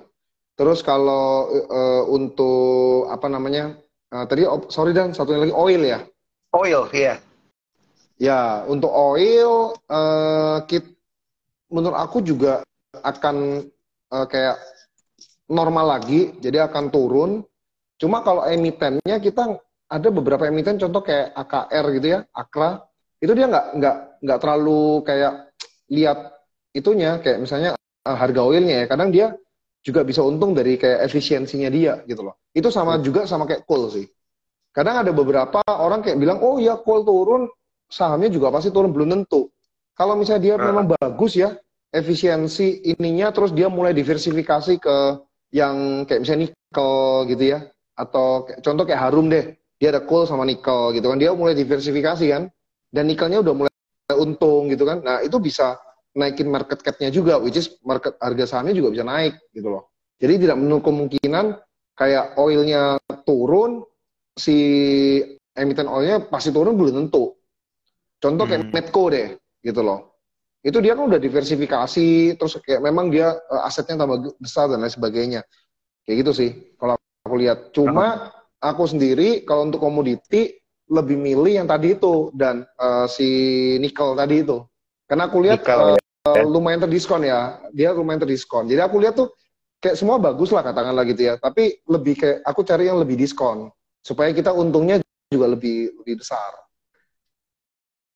Terus 0.57 0.81
kalau 0.81 1.53
eh, 1.53 2.03
untuk 2.09 3.07
apa 3.13 3.29
namanya? 3.29 3.77
eh, 4.13 4.25
tadi 4.25 4.49
sorry 4.73 4.97
dan 4.97 5.13
satunya 5.13 5.45
lagi 5.45 5.55
oil 5.55 5.83
ya. 5.85 6.01
Oil, 6.57 6.89
iya. 6.97 7.21
Ya, 8.17 8.65
untuk 8.65 8.89
oil, 8.89 9.77
eh, 9.77 10.57
kit, 10.65 10.85
menurut 11.69 11.99
aku 12.01 12.25
juga 12.25 12.65
akan 13.05 13.69
eh, 14.09 14.27
kayak 14.33 14.57
normal 15.53 16.01
lagi, 16.01 16.33
jadi 16.41 16.67
akan 16.73 16.89
turun. 16.89 17.45
Cuma 18.01 18.25
kalau 18.25 18.49
emitennya 18.49 19.21
kita 19.21 19.61
ada 19.87 20.09
beberapa 20.11 20.49
emiten, 20.49 20.81
contoh 20.81 21.05
kayak 21.05 21.37
AKR 21.37 21.85
gitu 22.01 22.07
ya, 22.17 22.19
Akra, 22.33 22.81
itu 23.21 23.33
dia 23.37 23.47
nggak 23.47 23.67
nggak 23.79 23.97
nggak 24.25 24.39
terlalu 24.41 25.05
kayak 25.05 25.33
lihat 25.93 26.19
itunya, 26.73 27.21
kayak 27.21 27.39
misalnya 27.45 27.76
eh, 28.07 28.17
harga 28.17 28.41
oilnya 28.47 28.75
ya. 28.83 28.87
Kadang 28.87 29.11
dia 29.11 29.35
juga 29.83 30.03
bisa 30.03 30.23
untung 30.23 30.55
dari 30.55 30.79
kayak 30.79 31.07
efisiensinya 31.07 31.71
dia 31.71 32.03
gitu 32.07 32.27
loh. 32.27 32.39
Itu 32.55 32.71
sama 32.71 32.99
juga 33.03 33.27
sama 33.27 33.47
kayak 33.47 33.67
coal 33.67 33.91
sih. 33.91 34.07
Kadang 34.75 35.03
ada 35.03 35.11
beberapa 35.11 35.63
orang 35.67 36.03
kayak 36.05 36.19
bilang, 36.21 36.39
oh 36.43 36.61
ya 36.61 36.77
coal 36.79 37.03
turun, 37.07 37.49
sahamnya 37.89 38.29
juga 38.29 38.51
pasti 38.53 38.69
turun 38.75 38.93
belum 38.93 39.09
tentu. 39.09 39.49
Kalau 39.97 40.19
misalnya 40.19 40.43
dia 40.43 40.55
Ah. 40.61 40.69
memang 40.69 40.93
bagus 40.93 41.39
ya 41.39 41.57
efisiensi 41.95 42.85
ininya, 42.93 43.33
terus 43.33 43.57
dia 43.57 43.73
mulai 43.73 43.97
diversifikasi 43.97 44.77
ke 44.77 44.97
yang 45.55 46.05
kayak 46.05 46.21
misalnya 46.21 46.51
nikel 46.51 47.25
gitu 47.33 47.45
ya, 47.57 47.59
atau 47.97 48.45
kayak- 48.45 48.61
contoh 48.61 48.85
kayak 48.85 49.01
Harum 49.01 49.33
deh, 49.33 49.57
dia 49.81 49.89
ada 49.95 50.05
coal 50.05 50.29
sama 50.29 50.45
nikel 50.45 50.93
gitu 50.93 51.09
kan, 51.09 51.17
dia 51.17 51.33
mulai 51.33 51.57
diversifikasi 51.57 52.27
kan, 52.29 52.53
dan 52.93 53.05
nikelnya 53.09 53.41
udah 53.41 53.55
mulai 53.55 53.73
untung 54.19 54.69
gitu 54.69 54.85
kan, 54.85 55.01
nah 55.01 55.25
itu 55.25 55.41
bisa 55.41 55.81
naikin 56.17 56.49
market 56.49 56.81
cap-nya 56.81 57.13
juga, 57.13 57.37
which 57.37 57.61
is 57.61 57.77
market 57.85 58.17
harga 58.19 58.49
sahamnya 58.49 58.73
juga 58.73 58.89
bisa 58.97 59.05
naik 59.05 59.37
gitu 59.53 59.69
loh. 59.69 59.93
Jadi 60.17 60.49
tidak 60.49 60.57
menutup 60.57 60.89
kemungkinan 60.89 61.61
kayak 61.93 62.41
oilnya 62.41 62.97
turun, 63.29 63.85
si 64.33 64.57
emiten 65.53 65.89
oilnya 65.89 66.25
pasti 66.25 66.49
turun 66.49 66.77
belum 66.77 67.05
tentu. 67.05 67.37
Contoh 68.17 68.49
kayak 68.49 68.65
Hmm. 68.65 68.73
Medco 68.73 69.13
deh, 69.13 69.37
gitu 69.61 69.81
loh. 69.85 70.17
Itu 70.65 70.81
dia 70.81 70.97
kan 70.97 71.05
udah 71.05 71.21
diversifikasi, 71.21 72.41
terus 72.41 72.57
kayak 72.65 72.81
memang 72.81 73.13
dia 73.13 73.37
eh, 73.37 73.69
asetnya 73.69 74.09
tambah 74.09 74.41
besar 74.41 74.73
dan 74.73 74.81
lain 74.81 74.93
sebagainya. 74.93 75.41
Kayak 76.09 76.17
gitu 76.25 76.33
sih, 76.33 76.51
kalau 76.81 76.97
aku 76.97 77.37
lihat. 77.37 77.77
Cuma 77.77 78.33
aku 78.57 78.89
sendiri 78.89 79.45
kalau 79.45 79.69
untuk 79.69 79.85
komoditi 79.85 80.57
lebih 80.87 81.19
milih 81.19 81.61
yang 81.61 81.69
tadi 81.69 81.93
itu 81.93 82.33
dan 82.33 82.65
eh, 82.65 83.07
si 83.13 83.29
nikel 83.85 84.17
tadi 84.17 84.41
itu. 84.41 84.65
Karena 85.07 85.31
aku 85.31 85.39
lihat 85.43 85.63
Nikel, 85.63 85.97
eh, 85.97 86.47
lumayan 86.47 86.83
terdiskon 86.83 87.23
ya, 87.23 87.63
dia 87.71 87.95
lumayan 87.95 88.27
terdiskon. 88.27 88.67
Jadi 88.67 88.83
aku 88.83 88.99
lihat 88.99 89.15
tuh 89.15 89.31
kayak 89.79 89.95
semua 89.95 90.19
bagus 90.19 90.51
lah 90.51 90.67
katakanlah 90.67 91.07
gitu 91.07 91.31
ya. 91.31 91.35
Tapi 91.39 91.83
lebih 91.87 92.15
kayak 92.19 92.39
aku 92.43 92.61
cari 92.67 92.91
yang 92.91 92.99
lebih 92.99 93.15
diskon 93.15 93.71
supaya 94.03 94.35
kita 94.35 94.51
untungnya 94.51 94.99
juga 95.31 95.47
lebih 95.55 95.95
lebih 96.03 96.23
besar. 96.23 96.51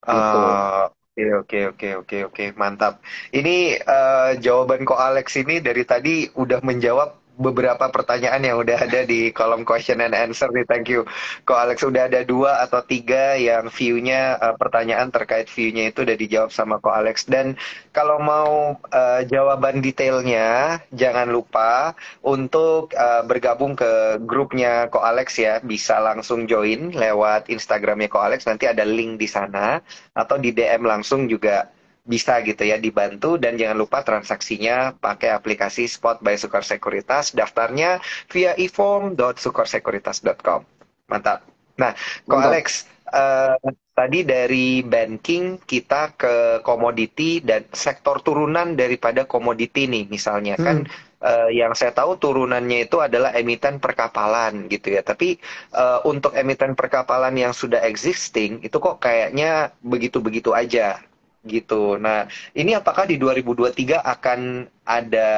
Gitu. 0.03 0.41
Ah, 0.41 0.91
Oke, 1.21 1.37
oke, 1.37 1.59
oke, 1.77 1.89
oke, 2.01 2.17
oke, 2.33 2.45
mantap. 2.57 3.05
Ini 3.29 3.77
eh, 3.77 4.31
jawaban 4.41 4.89
Ko 4.89 4.97
Alex 4.97 5.37
ini 5.37 5.61
dari 5.61 5.85
tadi 5.85 6.25
udah 6.33 6.65
menjawab 6.65 7.20
beberapa 7.41 7.89
pertanyaan 7.89 8.45
yang 8.45 8.61
udah 8.61 8.85
ada 8.85 9.01
di 9.09 9.33
kolom 9.33 9.65
question 9.65 10.05
and 10.05 10.13
answer 10.13 10.53
nih. 10.53 10.69
Thank 10.69 10.93
you. 10.93 11.09
Ko 11.49 11.57
Alex 11.57 11.81
udah 11.81 12.13
ada 12.13 12.21
dua 12.21 12.61
atau 12.61 12.85
tiga 12.85 13.41
yang 13.41 13.73
view-nya 13.73 14.37
eh, 14.37 14.55
pertanyaan 14.61 15.09
terkait 15.09 15.49
view-nya 15.49 15.89
itu 15.89 16.05
udah 16.05 16.17
dijawab 16.21 16.51
sama 16.53 16.77
Ko 16.85 16.93
Alex. 16.93 17.25
Dan 17.25 17.57
kalau 17.97 18.21
mau 18.21 18.77
eh, 18.93 19.25
jawaban 19.25 19.81
detailnya, 19.81 20.79
jangan 20.93 21.33
lupa 21.33 21.97
untuk 22.21 22.93
eh, 22.93 23.25
bergabung 23.25 23.73
ke 23.73 24.21
grupnya 24.21 24.93
Ko 24.93 25.01
Alex 25.01 25.41
ya. 25.41 25.65
Bisa 25.65 25.97
langsung 25.99 26.45
join 26.45 26.93
lewat 26.93 27.49
Instagramnya 27.49 28.13
Ko 28.13 28.21
Alex. 28.21 28.45
Nanti 28.45 28.69
ada 28.69 28.85
link 28.85 29.17
di 29.17 29.27
sana 29.27 29.81
atau 30.13 30.37
di 30.37 30.53
DM 30.53 30.85
langsung 30.85 31.25
juga 31.25 31.80
bisa 32.05 32.41
gitu 32.43 32.65
ya 32.65 32.79
dibantu 32.81 33.37
dan 33.37 33.57
jangan 33.61 33.79
lupa 33.79 34.03
transaksinya 34.03 34.93
pakai 34.99 35.31
aplikasi 35.37 35.87
Spot 35.87 36.21
by 36.25 36.37
Sukor 36.37 36.65
Sekuritas 36.65 37.33
daftarnya 37.37 38.01
via 38.33 38.55
eform.sukorsekuritas.com 38.57 40.65
mantap 41.11 41.43
nah 41.77 41.95
Ko 42.25 42.37
Mantap. 42.37 42.51
Alex 42.53 42.87
uh, 43.13 43.57
tadi 43.95 44.25
dari 44.25 44.81
banking 44.81 45.59
kita 45.61 46.17
ke 46.17 46.65
komoditi 46.65 47.45
dan 47.45 47.65
sektor 47.75 48.23
turunan 48.25 48.73
daripada 48.73 49.29
komoditi 49.29 49.85
nih 49.85 50.09
misalnya 50.09 50.57
hmm. 50.57 50.65
kan 50.65 50.89
uh, 51.21 51.49
yang 51.53 51.77
saya 51.77 51.93
tahu 51.93 52.17
turunannya 52.17 52.89
itu 52.89 52.97
adalah 53.01 53.37
emiten 53.37 53.79
perkapalan 53.79 54.67
gitu 54.73 54.97
ya. 54.97 55.05
Tapi 55.05 55.37
uh, 55.77 56.01
untuk 56.09 56.33
emiten 56.33 56.73
perkapalan 56.73 57.37
yang 57.37 57.53
sudah 57.53 57.85
existing 57.85 58.65
itu 58.65 58.77
kok 58.81 59.05
kayaknya 59.05 59.77
begitu-begitu 59.85 60.57
aja 60.57 61.05
gitu. 61.45 61.97
Nah, 61.97 62.29
ini 62.53 62.77
apakah 62.77 63.09
di 63.09 63.17
2023 63.17 64.01
akan 64.01 64.69
ada 64.85 65.31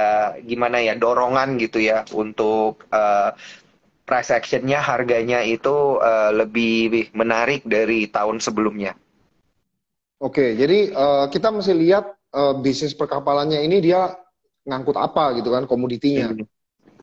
gimana 0.42 0.82
ya 0.82 0.98
dorongan 0.98 1.58
gitu 1.62 1.78
ya 1.78 2.02
untuk 2.10 2.82
uh, 2.90 3.30
price 4.02 4.34
actionnya 4.34 4.82
harganya 4.82 5.46
itu 5.46 6.02
uh, 6.02 6.34
lebih 6.34 7.10
menarik 7.14 7.62
dari 7.62 8.10
tahun 8.10 8.42
sebelumnya? 8.42 8.98
Oke, 10.22 10.54
jadi 10.54 10.94
uh, 10.94 11.26
kita 11.30 11.50
mesti 11.50 11.74
lihat 11.74 12.14
uh, 12.34 12.54
bisnis 12.58 12.94
perkapalannya 12.94 13.62
ini 13.62 13.82
dia 13.82 14.14
ngangkut 14.66 14.94
apa 14.98 15.34
gitu 15.38 15.50
kan 15.50 15.66
komoditinya. 15.66 16.34
Hmm. 16.34 16.46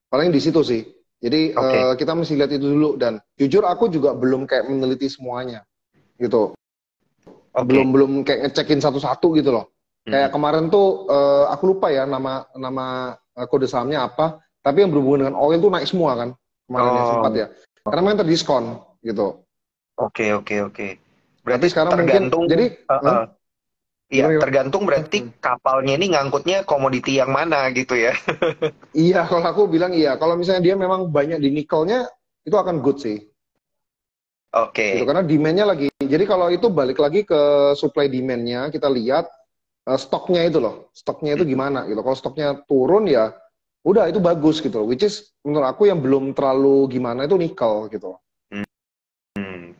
Paling 0.08 0.32
di 0.32 0.40
situ 0.40 0.64
sih. 0.64 0.84
Jadi 1.20 1.52
okay. 1.52 1.80
uh, 1.84 1.94
kita 2.00 2.16
mesti 2.16 2.40
lihat 2.40 2.52
itu 2.56 2.64
dulu 2.64 2.96
dan 2.96 3.20
jujur 3.36 3.68
aku 3.68 3.92
juga 3.92 4.16
belum 4.16 4.48
kayak 4.48 4.72
meneliti 4.72 5.12
semuanya 5.12 5.68
gitu. 6.16 6.56
Okay. 7.50 7.66
Belum 7.66 7.88
belum 7.90 8.12
kayak 8.24 8.40
ngecekin 8.50 8.80
satu-satu 8.82 9.34
gitu 9.38 9.50
loh. 9.54 9.74
Hmm. 10.06 10.14
Kayak 10.16 10.30
kemarin 10.34 10.70
tuh 10.70 11.10
uh, 11.10 11.50
aku 11.50 11.76
lupa 11.76 11.90
ya 11.90 12.06
nama 12.06 12.46
nama 12.54 13.16
uh, 13.18 13.46
kode 13.50 13.66
sahamnya 13.66 14.06
apa, 14.06 14.42
tapi 14.62 14.86
yang 14.86 14.94
berhubungan 14.94 15.28
dengan 15.30 15.38
oil 15.38 15.58
tuh 15.58 15.72
naik 15.74 15.90
semua 15.90 16.14
kan 16.16 16.30
kemarin 16.70 16.90
oh. 16.90 16.96
ya 16.96 17.04
sempat 17.10 17.32
ya. 17.34 17.48
Karena 17.86 18.02
memang 18.06 18.20
terdiskon 18.22 18.64
gitu. 19.02 19.42
Oke 20.00 20.30
okay, 20.30 20.30
oke 20.32 20.46
okay, 20.46 20.60
oke. 20.62 20.74
Okay. 20.76 20.92
Berarti 21.44 21.66
sekarang 21.72 21.92
tergantung, 21.98 22.46
mungkin 22.46 22.54
jadi 22.54 22.66
uh, 22.86 22.94
uh, 23.02 23.26
Iya, 24.10 24.42
tergantung 24.42 24.90
berarti 24.90 25.30
kapalnya 25.38 25.94
ini 25.94 26.18
ngangkutnya 26.18 26.66
komoditi 26.66 27.22
yang 27.22 27.30
mana 27.30 27.70
gitu 27.70 27.94
ya. 27.94 28.18
iya, 28.98 29.22
kalau 29.30 29.46
aku 29.46 29.70
bilang 29.70 29.94
iya. 29.94 30.18
Kalau 30.18 30.34
misalnya 30.34 30.66
dia 30.66 30.74
memang 30.74 31.14
banyak 31.14 31.38
di 31.38 31.54
nikelnya, 31.54 32.10
itu 32.42 32.58
akan 32.58 32.82
good 32.82 32.98
sih. 32.98 33.22
Oke. 34.50 34.74
Okay. 34.74 34.92
Gitu, 34.98 35.06
karena 35.06 35.22
demandnya 35.22 35.66
lagi. 35.70 35.89
Jadi 36.10 36.24
kalau 36.26 36.50
itu 36.50 36.68
balik 36.74 36.98
lagi 36.98 37.22
ke 37.22 37.74
supply 37.78 38.10
demandnya, 38.10 38.74
kita 38.74 38.90
lihat 38.90 39.30
uh, 39.86 40.00
stoknya 40.00 40.42
itu 40.50 40.58
loh. 40.58 40.90
Stoknya 40.98 41.38
itu 41.38 41.46
gimana 41.46 41.86
gitu. 41.86 42.02
Kalau 42.02 42.18
stoknya 42.18 42.58
turun 42.66 43.06
ya, 43.06 43.30
udah 43.86 44.10
itu 44.10 44.18
bagus 44.18 44.58
gitu. 44.60 44.82
Which 44.90 45.06
is 45.06 45.30
menurut 45.46 45.70
aku 45.70 45.86
yang 45.86 46.02
belum 46.02 46.34
terlalu 46.34 46.90
gimana 46.90 47.30
itu 47.30 47.38
nikel 47.38 47.94
gitu. 47.94 48.18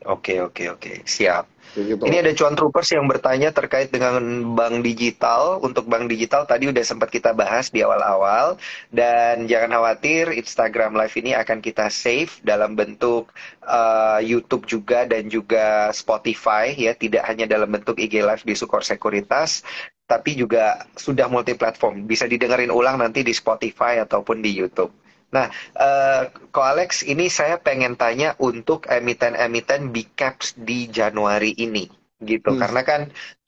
Oke 0.08 0.40
oke 0.40 0.64
oke 0.72 1.04
siap. 1.04 1.44
Gitu. 1.70 2.02
Ini 2.02 2.26
ada 2.26 2.32
cuan 2.34 2.58
troopers 2.58 2.90
yang 2.90 3.06
bertanya 3.06 3.54
terkait 3.54 3.94
dengan 3.94 4.18
bank 4.58 4.82
digital. 4.82 5.62
Untuk 5.62 5.86
bank 5.86 6.10
digital 6.10 6.42
tadi 6.42 6.66
udah 6.66 6.82
sempat 6.82 7.12
kita 7.14 7.30
bahas 7.30 7.70
di 7.70 7.84
awal-awal 7.84 8.58
dan 8.90 9.46
jangan 9.46 9.78
khawatir 9.78 10.34
Instagram 10.34 10.98
Live 10.98 11.14
ini 11.14 11.36
akan 11.38 11.62
kita 11.62 11.86
save 11.92 12.32
dalam 12.42 12.74
bentuk 12.74 13.30
uh, 13.68 14.18
YouTube 14.18 14.66
juga 14.66 15.06
dan 15.06 15.30
juga 15.30 15.94
Spotify 15.94 16.74
ya, 16.74 16.96
tidak 16.96 17.22
hanya 17.30 17.46
dalam 17.46 17.70
bentuk 17.70 18.00
IG 18.02 18.18
Live 18.18 18.42
di 18.42 18.58
Sukor 18.58 18.82
Sekuritas 18.82 19.62
tapi 20.10 20.34
juga 20.34 20.90
sudah 20.98 21.30
multi 21.30 21.54
platform. 21.54 22.02
Bisa 22.10 22.26
didengerin 22.26 22.74
ulang 22.74 22.98
nanti 22.98 23.22
di 23.22 23.30
Spotify 23.30 24.02
ataupun 24.02 24.42
di 24.42 24.50
YouTube. 24.50 24.90
Nah, 25.30 25.46
uh, 25.78 26.26
Ko 26.50 26.60
Alex, 26.62 27.06
ini 27.06 27.30
saya 27.30 27.58
pengen 27.62 27.94
tanya 27.94 28.34
untuk 28.42 28.90
emiten-emiten 28.90 29.94
big 29.94 30.10
caps 30.18 30.58
di 30.58 30.90
Januari 30.90 31.54
ini, 31.54 31.86
gitu. 32.18 32.54
Hmm. 32.54 32.60
Karena 32.60 32.82
kan 32.82 33.00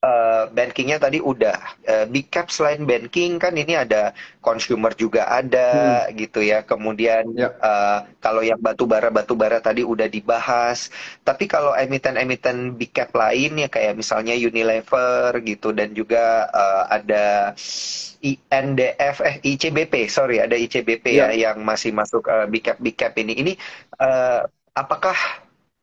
uh, 0.02 0.50
bankingnya 0.50 0.98
tadi 0.98 1.22
udah 1.22 1.56
uh, 1.86 2.06
big 2.10 2.28
cap 2.28 2.50
selain 2.50 2.82
banking 2.84 3.38
kan 3.38 3.54
ini 3.54 3.78
ada 3.78 4.12
consumer 4.42 4.90
juga 4.98 5.30
ada, 5.30 6.04
hmm. 6.06 6.18
gitu 6.18 6.42
ya. 6.42 6.66
Kemudian 6.66 7.32
ya. 7.38 7.54
Uh, 7.62 8.04
kalau 8.18 8.42
yang 8.42 8.58
batu 8.58 8.84
bara 8.84 9.08
batu 9.08 9.38
bara 9.38 9.62
tadi 9.62 9.86
udah 9.86 10.10
dibahas. 10.10 10.90
Tapi 11.22 11.46
kalau 11.46 11.72
emiten-emiten 11.72 12.74
big 12.74 12.92
cap 12.92 13.14
lain 13.14 13.62
ya 13.62 13.68
kayak 13.70 13.96
misalnya 13.96 14.34
Unilever 14.34 15.38
gitu 15.46 15.70
dan 15.70 15.94
juga 15.94 16.50
uh, 16.50 16.84
ada 16.90 17.54
INDF 18.22 19.16
eh 19.26 19.36
ICBP 19.42 20.06
sorry 20.06 20.38
ada 20.38 20.54
ICBP 20.54 21.18
ya, 21.18 21.34
ya 21.34 21.50
yang 21.50 21.66
masih 21.66 21.90
masuk 21.90 22.22
uh, 22.30 22.46
big 22.46 22.62
cap 22.62 22.78
big 22.78 22.94
cap 22.94 23.18
ini 23.18 23.34
ini 23.34 23.52
uh, 23.98 24.46
apakah 24.78 25.41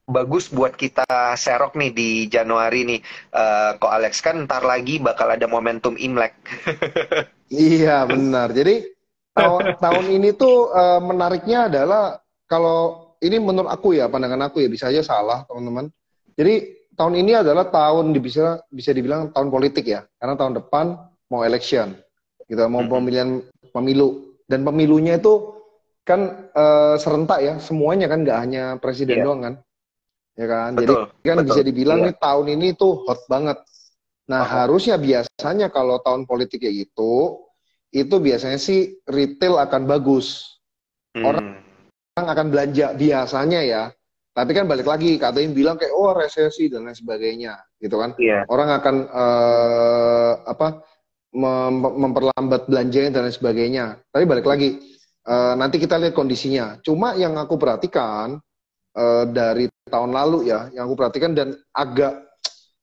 bagus 0.09 0.49
buat 0.49 0.73
kita 0.73 1.05
serok 1.37 1.77
nih 1.77 1.91
di 1.93 2.09
Januari 2.25 2.81
nih. 2.83 2.99
Uh, 3.29 3.77
kok 3.77 3.93
Alex 3.93 4.25
kan 4.25 4.49
ntar 4.49 4.65
lagi 4.65 4.97
bakal 4.97 5.29
ada 5.29 5.45
momentum 5.45 5.95
Imlek. 5.95 6.33
Iya 7.49 8.05
benar. 8.05 8.53
Jadi 8.53 8.85
tahun, 9.33 9.81
tahun 9.81 10.05
ini 10.21 10.37
tuh 10.37 10.69
uh, 10.69 11.01
menariknya 11.01 11.65
adalah 11.65 12.21
kalau 12.45 13.09
ini 13.25 13.41
menurut 13.41 13.73
aku 13.73 13.97
ya 13.97 14.05
pandangan 14.05 14.53
aku 14.53 14.61
ya 14.61 14.69
bisa 14.69 14.93
aja 14.93 15.01
salah 15.01 15.49
teman-teman. 15.49 15.89
Jadi 16.37 16.77
tahun 16.93 17.17
ini 17.17 17.41
adalah 17.41 17.73
tahun 17.73 18.13
bisa 18.21 18.61
bisa 18.69 18.93
dibilang 18.93 19.33
tahun 19.33 19.49
politik 19.49 19.81
ya. 19.89 20.05
Karena 20.21 20.37
tahun 20.37 20.61
depan 20.61 20.93
mau 21.33 21.41
election 21.41 21.97
gitu. 22.45 22.61
Mau 22.69 22.85
pemilihan 22.85 23.41
pemilu. 23.73 24.37
Dan 24.45 24.61
pemilunya 24.61 25.17
itu 25.17 25.65
kan 26.05 26.53
uh, 26.53 27.01
serentak 27.01 27.41
ya. 27.41 27.57
Semuanya 27.57 28.05
kan 28.05 28.21
nggak 28.21 28.37
hanya 28.45 28.77
presiden 28.77 29.17
yeah. 29.17 29.25
doang 29.25 29.41
kan 29.41 29.53
ya 30.39 30.47
kan 30.47 30.71
betul, 30.79 31.11
jadi 31.19 31.27
kan 31.27 31.37
betul. 31.43 31.47
bisa 31.51 31.61
dibilang 31.67 31.99
yeah. 31.99 32.07
nih 32.07 32.15
tahun 32.15 32.45
ini 32.55 32.67
tuh 32.79 33.03
hot 33.03 33.21
banget 33.27 33.59
nah 34.29 34.45
oh. 34.45 34.47
harusnya 34.47 34.95
biasanya 34.95 35.67
kalau 35.67 35.99
tahun 35.99 36.23
politik 36.23 36.63
kayak 36.63 36.87
gitu 36.87 37.43
itu 37.91 38.15
biasanya 38.21 38.55
sih 38.61 38.95
retail 39.03 39.59
akan 39.59 39.83
bagus 39.83 40.57
hmm. 41.17 41.25
orang 41.27 41.47
akan 42.15 42.47
belanja 42.47 42.95
biasanya 42.95 43.61
ya 43.67 43.83
tapi 44.31 44.55
kan 44.55 44.69
balik 44.69 44.87
lagi 44.87 45.19
katanya 45.19 45.49
bilang 45.51 45.75
kayak 45.75 45.91
oh 45.91 46.15
resesi 46.15 46.71
dan 46.71 46.87
lain 46.87 46.95
sebagainya 46.95 47.59
gitu 47.83 47.99
kan 47.99 48.15
yeah. 48.15 48.47
orang 48.47 48.69
akan 48.71 48.95
uh, 49.11 50.33
apa 50.47 50.87
mem 51.33 51.75
memperlambat 51.77 52.65
belanjanya 52.65 53.09
dan 53.13 53.21
lain 53.29 53.35
sebagainya. 53.35 53.85
Tapi 54.09 54.23
balik 54.25 54.47
lagi, 54.49 54.81
uh, 55.29 55.53
nanti 55.53 55.77
kita 55.77 56.01
lihat 56.01 56.17
kondisinya. 56.17 56.81
Cuma 56.81 57.13
yang 57.13 57.37
aku 57.37 57.57
perhatikan 57.59 58.41
uh, 58.97 59.23
dari 59.29 59.69
tahun 59.89 60.13
lalu 60.13 60.47
ya, 60.47 60.69
yang 60.71 60.87
aku 60.87 60.95
perhatikan 60.95 61.33
dan 61.33 61.57
agak 61.73 62.29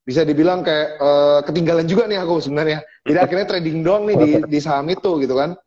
bisa 0.06 0.22
dibilang 0.22 0.62
kayak 0.62 1.02
uh, 1.02 1.40
ketinggalan 1.42 1.86
juga 1.86 2.06
nih 2.06 2.22
aku 2.22 2.38
sebenarnya. 2.38 2.78
Jadi 3.02 3.18
akhirnya 3.18 3.46
trading 3.50 3.82
doang 3.82 4.06
nih 4.06 4.16
di, 4.18 4.30
di 4.46 4.58
saham 4.62 4.86
itu 4.86 5.18
gitu 5.18 5.34
kan. 5.34 5.58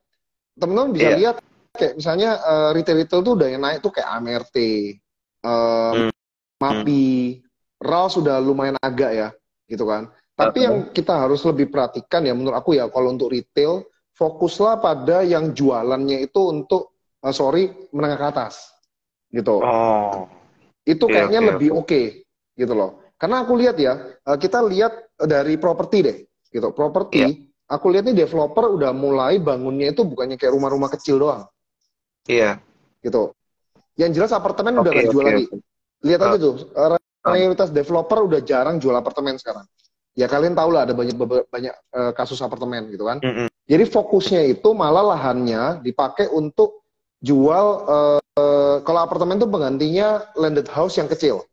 Teman-teman 0.55 0.95
bisa 0.95 1.09
yeah. 1.11 1.19
lihat 1.19 1.35
kayak 1.75 1.93
misalnya 1.99 2.39
uh, 2.39 2.71
retail-retail 2.71 3.19
tuh 3.19 3.33
udah 3.35 3.47
yang 3.51 3.63
naik 3.63 3.83
tuh 3.83 3.91
kayak 3.91 4.07
AMRT, 4.15 4.55
uh, 5.43 6.07
mm. 6.07 6.11
MAPI, 6.59 7.39
RAL 7.83 8.07
sudah 8.07 8.39
lumayan 8.39 8.79
agak 8.79 9.11
ya 9.11 9.29
gitu 9.67 9.83
kan. 9.83 10.07
Tapi 10.39 10.63
yang 10.63 10.75
kita 10.95 11.27
harus 11.27 11.43
lebih 11.43 11.67
perhatikan 11.67 12.23
ya 12.23 12.31
menurut 12.31 12.55
aku 12.55 12.79
ya 12.79 12.87
kalau 12.87 13.11
untuk 13.11 13.35
retail 13.35 13.83
fokuslah 14.15 14.79
pada 14.79 15.19
yang 15.27 15.51
jualannya 15.51 16.23
itu 16.23 16.47
untuk 16.47 16.95
uh, 17.27 17.35
sorry 17.35 17.75
menengah 17.91 18.15
ke 18.15 18.25
atas 18.39 18.71
gitu. 19.35 19.59
Oh. 19.59 20.38
Itu 20.89 21.05
okay, 21.05 21.13
kayaknya 21.21 21.39
okay, 21.45 21.49
lebih 21.53 21.69
oke 21.69 21.85
okay, 21.85 22.05
gitu 22.57 22.73
loh. 22.73 23.13
Karena 23.21 23.45
aku 23.45 23.53
lihat 23.61 23.77
ya 23.77 23.93
uh, 24.25 24.37
kita 24.41 24.65
lihat 24.65 25.13
dari 25.21 25.61
properti 25.61 25.97
deh 26.01 26.17
gitu. 26.49 26.73
Properti 26.73 27.21
yeah. 27.21 27.33
aku 27.69 27.93
lihat 27.93 28.09
nih 28.09 28.25
developer 28.25 28.65
udah 28.73 28.89
mulai 28.89 29.37
bangunnya 29.37 29.93
itu 29.93 30.01
bukannya 30.01 30.41
kayak 30.41 30.57
rumah-rumah 30.57 30.89
kecil 30.89 31.21
doang. 31.21 31.45
Iya. 32.25 32.57
Yeah. 32.57 33.05
Gitu. 33.05 33.21
Yang 34.01 34.11
jelas 34.17 34.31
apartemen 34.33 34.73
okay, 34.79 34.81
udah 34.81 34.91
gak 34.97 35.07
jual 35.13 35.25
okay, 35.25 35.35
lagi. 35.37 35.45
Lihat 36.01 36.19
uh, 36.19 36.25
aja 36.25 36.37
tuh 36.41 36.55
mayoritas 37.19 37.69
developer 37.69 38.25
udah 38.25 38.41
jarang 38.41 38.79
jual 38.79 38.95
apartemen 38.95 39.35
sekarang 39.35 39.67
ya 40.19 40.27
kalian 40.27 40.51
tahu 40.51 40.69
lah 40.75 40.83
ada 40.83 40.91
banyak 40.91 41.15
banyak 41.47 41.75
uh, 41.95 42.11
kasus 42.11 42.43
apartemen 42.43 42.91
gitu 42.91 43.07
kan. 43.07 43.23
Mm 43.23 43.31
-hmm. 43.31 43.47
Jadi 43.69 43.83
fokusnya 43.87 44.41
itu 44.51 44.69
malah 44.75 45.15
lahannya 45.15 45.79
dipakai 45.79 46.27
untuk 46.27 46.83
jual 47.19 47.65
uh, 47.87 48.77
kalau 48.83 48.99
apartemen 49.03 49.35
itu 49.35 49.47
penggantinya 49.49 50.23
landed 50.39 50.67
house 50.71 50.95
yang 50.95 51.11
kecil. 51.11 51.43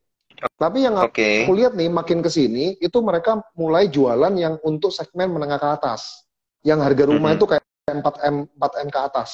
Tapi 0.60 0.84
yang 0.84 1.00
okay. 1.00 1.48
aku 1.48 1.56
lihat 1.56 1.72
nih 1.72 1.88
makin 1.88 2.20
ke 2.20 2.28
sini 2.28 2.76
itu 2.78 3.00
mereka 3.00 3.40
mulai 3.56 3.88
jualan 3.88 4.30
yang 4.36 4.60
untuk 4.62 4.92
segmen 4.92 5.32
menengah 5.32 5.56
ke 5.56 5.68
atas. 5.80 6.28
Yang 6.60 6.92
harga 6.92 7.04
rumah 7.08 7.34
mm 7.34 7.40
-hmm. 7.40 7.40
itu 7.40 7.46
kayak 7.48 7.64
4 7.88 8.30
M 8.30 8.36
4 8.60 8.82
M 8.84 8.88
ke 8.92 9.00
atas. 9.00 9.30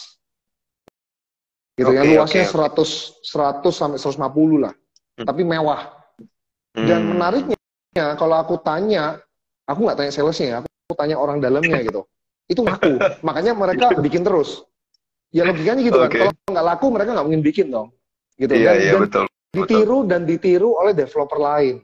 Gitu 1.75 1.89
okay, 1.91 1.97
yang 1.99 2.07
luasnya 2.23 2.45
okay, 2.47 3.65
100 3.67 3.67
100 3.67 3.67
sampai 3.75 3.99
150 3.99 4.63
lah. 4.63 4.73
Mm. 5.19 5.27
Tapi 5.27 5.43
mewah. 5.43 5.81
Dan 6.73 7.01
mm. 7.05 7.09
menariknya 7.13 7.59
Ya, 7.93 8.17
kalau 8.17 8.41
aku 8.41 8.57
tanya, 8.65 9.21
aku 9.69 9.85
nggak 9.85 9.99
tanya 10.01 10.13
salesnya 10.13 10.47
ya, 10.49 10.57
aku 10.65 10.97
tanya 10.97 11.17
orang 11.21 11.45
dalamnya 11.45 11.85
gitu. 11.85 12.09
Itu 12.49 12.65
ngaku. 12.65 12.97
Makanya 13.27 13.53
mereka 13.53 13.93
bikin 14.01 14.25
terus. 14.25 14.65
Ya 15.33 15.43
logikanya 15.49 15.83
gitu 15.83 15.99
okay. 15.99 16.29
kan. 16.29 16.37
Kalau 16.37 16.51
nggak 16.53 16.67
laku, 16.69 16.87
mereka 16.93 17.11
nggak 17.17 17.27
mungkin 17.27 17.43
bikin 17.43 17.67
dong. 17.73 17.89
Gitu. 18.37 18.53
Iya, 18.53 18.73
dan, 18.73 18.81
iya, 18.81 18.93
dan 18.93 19.01
betul. 19.09 19.25
Ditiru 19.53 19.99
betul. 20.05 20.11
dan 20.13 20.21
ditiru 20.29 20.71
oleh 20.77 20.93
developer 20.93 21.39
lain. 21.41 21.77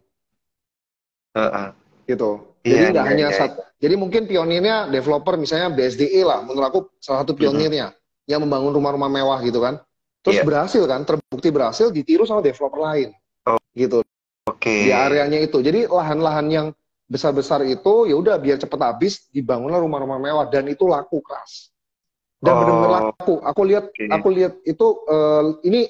Heeh. 1.37 1.69
gitu. 2.09 2.57
Iya, 2.65 2.73
Jadi 2.73 2.85
nggak 2.89 3.05
iya, 3.05 3.13
hanya 3.13 3.27
iya, 3.29 3.37
sat- 3.37 3.61
jadi 3.79 3.95
mungkin 4.01 4.25
pionirnya 4.25 4.89
developer 4.89 5.37
misalnya 5.37 5.77
BSDE 5.77 6.25
lah, 6.25 6.41
menurut 6.41 6.67
aku 6.67 6.81
salah 6.99 7.23
satu 7.23 7.37
pionirnya 7.37 7.93
yang 8.25 8.41
membangun 8.43 8.73
rumah-rumah 8.75 9.13
mewah 9.13 9.39
gitu 9.45 9.61
kan. 9.61 9.77
Terus 10.25 10.41
Iya. 10.41 10.45
berhasil 10.45 10.83
kan, 10.89 11.05
terbukti 11.07 11.49
berhasil 11.53 11.93
ditiru 11.93 12.27
sama 12.27 12.41
developer 12.43 12.81
lain. 12.81 13.13
Oh. 13.47 13.61
Gitu 13.77 14.03
Oke. 14.49 14.89
di 14.89 14.91
areanya 14.91 15.39
itu. 15.39 15.63
Jadi 15.63 15.87
lahan-lahan 15.87 16.47
yang 16.51 16.67
besar-besar 17.09 17.65
itu 17.65 18.11
ya 18.11 18.17
udah 18.19 18.37
biar 18.37 18.61
cepet 18.61 18.81
habis 18.83 19.29
dibangunlah 19.33 19.81
rumah-rumah 19.81 20.19
mewah 20.21 20.47
dan 20.51 20.67
itu 20.69 20.85
laku 20.85 21.23
keras. 21.25 21.73
Dan 22.39 22.51
Oh. 22.51 22.59
benar-benar 22.61 22.91
laku. 22.93 23.35
Aku 23.43 23.61
lihat 23.63 23.85
Oke. 23.89 24.05
aku 24.07 24.29
lihat 24.31 24.53
itu 24.63 24.87
eh, 25.05 25.43
ini 25.65 25.81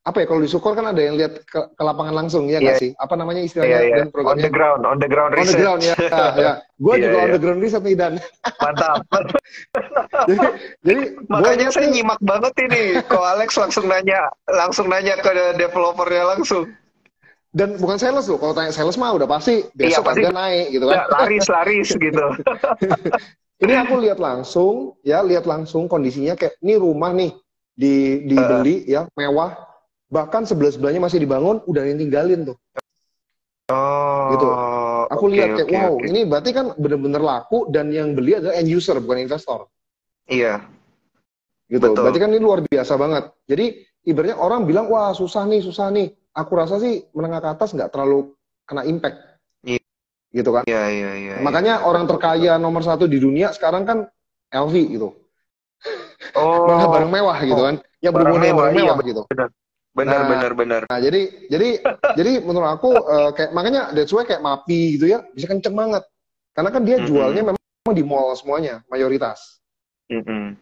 apa 0.00 0.16
ya 0.16 0.26
kalau 0.26 0.40
di 0.40 0.48
Sukor 0.48 0.72
kan 0.72 0.86
ada 0.86 0.96
yang 0.98 1.12
lihat 1.12 1.44
ke, 1.44 1.60
ke 1.70 1.82
lapangan 1.84 2.16
langsung 2.16 2.48
ya 2.48 2.56
nggak 2.56 2.72
Iya. 2.72 2.80
sih? 2.80 2.90
Apa 2.94 3.14
namanya 3.14 3.38
Iya, 3.38 3.46
istilahnya 3.46 3.78
iya. 3.78 3.94
dan 3.94 4.06
On 4.06 4.10
programnya? 4.10 4.40
the 4.40 4.50
ground, 4.50 4.82
on 4.82 4.96
the 4.96 5.06
ground 5.06 5.30
On 5.30 5.36
the 5.36 5.42
research. 5.44 5.60
ground 5.60 5.80
ya, 5.82 5.94
ya. 6.40 6.52
Gue 6.74 6.94
Iya, 6.94 7.04
juga 7.04 7.16
on 7.16 7.20
iya. 7.20 7.30
the 7.30 7.38
ground 7.38 7.60
riset 7.60 7.82
nih 7.82 7.94
dan 7.94 8.12
Mantap. 8.56 8.96
jadi 10.30 10.46
jadi 10.80 11.02
Makanya 11.28 11.66
gua- 11.66 11.74
saya 11.74 11.86
nyimak 11.86 12.20
banget 12.22 12.54
ini. 12.62 12.82
Kok 13.02 13.24
Alex 13.28 13.50
langsung 13.54 13.84
nanya, 13.86 14.20
langsung 14.46 14.86
nanya 14.88 15.14
ke 15.16 15.30
developernya 15.54 16.24
langsung. 16.26 16.64
dan 17.50 17.74
bukan 17.76 17.98
sales 17.98 18.24
loh. 18.24 18.38
Kalau 18.38 18.54
tanya 18.54 18.70
sales 18.70 18.94
mah 18.94 19.10
udah 19.10 19.26
pasti 19.26 19.66
besok 19.74 20.06
pasti. 20.06 20.22
harga 20.22 20.30
naik 20.32 20.66
gitu 20.70 20.86
Ya, 20.86 21.02
kan. 21.02 21.06
laris, 21.18 21.46
laris 21.46 21.88
gitu. 21.92 22.24
Ini 23.60 23.74
aku 23.76 24.00
lihat 24.00 24.16
langsung, 24.16 24.96
ya 25.04 25.20
lihat 25.20 25.44
langsung 25.44 25.84
kondisinya 25.84 26.32
kayak 26.32 26.56
ini 26.64 26.80
rumah 26.80 27.12
nih 27.12 27.36
di 27.76 28.24
dibeli 28.24 28.88
ya 28.88 29.04
mewah, 29.12 29.52
bahkan 30.08 30.48
sebelah 30.48 30.72
sebelahnya 30.72 31.04
masih 31.04 31.20
dibangun, 31.20 31.60
udah 31.68 31.84
yang 31.84 32.00
tinggalin 32.00 32.48
tuh. 32.48 32.56
Oh. 33.68 34.32
Gitu. 34.32 34.48
Aku 35.10 35.24
oke, 35.28 35.32
lihat 35.36 35.48
kayak 35.60 35.68
oke, 35.68 35.76
wow, 35.76 35.92
oke. 35.98 36.06
ini 36.08 36.20
berarti 36.24 36.50
kan 36.56 36.66
bener-bener 36.80 37.22
laku 37.22 37.68
dan 37.68 37.92
yang 37.92 38.16
beli 38.16 38.40
adalah 38.40 38.56
end 38.56 38.70
user 38.72 38.96
bukan 38.96 39.28
investor. 39.28 39.68
Iya. 40.26 40.64
Gitu. 41.68 41.84
Betul. 41.84 42.02
Berarti 42.02 42.18
kan 42.18 42.30
ini 42.32 42.40
luar 42.42 42.60
biasa 42.64 42.96
banget. 42.96 43.24
Jadi 43.46 43.66
ibaratnya 44.08 44.36
orang 44.40 44.64
bilang 44.64 44.88
wah 44.90 45.12
susah 45.12 45.44
nih, 45.46 45.60
susah 45.62 45.92
nih. 45.92 46.10
Aku 46.32 46.56
rasa 46.56 46.80
sih 46.80 47.04
menengah 47.12 47.42
ke 47.42 47.48
atas 47.58 47.76
nggak 47.76 47.90
terlalu 47.92 48.32
kena 48.64 48.86
impact. 48.86 49.29
Iya. 50.30 50.38
Gitu 50.42 50.50
kan. 50.54 50.62
Iya, 50.66 50.82
iya, 50.90 51.10
iya. 51.18 51.34
Makanya 51.42 51.74
orang 51.82 52.06
terkaya 52.06 52.52
nomor 52.56 52.82
satu 52.86 53.10
di 53.10 53.18
dunia 53.18 53.50
sekarang 53.50 53.82
kan 53.86 53.98
LV 54.50 54.74
gitu. 54.90 55.08
oh, 56.38 56.66
Malah 56.70 56.88
barang 56.90 57.10
mewah 57.10 57.38
gitu 57.42 57.62
kan. 57.62 57.74
Barang 57.82 58.14
berhubungan 58.14 58.40
dengan 58.40 58.54
mewah, 58.54 58.64
barang 58.64 58.74
iya, 58.74 58.84
mewah 58.86 58.98
gitu. 59.04 59.22
benar, 59.90 60.22
Nah, 60.22 60.28
benar, 60.30 60.52
benar. 60.54 60.80
Nah, 60.86 60.98
jadi 61.02 61.20
jadi 61.50 61.68
jadi 62.18 62.32
menurut 62.46 62.70
aku 62.78 62.90
eh, 62.94 63.30
kayak 63.34 63.50
makanya 63.50 63.90
that's 63.90 64.14
why 64.14 64.22
kayak 64.22 64.40
Mapi 64.40 64.96
gitu 64.96 65.10
ya 65.10 65.26
bisa 65.34 65.50
kenceng 65.50 65.74
banget. 65.74 66.06
Karena 66.54 66.70
kan 66.70 66.82
dia 66.86 66.96
Mm-mm. 66.98 67.08
jualnya 67.10 67.42
memang 67.50 67.94
di 67.94 68.04
mall 68.06 68.30
semuanya, 68.38 68.86
mayoritas. 68.86 69.58
Mm-mm. 70.10 70.54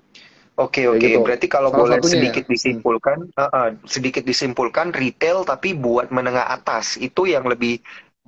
Oke, 0.59 0.83
Kayak 0.83 0.91
oke. 0.91 1.07
gitu. 1.07 1.19
Berarti 1.23 1.47
kalau 1.47 1.71
Salah 1.71 1.81
boleh 1.87 1.97
satunya 2.03 2.15
sedikit 2.19 2.45
ya. 2.45 2.51
disimpulkan, 2.51 3.19
uh, 3.39 3.43
uh, 3.47 3.69
sedikit 3.87 4.23
disimpulkan 4.27 4.91
retail 4.91 5.47
tapi 5.47 5.71
buat 5.71 6.11
menengah 6.11 6.51
atas 6.51 6.99
itu 6.99 7.31
yang 7.31 7.47
lebih 7.47 7.79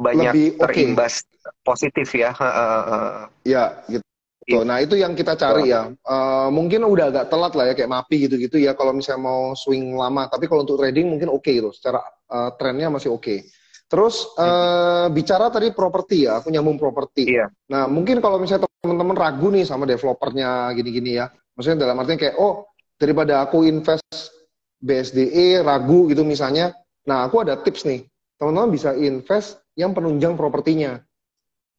banyak 0.00 0.32
Lebih 0.32 0.48
terimbas 0.56 1.20
positif 1.60 2.08
ya. 2.16 2.32
Uh, 2.32 2.44
uh, 2.48 2.80
uh. 2.88 3.16
Ya, 3.44 3.84
gitu. 3.84 4.04
Iya. 4.50 4.66
Nah, 4.66 4.78
itu 4.82 4.98
yang 4.98 5.12
kita 5.14 5.38
cari 5.38 5.70
ya. 5.70 5.86
Eh, 5.92 6.48
mungkin 6.50 6.82
udah 6.82 7.12
agak 7.14 7.26
telat 7.30 7.52
lah 7.54 7.64
ya 7.70 7.74
kayak 7.78 7.90
Mapi 7.90 8.26
gitu-gitu 8.26 8.56
ya 8.58 8.74
kalau 8.74 8.90
misalnya 8.90 9.22
mau 9.30 9.54
swing 9.54 9.94
lama, 9.94 10.26
tapi 10.26 10.50
kalau 10.50 10.66
untuk 10.66 10.82
trading 10.82 11.06
mungkin 11.06 11.30
oke 11.30 11.46
gitu. 11.46 11.70
Secara 11.70 12.02
eh, 12.08 12.50
trennya 12.58 12.90
masih 12.90 13.14
oke. 13.14 13.46
Terus 13.90 14.26
eh, 14.34 15.06
bicara 15.14 15.52
tadi 15.52 15.70
properti 15.70 16.26
ya, 16.26 16.42
aku 16.42 16.50
nyambung 16.50 16.80
properti. 16.80 17.30
Iya. 17.30 17.46
Nah, 17.70 17.86
mungkin 17.86 18.18
kalau 18.18 18.42
misalnya 18.42 18.66
teman-teman 18.82 19.14
ragu 19.14 19.52
nih 19.54 19.62
sama 19.68 19.86
developernya 19.86 20.74
gini-gini 20.74 21.20
ya. 21.20 21.30
Maksudnya 21.54 21.86
dalam 21.86 22.00
artinya 22.00 22.18
kayak 22.18 22.36
oh, 22.40 22.72
daripada 22.96 23.44
aku 23.44 23.68
invest 23.68 24.34
BSDE 24.80 25.62
ragu 25.62 26.10
gitu 26.10 26.26
misalnya. 26.26 26.74
Nah, 27.06 27.28
aku 27.28 27.44
ada 27.44 27.60
tips 27.60 27.86
nih. 27.86 28.02
Teman-teman 28.40 28.72
bisa 28.72 28.96
invest 28.96 29.59
yang 29.78 29.92
penunjang 29.92 30.34
propertinya. 30.34 30.98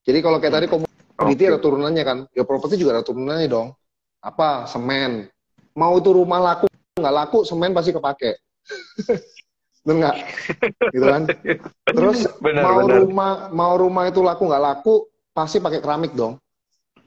Jadi 0.02 0.20
kalau 0.20 0.42
kayak 0.42 0.54
tadi 0.58 0.66
komoditi 0.68 1.44
Oke. 1.46 1.52
ada 1.54 1.60
turunannya 1.62 2.04
kan, 2.04 2.18
ya 2.34 2.44
properti 2.44 2.76
juga 2.80 2.98
ada 3.00 3.04
turunannya 3.06 3.48
dong. 3.48 3.74
Apa? 4.22 4.66
Semen. 4.66 5.30
Mau 5.78 5.94
itu 5.98 6.10
rumah 6.12 6.40
laku 6.42 6.66
nggak 6.98 7.16
laku, 7.16 7.48
semen 7.48 7.72
pasti 7.72 7.96
kepake. 7.96 8.32
Bener 9.86 9.98
nggak? 9.98 10.16
Gitu 10.94 11.06
kan? 11.06 11.22
Terus 11.98 12.20
Benar, 12.38 12.64
mau 12.64 12.78
benar. 12.86 12.98
rumah 13.02 13.32
mau 13.50 13.74
rumah 13.74 14.04
itu 14.06 14.22
laku 14.22 14.46
nggak 14.46 14.62
laku, 14.62 15.10
pasti 15.34 15.58
pakai 15.58 15.82
keramik 15.82 16.14
dong. 16.14 16.38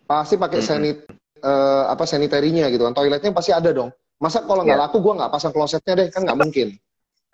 Pasti 0.05 0.35
pakai 0.35 0.59
Mm-mm. 0.59 0.69
sanit 0.69 0.97
eh, 1.39 1.85
apa 1.87 2.05
sanitarinya 2.05 2.67
gitu 2.73 2.83
kan. 2.89 2.93
Toiletnya 2.97 3.31
pasti 3.31 3.55
ada 3.55 3.71
dong. 3.71 3.95
Masa 4.19 4.43
kalau 4.43 4.63
nggak 4.65 4.79
Iya. 4.79 4.85
laku 4.89 4.97
gua 5.03 5.15
nggak 5.23 5.33
pasang 5.33 5.53
klosetnya 5.55 5.93
deh, 5.95 6.09
kan 6.11 6.23
nggak 6.25 6.39
mungkin. 6.39 6.69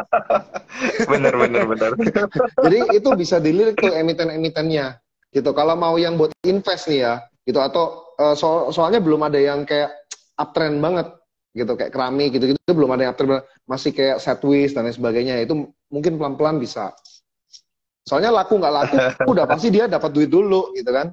Benar, 1.11 1.35
benar, 1.37 1.65
benar. 1.69 1.91
Jadi 2.65 2.79
itu 2.97 3.09
bisa 3.19 3.37
dilirik 3.43 3.77
tuh 3.77 3.93
emiten-emitennya 3.93 4.97
gitu. 5.35 5.51
Kalau 5.53 5.75
mau 5.77 5.95
yang 6.01 6.17
buat 6.17 6.33
invest 6.47 6.89
nih 6.89 7.01
ya, 7.05 7.15
gitu 7.45 7.61
atau 7.61 8.15
eh, 8.17 8.35
so- 8.39 8.71
soalnya 8.73 9.03
belum 9.03 9.21
ada 9.27 9.37
yang 9.37 9.67
kayak 9.69 9.93
uptrend 10.41 10.81
banget 10.81 11.13
gitu 11.51 11.75
kayak 11.75 11.91
keramik 11.91 12.31
gitu 12.31 12.55
gitu 12.55 12.73
belum 12.73 12.95
ada 12.95 13.03
yang 13.03 13.13
uptrend 13.13 13.43
masih 13.67 13.91
kayak 13.91 14.23
setwist 14.23 14.79
dan 14.79 14.87
lain 14.87 14.95
sebagainya 14.95 15.43
itu 15.43 15.69
mungkin 15.91 16.17
pelan-pelan 16.17 16.63
bisa. 16.63 16.95
Soalnya 18.07 18.31
laku 18.33 18.57
nggak 18.57 18.75
laku 18.75 18.97
udah 19.33 19.45
pasti 19.45 19.69
dia 19.69 19.91
dapat 19.91 20.11
duit 20.15 20.31
dulu 20.31 20.73
gitu 20.79 20.91
kan. 20.91 21.13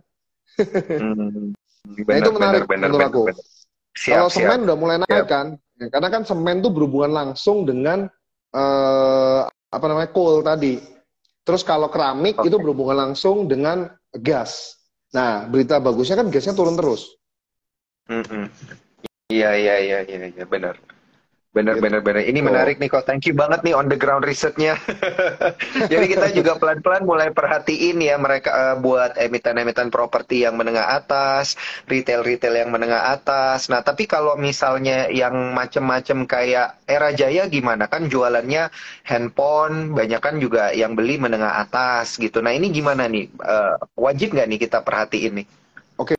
Hmm. 0.98 1.54
Nah, 1.88 2.16
itu 2.20 2.30
menarik 2.34 2.68
menurut 2.68 3.02
aku. 3.02 3.24
Siap, 3.98 4.14
Kalau 4.14 4.28
siap. 4.30 4.38
semen 4.54 4.60
udah 4.70 4.78
mulai 4.78 4.98
naik 5.02 5.26
kan, 5.26 5.58
Ya, 5.78 5.94
karena 5.94 6.10
kan 6.10 6.26
semen 6.26 6.66
tuh 6.66 6.74
berhubungan 6.74 7.14
langsung 7.14 7.62
dengan 7.62 8.10
eh, 8.54 9.42
apa 9.48 9.86
namanya 9.88 10.10
coal 10.12 10.44
tadi. 10.44 10.80
Terus 11.48 11.64
kalau 11.64 11.88
keramik 11.88 12.36
Oke. 12.44 12.52
itu 12.52 12.58
berhubungan 12.60 13.08
langsung 13.08 13.48
dengan 13.48 13.88
gas. 14.12 14.76
Nah, 15.16 15.48
berita 15.48 15.80
bagusnya 15.80 16.20
kan 16.20 16.28
gasnya 16.28 16.52
turun 16.52 16.76
terus. 16.76 17.16
Mm-mm. 18.12 18.52
Iya, 19.32 19.56
iya, 19.56 19.76
iya, 19.80 20.00
iya, 20.04 20.28
iya, 20.32 20.46
benar. 20.48 20.76
Benar, 21.58 21.74
Gitu. 21.82 21.86
benar, 21.90 22.02
benar. 22.06 22.22
Ini 22.22 22.40
menarik 22.46 22.78
nih 22.78 22.90
kok. 22.94 23.10
Thank 23.10 23.26
you 23.26 23.34
banget 23.34 23.66
nih 23.66 23.74
on 23.74 23.90
the 23.90 23.98
ground 23.98 24.22
research-nya. 24.22 24.78
Jadi 25.92 26.06
kita 26.06 26.30
juga 26.30 26.54
pelan-pelan 26.62 27.02
mulai 27.02 27.34
perhatiin 27.34 27.98
ya 27.98 28.14
mereka 28.22 28.50
eh, 28.54 28.76
buat 28.78 29.18
emiten-emiten 29.18 29.90
properti 29.90 30.46
yang 30.46 30.54
menengah 30.54 30.86
atas, 30.94 31.58
retail-retail 31.90 32.62
yang 32.62 32.70
menengah 32.70 33.10
atas. 33.10 33.74
Nah, 33.74 33.82
tapi 33.82 34.06
kalau 34.06 34.38
misalnya 34.38 35.10
yang 35.10 35.34
macem-macem 35.58 36.30
kayak 36.30 36.78
Era 36.86 37.10
Jaya 37.10 37.50
gimana? 37.50 37.90
Kan 37.90 38.06
jualannya 38.06 38.70
handphone, 39.02 39.98
banyak 39.98 40.22
kan 40.22 40.38
juga 40.38 40.70
yang 40.78 40.94
beli 40.94 41.18
menengah 41.18 41.58
atas 41.58 42.22
gitu. 42.22 42.38
Nah, 42.40 42.54
ini 42.54 42.70
gimana 42.70 43.10
nih? 43.10 43.26
Eh, 43.34 43.74
wajib 43.98 44.38
nggak 44.38 44.46
nih 44.46 44.60
kita 44.62 44.86
perhatiin 44.86 45.42
nih? 45.42 45.48
Oke, 45.98 46.14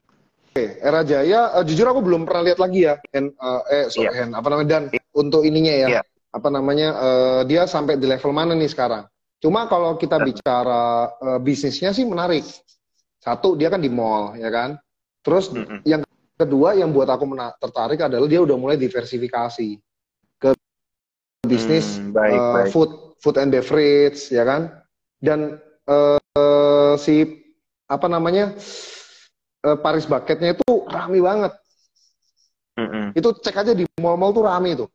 Era 0.82 1.06
Jaya, 1.06 1.54
eh, 1.54 1.62
jujur 1.62 1.86
aku 1.86 2.02
belum 2.02 2.26
pernah 2.26 2.42
lihat 2.50 2.58
lagi 2.58 2.82
ya, 2.82 2.98
Hen, 3.14 3.30
eh, 3.30 3.62
eh 3.70 3.84
sorry, 3.86 4.10
Iya. 4.10 4.26
Hen, 4.26 4.30
apa 4.34 4.46
namanya 4.50 4.68
dan 4.74 4.84
untuk 5.18 5.42
ininya 5.42 5.74
ya, 5.74 5.88
Iya. 5.98 6.02
apa 6.30 6.48
namanya, 6.48 6.88
eh, 6.94 7.40
dia 7.50 7.66
sampai 7.66 7.98
di 7.98 8.06
level 8.06 8.30
mana 8.30 8.54
nih 8.54 8.70
sekarang? 8.70 9.10
Cuma 9.42 9.66
kalau 9.66 9.98
kita 9.98 10.22
bicara 10.22 11.10
eh, 11.18 11.40
bisnisnya 11.42 11.90
sih 11.90 12.06
menarik. 12.06 12.46
Satu, 13.18 13.58
dia 13.58 13.66
kan 13.66 13.82
di 13.82 13.90
mall, 13.90 14.38
ya 14.38 14.46
kan. 14.48 14.78
Terus 15.26 15.50
Mm-mm. 15.50 15.82
yang 15.82 16.06
kedua 16.38 16.78
yang 16.78 16.94
buat 16.94 17.10
aku 17.10 17.26
tertarik 17.58 17.98
adalah 17.98 18.30
dia 18.30 18.38
udah 18.38 18.54
mulai 18.54 18.78
diversifikasi 18.78 19.74
ke 20.38 20.50
bisnis 21.42 21.98
Hmm, 21.98 22.14
baik, 22.14 22.38
eh, 22.38 22.52
baik. 22.54 22.70
food, 22.70 22.90
food 23.18 23.36
and 23.42 23.50
beverage, 23.50 24.30
ya 24.30 24.46
kan. 24.46 24.70
Dan 25.18 25.58
eh, 25.90 26.94
si 27.02 27.26
apa 27.90 28.06
namanya 28.06 28.54
eh, 29.66 29.76
Paris 29.82 30.06
Bucketnya 30.06 30.54
itu 30.54 30.86
rame 30.86 31.18
banget. 31.18 31.52
Mm-mm. 32.78 33.10
Itu 33.18 33.34
cek 33.34 33.66
aja 33.66 33.72
di 33.74 33.82
mall-mall 33.98 34.30
tuh 34.30 34.46
rame 34.46 34.78
itu. 34.78 34.86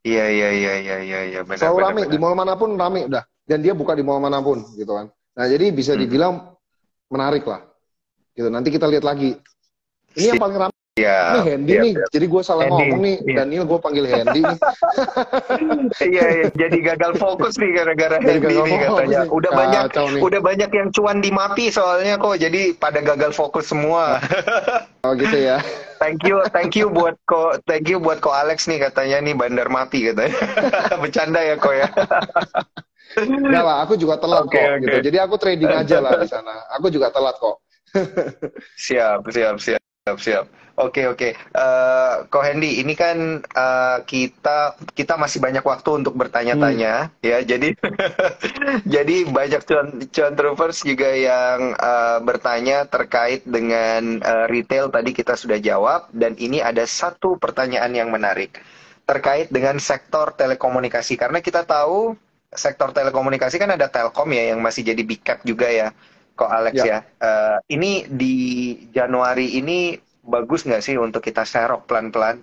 Iya 0.00 0.24
iya 0.32 0.48
iya 0.56 0.72
iya 0.80 0.96
iya 1.04 1.20
iya 1.28 1.40
benar 1.44 1.60
Selalu 1.60 1.76
benar 1.76 1.86
rame 1.92 2.00
benar. 2.00 2.12
di 2.12 2.18
mall 2.18 2.34
mana 2.36 2.54
pun 2.56 2.70
rame 2.72 3.00
udah. 3.04 3.24
Dan 3.44 3.58
dia 3.60 3.74
buka 3.76 3.92
di 3.92 4.00
mall 4.06 4.22
mana 4.22 4.40
pun 4.40 4.62
gitu 4.78 4.92
kan. 4.96 5.10
Nah, 5.36 5.44
jadi 5.50 5.68
bisa 5.74 5.92
Hmm. 5.92 6.00
dibilang 6.06 6.34
menarik 7.12 7.44
lah. 7.44 7.66
Gitu. 8.32 8.48
Nanti 8.48 8.68
kita 8.72 8.86
lihat 8.88 9.04
lagi. 9.04 9.36
Ini 10.16 10.34
yang 10.34 10.40
paling 10.40 10.56
rame 10.56 10.69
Iya. 10.98 11.18
nih 11.38 11.42
Handy 11.54 11.70
iya, 11.72 11.80
nih. 11.86 11.92
iya. 11.94 12.06
Jadi 12.10 12.26
gue 12.26 12.42
salah 12.42 12.64
Handy, 12.66 12.82
ngomong 12.90 13.00
nih. 13.00 13.16
iya. 13.22 13.36
Daniel 13.40 13.64
gue 13.64 13.78
panggil 13.78 14.04
Handy 14.10 14.40
nih. 14.42 14.58
Iya 16.00 16.24
iya 16.32 16.46
jadi 16.56 16.76
gagal 16.82 17.12
fokus 17.20 17.54
nih 17.60 17.70
gara-gara 17.76 18.16
Handy 18.18 18.40
gagal 18.42 18.64
nih 18.66 18.78
katanya. 18.82 19.18
nih. 19.22 19.28
Udah 19.30 19.50
banyak 19.54 19.82
Kacau 19.90 20.06
nih. 20.10 20.20
udah 20.20 20.40
banyak 20.40 20.70
yang 20.70 20.88
cuan 20.90 21.18
di 21.22 21.30
Mapi 21.30 21.64
soalnya 21.70 22.14
kok 22.18 22.36
jadi 22.36 22.60
pada 22.74 23.00
gagal 23.00 23.32
fokus 23.32 23.70
semua. 23.70 24.18
Oh 25.00 25.16
gitu 25.16 25.32
ya. 25.32 25.64
thank 26.02 26.20
you 26.28 26.44
thank 26.52 26.76
you 26.76 26.92
buat 26.92 27.16
ko 27.24 27.56
thank 27.64 27.88
you 27.88 27.96
buat 27.96 28.20
ko 28.20 28.28
Alex 28.36 28.68
nih 28.68 28.76
katanya 28.84 29.16
nih 29.24 29.32
Bandar 29.32 29.72
Mapi 29.72 30.12
katanya. 30.12 30.36
Bercanda 31.00 31.40
ya 31.40 31.56
kok 31.56 31.72
ya. 31.72 31.88
Enggak 33.16 33.64
lah, 33.64 33.76
aku 33.82 33.96
juga 33.96 34.20
telat 34.20 34.44
Oke, 34.44 34.54
kok 34.54 34.60
oke. 34.60 34.80
gitu. 34.84 34.96
Jadi 35.08 35.16
aku 35.18 35.34
trading 35.40 35.72
aja 35.72 35.98
lah 35.98 36.20
di 36.20 36.28
sana. 36.28 36.52
Aku 36.76 36.92
juga 36.92 37.08
telat 37.10 37.34
kok. 37.40 37.58
Siap, 38.76 39.24
siap, 39.32 39.56
siap, 39.58 40.16
siap. 40.20 40.44
Oke, 40.80 41.04
oke. 41.04 41.36
Eh, 41.36 42.14
Ko 42.32 42.40
Hendy, 42.40 42.80
ini 42.80 42.96
kan 42.96 43.44
eh, 43.44 43.98
kita 44.08 44.80
kita 44.96 45.20
masih 45.20 45.36
banyak 45.44 45.60
waktu 45.60 46.00
untuk 46.00 46.16
bertanya-tanya, 46.16 47.12
ya. 47.20 47.38
Jadi 47.44 47.76
jadi 48.94 49.16
banyak 49.28 49.60
cuan 49.68 49.88
cuan 50.08 50.32
troopers 50.40 50.80
juga 50.80 51.12
yang 51.12 51.76
eh, 51.76 52.18
bertanya 52.24 52.88
terkait 52.88 53.44
dengan 53.44 54.24
eh, 54.24 54.46
retail 54.48 54.88
tadi 54.88 55.12
kita 55.12 55.36
sudah 55.36 55.60
jawab 55.60 56.08
dan 56.16 56.32
ini 56.40 56.64
ada 56.64 56.88
satu 56.88 57.36
pertanyaan 57.36 57.92
yang 57.92 58.08
menarik 58.08 58.56
terkait 59.04 59.50
dengan 59.52 59.76
sektor 59.82 60.32
telekomunikasi 60.32 61.18
karena 61.18 61.42
kita 61.44 61.66
tahu 61.66 62.14
sektor 62.50 62.90
telekomunikasi 62.90 63.58
kan 63.58 63.70
ada 63.74 63.86
Telkom 63.90 64.30
ya 64.32 64.54
yang 64.54 64.64
masih 64.64 64.82
jadi 64.82 65.02
big 65.04 65.20
cap 65.20 65.44
juga 65.44 65.68
ya. 65.68 65.92
Kok 66.34 66.50
Alex 66.50 66.74
Ya. 66.80 66.84
ya. 66.88 66.98
Eh, 67.20 67.58
ini 67.76 68.08
di 68.08 68.34
Januari 68.96 69.60
ini 69.60 69.92
bagus 70.24 70.64
nggak 70.66 70.82
sih 70.84 70.96
untuk 71.00 71.22
kita 71.24 71.42
serok 71.44 71.88
pelan-pelan? 71.88 72.40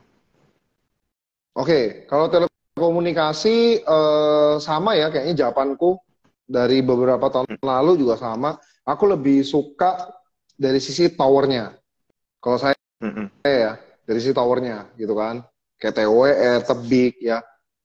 Oke, 1.57 2.05
kalau 2.05 2.29
telekomunikasi 2.29 3.81
eh, 3.81 4.55
sama 4.61 4.93
ya 4.93 5.09
kayaknya 5.09 5.45
jawabanku 5.45 5.97
dari 6.45 6.85
beberapa 6.85 7.27
tahun 7.33 7.57
lalu 7.59 7.99
juga 8.01 8.15
sama. 8.21 8.55
Aku 8.87 9.03
lebih 9.09 9.43
suka 9.43 10.07
dari 10.55 10.79
sisi 10.79 11.11
towernya. 11.11 11.75
Kalau 12.39 12.57
saya 12.61 12.77
Mm-mm. 13.03 13.27
ya 13.43 13.75
dari 14.07 14.19
sisi 14.21 14.33
towernya 14.37 14.93
gitu 14.95 15.17
kan. 15.17 15.43
Kayak 15.77 15.93
TWE, 16.01 16.53
Tebik 16.65 17.15
ya. 17.21 17.41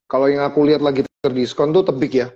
Kalau 0.08 0.28
yang 0.28 0.44
aku 0.44 0.64
lihat 0.64 0.80
lagi 0.80 1.04
terdiskon 1.20 1.72
tuh 1.76 1.84
Tebik 1.84 2.12
ya. 2.16 2.28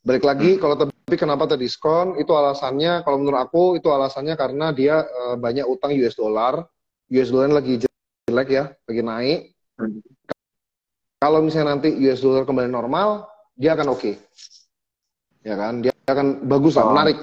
Balik 0.00 0.24
lagi 0.24 0.56
kalau 0.56 0.80
Tebik 0.80 1.20
kenapa 1.20 1.44
terdiskon? 1.44 2.16
Itu 2.16 2.32
alasannya 2.32 3.04
kalau 3.04 3.20
menurut 3.20 3.40
aku 3.40 3.62
itu 3.76 3.92
alasannya 3.92 4.32
karena 4.32 4.72
dia 4.72 5.04
eh, 5.04 5.36
banyak 5.36 5.68
utang 5.68 5.92
US 5.92 6.16
dollar. 6.16 6.64
US 7.12 7.28
dollar 7.28 7.60
lagi 7.60 7.84
jelek 7.84 8.48
ya, 8.48 8.64
lagi 8.88 9.02
naik. 9.04 9.40
Hmm. 9.76 10.00
Kalau 11.20 11.44
misalnya 11.44 11.76
nanti 11.76 11.92
US 12.08 12.24
dollar 12.24 12.48
kembali 12.48 12.72
normal, 12.72 13.28
dia 13.52 13.76
akan 13.76 13.92
oke. 13.92 14.16
Ya 15.44 15.54
kan? 15.56 15.84
Dia 15.84 15.92
akan 16.08 16.48
bagus 16.48 16.80
lah, 16.80 16.88
Oh. 16.88 16.92
menarik 16.96 17.18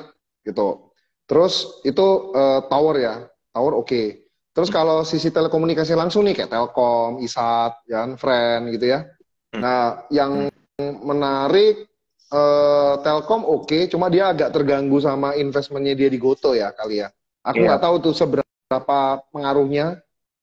gitu. 0.45 0.93
Terus 1.25 1.81
itu 1.81 2.05
eh, 2.37 2.61
tower 2.69 2.95
ya, 3.01 3.15
tower 3.55 3.73
oke. 3.73 4.27
Terus 4.53 4.69
kalau 4.73 5.05
sisi 5.05 5.29
telekomunikasi 5.33 5.93
langsung 5.93 6.25
nih 6.25 6.33
kayak 6.33 6.49
Telkom, 6.49 7.21
Isat, 7.21 7.77
ya 7.89 8.05
kan, 8.05 8.17
Friend 8.17 8.73
gitu 8.73 8.85
ya. 8.89 9.05
Hmm. 9.53 9.61
Nah, 9.61 9.81
yang 10.09 10.49
menarik 10.81 11.86
eh, 12.27 12.93
Telkom 13.01 13.43
oke, 13.43 13.87
cuma 13.87 14.11
dia 14.11 14.31
agak 14.31 14.51
terganggu 14.51 14.99
sama 14.99 15.35
investmentnya 15.35 15.95
dia 15.95 16.09
di 16.11 16.19
Goto 16.19 16.51
ya 16.51 16.71
kali 16.75 16.99
ya. 17.03 17.07
Aku 17.43 17.63
Iya. 17.63 17.75
nggak 17.75 17.81
tahu 17.83 17.95
tuh 18.03 18.13
seberapa 18.13 18.99
pengaruhnya 19.31 19.99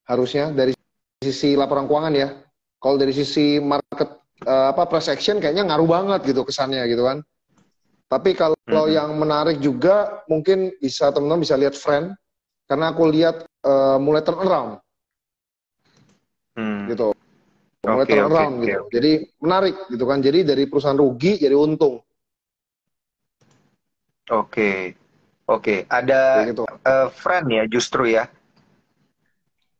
harusnya 0.08 0.48
dari 0.52 0.72
sisi 1.20 1.52
laporan 1.56 1.84
keuangan 1.84 2.14
ya. 2.16 2.28
Kalau 2.80 2.96
dari 2.96 3.12
sisi 3.12 3.60
market 3.60 4.20
eh, 4.44 4.66
apa 4.72 4.84
price 4.84 5.08
action 5.08 5.40
kayaknya 5.40 5.64
ngaruh 5.64 5.88
banget 5.88 6.20
gitu 6.28 6.44
kesannya 6.44 6.84
gitu 6.84 7.04
kan. 7.04 7.24
Tapi 8.12 8.36
kalau 8.36 8.52
Mhm. 8.68 8.92
yang 8.92 9.10
menarik 9.16 9.56
juga 9.60 10.20
mungkin 10.28 10.68
bisa 10.76 11.08
teman-teman 11.08 11.40
bisa 11.40 11.56
lihat 11.56 11.72
Friend 11.72 12.12
karena 12.68 12.92
aku 12.92 13.08
lihat 13.08 13.44
eh, 13.64 13.96
mulai 13.96 14.20
turn 14.20 14.40
around 14.44 14.72
Hmm. 16.54 16.86
gitu. 16.86 17.10
Mulai 17.84 18.04
Oke, 18.08 18.12
turn 18.16 18.24
oke, 18.24 18.32
around 18.32 18.54
oke, 18.56 18.64
gitu. 18.64 18.80
oke. 18.80 18.92
Jadi 18.96 19.12
menarik 19.44 19.74
gitu 19.92 20.04
kan. 20.08 20.18
Jadi 20.24 20.38
dari 20.42 20.64
perusahaan 20.64 20.96
rugi 20.96 21.36
jadi 21.36 21.52
untung 21.56 22.00
Oke, 24.32 24.96
oke. 25.44 25.84
Ada 25.84 26.20
kayak 26.40 26.48
gitu. 26.56 26.62
eh, 26.64 27.08
friend 27.12 27.46
ya 27.52 27.62
justru 27.68 28.08
ya. 28.08 28.24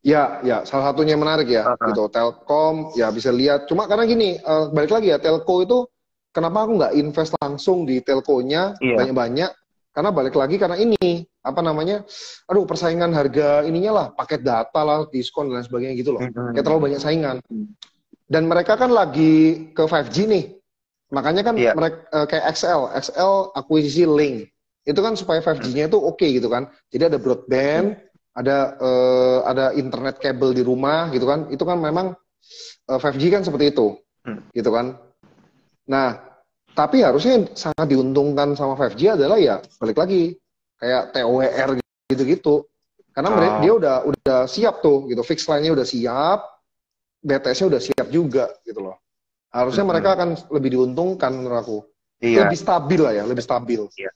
Ya, 0.04 0.44
ya, 0.44 0.68
salah 0.68 0.92
satunya 0.92 1.16
yang 1.16 1.24
menarik 1.24 1.48
ya, 1.48 1.64
Uh-huh. 1.64 1.88
gitu. 1.88 2.12
Telkom, 2.12 2.92
ya 2.92 3.08
bisa 3.08 3.32
lihat. 3.32 3.64
Cuma 3.64 3.88
karena 3.88 4.04
gini, 4.04 4.36
eh, 4.36 4.64
balik 4.68 4.92
lagi 4.92 5.08
ya, 5.08 5.16
telco 5.16 5.64
itu 5.64 5.88
kenapa 6.28 6.68
aku 6.68 6.76
nggak 6.76 6.92
invest 6.92 7.32
langsung 7.40 7.88
di 7.88 8.04
telkonya 8.04 8.76
Iya. 8.84 9.00
banyak-banyak? 9.00 9.50
Karena 9.96 10.10
balik 10.12 10.36
lagi 10.36 10.60
karena 10.60 10.76
ini 10.76 11.24
apa 11.40 11.64
namanya? 11.64 12.04
Aduh, 12.52 12.68
persaingan 12.68 13.16
harga 13.16 13.64
ininya 13.64 13.92
lah, 13.96 14.06
paket 14.12 14.44
data 14.44 14.84
lah, 14.84 15.08
diskon 15.08 15.48
dan 15.48 15.62
lain 15.62 15.64
sebagainya 15.64 15.96
gitu 15.96 16.12
loh. 16.12 16.20
Mhm. 16.20 16.52
Kayak 16.52 16.64
terlalu 16.68 16.82
banyak 16.92 17.00
saingan. 17.00 17.36
Hmm. 18.24 18.32
Dan 18.32 18.42
mereka 18.48 18.74
kan 18.74 18.88
lagi 18.88 19.68
ke 19.72 19.84
5G 19.84 20.16
nih. 20.24 20.44
Makanya 21.12 21.42
kan 21.44 21.54
Iya. 21.54 21.76
mereka 21.76 21.98
eh, 22.10 22.26
kayak 22.26 22.44
XL, 22.56 22.80
XL 22.96 23.32
akuisisi 23.52 24.04
Link. 24.08 24.48
Itu 24.84 25.00
kan 25.00 25.16
supaya 25.16 25.40
5G-nya 25.40 25.88
itu 25.88 25.96
oke 25.96 26.24
gitu 26.24 26.48
kan. 26.48 26.68
Jadi 26.88 27.08
ada 27.08 27.18
broadband, 27.20 27.96
ada 28.34 28.56
eh, 28.76 29.38
ada 29.44 29.64
internet 29.72 30.18
kabel 30.18 30.52
di 30.52 30.64
rumah 30.64 31.08
gitu 31.12 31.24
kan. 31.24 31.48
Itu 31.48 31.64
kan 31.64 31.78
memang 31.78 32.16
eh, 32.88 32.98
5G 32.98 33.22
kan 33.30 33.42
seperti 33.44 33.72
itu. 33.72 33.96
Hmm. 34.24 34.40
Gitu 34.50 34.68
kan. 34.68 34.96
Nah, 35.84 36.16
tapi 36.74 37.04
harusnya 37.04 37.38
yang 37.38 37.46
sangat 37.54 37.86
diuntungkan 37.86 38.56
sama 38.56 38.74
5G 38.74 39.14
adalah 39.14 39.36
ya 39.36 39.60
balik 39.78 40.00
lagi 40.00 40.34
kayak 40.80 41.12
TOWR 41.12 41.68
gitu-gitu. 42.08 42.64
Karena 43.14 43.30
mereka 43.30 43.54
Oh. 43.54 43.62
dia 43.62 43.72
udah 43.78 43.96
udah 44.04 44.38
siap 44.50 44.82
tuh 44.82 45.06
gitu, 45.06 45.22
fix 45.22 45.46
line-nya 45.46 45.70
udah 45.70 45.86
siap, 45.86 46.40
BTS-nya 47.24 47.66
udah 47.72 47.80
siap 47.80 48.06
juga 48.12 48.52
gitu 48.62 48.84
loh. 48.84 49.00
Harusnya 49.48 49.82
Mhm. 49.86 49.90
mereka 49.90 50.08
akan 50.14 50.28
lebih 50.52 50.70
diuntungkan 50.76 51.30
menurut 51.32 51.58
aku. 51.64 51.78
Iya. 52.20 52.46
Lebih 52.46 52.58
stabil 52.60 53.00
lah 53.00 53.12
ya, 53.16 53.24
lebih 53.24 53.44
stabil. 53.44 53.80
Iya. 53.96 54.10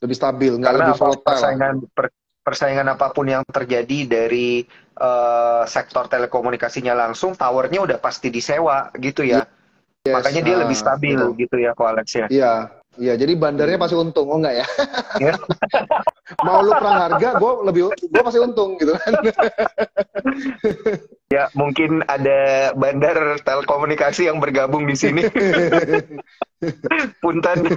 Lebih 0.00 0.16
stabil, 0.16 0.52
nggak 0.58 0.70
Karena 0.72 0.84
lebih 0.88 0.94
volatile. 0.98 1.24
persaingan 1.24 1.74
per- 1.92 2.14
persaingan 2.44 2.86
apa 2.92 3.06
pun 3.12 3.26
yang 3.28 3.44
terjadi 3.44 3.98
dari 4.08 4.64
eh, 4.94 5.62
sektor 5.66 6.06
telekomunikasinya 6.06 6.94
langsung, 6.94 7.34
towernya 7.34 7.82
udah 7.82 7.98
pasti 7.98 8.30
disewa 8.30 8.94
gitu 8.94 9.26
ya. 9.26 9.42
Yes, 10.06 10.14
Makanya 10.22 10.42
dia 10.46 10.54
nah, 10.54 10.60
lebih 10.62 10.76
stabil 10.78 11.18
gitu. 11.18 11.34
gitu 11.34 11.56
ya, 11.58 11.74
Ko 11.74 11.82
Alex 11.90 12.06
ya. 12.14 12.26
Iya, 12.30 12.52
iya. 12.98 13.14
Jadi 13.14 13.32
bandarnya 13.34 13.78
pasti 13.78 13.96
untung, 13.96 14.26
oh 14.30 14.38
enggak 14.38 14.62
ya? 14.62 14.66
Ya. 15.20 15.34
Mau 16.46 16.64
lu 16.64 16.72
perang 16.72 16.98
harga, 17.08 17.28
gue 17.36 17.52
lebih, 17.68 17.82
gue 17.92 18.22
pasti 18.24 18.40
untung 18.40 18.76
gitu 18.80 18.92
kan? 18.96 19.12
Ya, 21.32 21.50
mungkin 21.56 22.04
ada 22.06 22.70
bandar 22.78 23.42
telekomunikasi 23.42 24.30
yang 24.30 24.38
bergabung 24.38 24.86
di 24.86 24.94
sini. 24.94 25.26
Punten. 27.24 27.74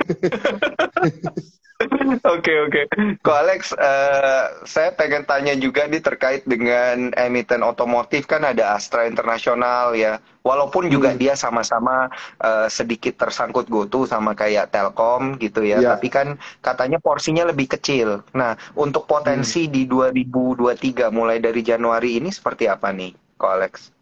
Oke, 2.25 2.53
oke. 2.65 2.81
Ko 3.21 3.37
Alex, 3.37 3.69
eh, 3.77 4.45
saya 4.65 4.89
pengen 4.97 5.29
tanya 5.29 5.53
juga 5.53 5.85
nih 5.85 6.01
terkait 6.01 6.41
dengan 6.49 7.13
emiten 7.13 7.61
otomotif 7.61 8.25
kan 8.25 8.41
ada 8.41 8.73
Astra 8.73 9.05
Internasional 9.05 9.93
ya. 9.93 10.17
Walaupun 10.41 10.89
juga 10.89 11.13
Hmm. 11.13 11.21
dia 11.21 11.33
sama-sama 11.37 12.09
eh, 12.41 12.67
sedikit 12.73 13.21
tersangkut 13.21 13.69
GoTo 13.69 14.09
sama 14.09 14.33
kayak 14.33 14.73
Telkom 14.73 15.37
gitu 15.37 15.61
ya, 15.61 15.77
Iya. 15.77 15.89
tapi 15.93 16.09
kan 16.09 16.27
katanya 16.65 16.97
porsinya 16.97 17.45
lebih 17.45 17.69
kecil. 17.69 18.25
Nah, 18.33 18.57
untuk 18.73 19.05
potensi 19.05 19.69
Hmm. 19.69 19.73
di 19.77 19.83
2023 19.85 21.13
mulai 21.13 21.37
dari 21.37 21.61
Januari 21.61 22.17
ini 22.17 22.33
seperti 22.33 22.65
apa 22.65 22.89
nih, 22.89 23.13
Ko 23.37 23.53
Alex? 23.53 23.93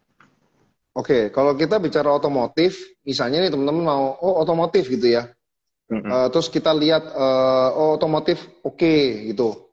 Oke, 0.95 1.27
kalau 1.27 1.59
kita 1.59 1.75
bicara 1.75 2.07
otomotif, 2.07 2.79
misalnya 3.03 3.43
nih 3.43 3.51
teman-teman 3.51 3.83
mau, 3.83 4.15
oh 4.15 4.39
otomotif 4.39 4.87
gitu 4.87 5.11
ya. 5.11 5.27
Mm-mm. 5.85 6.09
Eh, 6.09 6.27
terus 6.33 6.49
kita 6.49 6.73
lihat, 6.73 7.03
eh, 7.13 7.69
oh 7.77 7.93
otomotif 7.97 8.41
oke 8.65 8.95
gitu. 9.29 9.69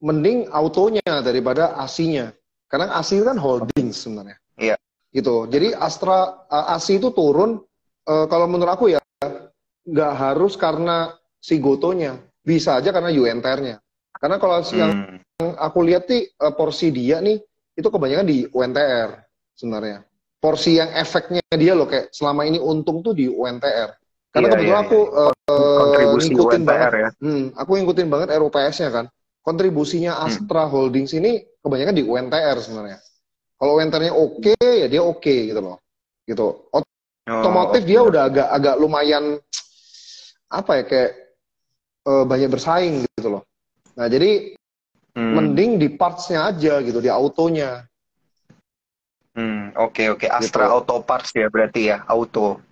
Mending 0.00 0.48
autonya 0.48 1.04
daripada 1.20 1.76
AC-nya. 1.76 2.32
Karena 2.70 2.96
AC 2.96 3.20
kan 3.20 3.36
holding 3.36 3.92
sebenarnya. 3.92 4.38
Iya. 4.56 4.76
Gitu. 5.12 5.50
Jadi 5.52 5.76
Astra, 5.76 6.46
eh, 6.48 6.66
AC 6.74 6.96
itu 6.96 7.12
turun, 7.12 7.60
eh, 8.08 8.26
kalau 8.30 8.46
menurut 8.48 8.72
aku 8.72 8.88
ya, 8.88 9.00
nggak 9.84 10.12
harus 10.16 10.56
karena 10.56 11.12
si 11.36 11.60
Gotonya. 11.60 12.16
Bisa 12.40 12.80
aja 12.80 12.88
karena 12.88 13.12
UNTR-nya. 13.12 13.76
Karena 14.16 14.36
kalau 14.40 14.64
si 14.64 14.80
yang 14.80 14.92
Hmm. 15.40 15.56
aku 15.60 15.84
lihat 15.84 16.08
nih 16.08 16.24
eh, 16.28 16.52
porsi 16.56 16.88
dia 16.88 17.20
nih 17.20 17.36
itu 17.76 17.88
kebanyakan 17.88 18.24
di 18.28 18.48
UNTR 18.48 19.24
sebenarnya. 19.52 20.04
Porsi 20.40 20.80
yang 20.80 20.88
efeknya 20.96 21.44
dia 21.52 21.76
loh 21.76 21.84
kayak 21.84 22.08
selama 22.16 22.48
ini 22.48 22.56
untung 22.56 23.04
tuh 23.04 23.12
di 23.12 23.28
UNTR. 23.28 23.92
Karena 24.32 24.46
Iya, 24.48 24.52
kebetulan 24.56 24.80
iya, 24.80 24.88
aku 24.88 24.98
iya. 25.04 25.20
eh, 25.20 25.32
kontribusi 25.78 26.30
ngikutin 26.34 26.62
UNTR 26.62 26.70
banget, 26.70 26.92
ya. 26.94 27.10
hmm, 27.22 27.44
aku 27.56 27.70
ngikutin 27.78 28.08
banget 28.10 28.28
ROPS-nya 28.36 28.90
kan. 28.90 29.04
Kontribusinya 29.40 30.12
Hmm. 30.20 30.24
Astra 30.28 30.64
Holdings 30.68 31.12
ini 31.16 31.40
kebanyakan 31.64 31.94
di 31.96 32.04
UNTR 32.04 32.56
sebenarnya. 32.60 32.98
Kalau 33.56 33.72
UNTR-nya 33.76 34.12
oke 34.12 34.56
ya 34.56 34.86
dia 34.88 35.02
oke 35.04 35.34
gitu 35.50 35.60
loh. 35.60 35.76
Gitu. 36.28 36.46
Oh, 36.70 36.82
Otomotif 37.30 37.86
dia 37.86 38.00
udah 38.02 38.26
agak 38.26 38.48
agak 38.50 38.74
lumayan 38.80 39.38
apa 40.50 40.70
ya 40.80 40.84
kayak 40.84 41.10
eh, 42.00 42.24
banyak 42.26 42.48
bersaing 42.50 42.94
gitu 43.16 43.28
loh. 43.38 43.42
Nah, 43.96 44.08
jadi 44.08 44.56
Hmm. 45.10 45.34
mending 45.34 45.82
di 45.82 45.90
parts-nya 45.90 46.46
aja 46.54 46.78
gitu, 46.86 47.02
di 47.02 47.10
autonya. 47.10 47.82
Hmm, 49.34 49.74
oke 49.74 50.14
oke. 50.14 50.26
Astra 50.30 50.70
Gitu. 50.70 50.74
Auto 50.74 51.02
Parts 51.02 51.34
ya 51.34 51.50
berarti 51.50 51.90
ya, 51.90 52.06
auto. 52.06 52.62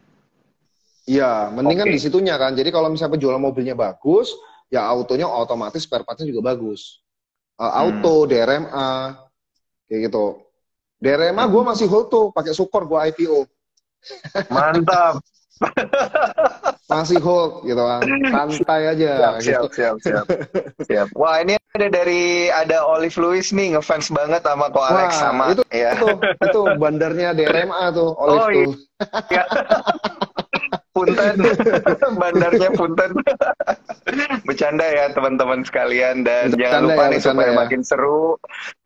Iya, 1.08 1.48
mendingan 1.48 1.88
Oke. 1.88 1.94
di 1.96 2.00
situnya 2.00 2.36
kan. 2.36 2.52
Jadi 2.52 2.68
kalau 2.68 2.92
misalnya 2.92 3.16
penjualan 3.16 3.40
mobilnya 3.40 3.72
bagus, 3.72 4.36
ya 4.68 4.84
autonya 4.84 5.24
otomatis 5.24 5.80
spare 5.80 6.04
parts-nya 6.04 6.28
juga 6.28 6.52
bagus. 6.52 7.00
Uh, 7.56 7.64
Hmm. 7.64 7.80
auto, 7.80 8.28
DRMA, 8.28 9.16
kayak 9.88 10.00
gitu. 10.06 10.44
DRMA 11.00 11.48
gue 11.48 11.62
Hmm. 11.64 11.70
masih 11.72 11.88
hold 11.88 12.12
tuh, 12.12 12.28
pakai 12.30 12.52
Sukor 12.52 12.84
gue 12.84 12.98
IPO. 13.08 13.48
Mantap. 14.48 15.18
Masih 16.88 17.18
hold 17.18 17.66
gitu 17.66 17.82
kan. 17.82 18.00
Santai 18.30 18.94
aja 18.94 19.10
Siap, 19.18 19.34
gitu. 19.42 19.66
siap, 19.68 19.68
siap, 19.68 19.96
siap. 20.00 20.24
Siap. 20.86 21.06
Wah, 21.12 21.42
ini 21.42 21.58
ada 21.74 21.86
dari 21.90 22.46
ada 22.48 22.86
Olive 22.86 23.18
Lewis 23.18 23.50
nih 23.50 23.74
ngefans 23.74 24.08
banget 24.08 24.40
sama 24.40 24.70
Ko 24.70 24.80
Alex 24.80 25.18
Wah, 25.18 25.20
sama 25.20 25.44
itu, 25.52 25.62
ya. 25.68 25.98
itu, 25.98 26.08
itu 26.38 26.60
bandarnya 26.78 27.34
DRMA 27.34 27.90
tuh, 27.90 28.14
Olive 28.16 28.38
Oh, 28.38 28.48
iya. 28.48 28.56
tuh. 28.56 28.72
Ya. 29.28 29.44
Punten, 30.96 31.36
bandarnya 32.20 32.70
punten. 32.74 33.10
Bercanda 34.48 34.86
ya 34.88 35.12
teman-teman 35.12 35.60
sekalian 35.62 36.24
dan 36.24 36.50
Bercanda 36.50 36.58
jangan 36.64 36.80
lupa 36.88 37.02
ya, 37.04 37.10
nih 37.12 37.20
supaya 37.20 37.50
ya. 37.52 37.56
makin 37.56 37.80
seru, 37.84 38.20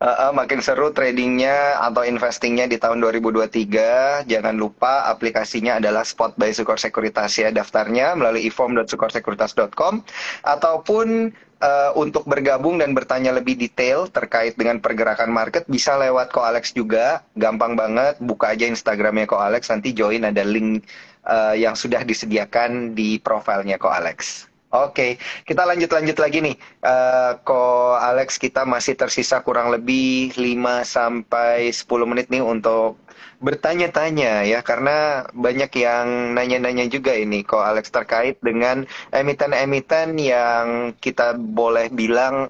uh, 0.03 0.05
uh, 0.05 0.31
makin 0.35 0.59
seru 0.59 0.91
tradingnya 0.91 1.79
atau 1.79 2.03
investingnya 2.03 2.67
di 2.67 2.75
tahun 2.77 2.99
2023. 3.01 4.27
Jangan 4.27 4.55
lupa 4.59 5.07
aplikasinya 5.09 5.79
adalah 5.79 6.03
Spot 6.03 6.35
by 6.35 6.51
Sukor 6.51 6.77
Sekuritas 6.77 7.33
ya 7.39 7.49
daftarnya 7.49 8.13
melalui 8.19 8.45
ifom.sukorsekuritas.com 8.51 10.03
ataupun 10.43 11.31
uh, 11.63 11.91
untuk 11.95 12.27
bergabung 12.27 12.83
dan 12.83 12.91
bertanya 12.91 13.31
lebih 13.31 13.55
detail 13.55 14.11
terkait 14.11 14.59
dengan 14.59 14.83
pergerakan 14.83 15.31
market 15.31 15.63
bisa 15.71 15.95
lewat 15.95 16.35
Ko 16.35 16.43
Alex 16.43 16.75
juga. 16.75 17.23
Gampang 17.39 17.79
banget, 17.79 18.19
buka 18.19 18.51
aja 18.53 18.67
Instagramnya 18.67 19.25
Ko 19.25 19.39
Alex 19.39 19.71
nanti 19.71 19.95
join 19.95 20.27
ada 20.27 20.43
link 20.43 20.83
uh, 21.27 21.55
yang 21.55 21.75
sudah 21.75 22.03
disediakan 22.03 22.95
di 22.95 23.19
profilnya 23.19 23.79
Ko 23.79 23.91
Alex. 23.91 24.47
Oke, 24.73 25.21
kita 25.45 25.69
lanjut-lanjut 25.69 26.17
lagi 26.17 26.41
nih. 26.41 26.57
Eh, 26.81 27.31
Ko 27.45 27.93
Alex, 27.93 28.41
kita 28.41 28.65
masih 28.65 28.97
tersisa 28.97 29.37
kurang 29.45 29.69
lebih 29.69 30.33
5 30.33 30.81
sampai 30.81 31.69
10 31.69 32.09
menit 32.09 32.33
nih 32.33 32.41
untuk 32.41 32.97
bertanya-tanya 33.37 34.47
ya 34.47 34.65
karena 34.65 35.27
banyak 35.35 35.69
yang 35.77 36.33
nanya-nanya 36.33 36.89
juga 36.89 37.13
ini 37.13 37.45
Ko 37.45 37.61
Alex 37.61 37.93
terkait 37.93 38.41
dengan 38.41 38.87
emiten-emiten 39.13 40.17
yang 40.17 40.97
kita 40.97 41.37
boleh 41.37 41.93
bilang 41.93 42.49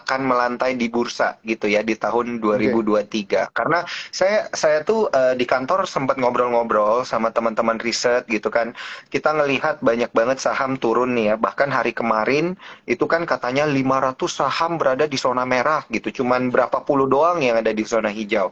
akan 0.00 0.20
melantai 0.28 0.78
di 0.78 0.88
bursa 0.88 1.36
gitu 1.44 1.68
ya 1.68 1.84
di 1.84 1.98
tahun 1.98 2.40
2023. 2.40 3.52
Karena 3.52 3.84
saya 4.08 4.48
saya 4.54 4.80
tuh 4.86 5.12
eh, 5.12 5.34
di 5.36 5.44
kantor 5.44 5.84
sempat 5.84 6.16
ngobrol-ngobrol 6.16 7.04
sama 7.04 7.28
teman-teman 7.34 7.76
riset 7.82 8.24
gitu 8.28 8.48
kan. 8.48 8.72
Kita 9.12 9.34
ngelihat 9.36 9.84
banyak 9.84 10.10
banget 10.16 10.38
saham 10.40 10.80
turun 10.80 11.12
nih 11.16 11.32
ya. 11.32 11.36
Bahkan 11.36 11.68
hari 11.68 11.92
kemarin 11.92 12.56
itu 12.88 13.04
kan 13.04 13.28
katanya 13.28 13.68
500 13.68 14.16
saham 14.28 14.80
berada 14.80 15.04
di 15.04 15.18
zona 15.20 15.44
merah 15.44 15.84
gitu. 15.92 16.22
Cuman 16.22 16.48
berapa 16.48 16.82
puluh 16.82 17.06
doang 17.06 17.44
yang 17.44 17.60
ada 17.60 17.70
di 17.70 17.84
zona 17.84 18.08
hijau. 18.08 18.50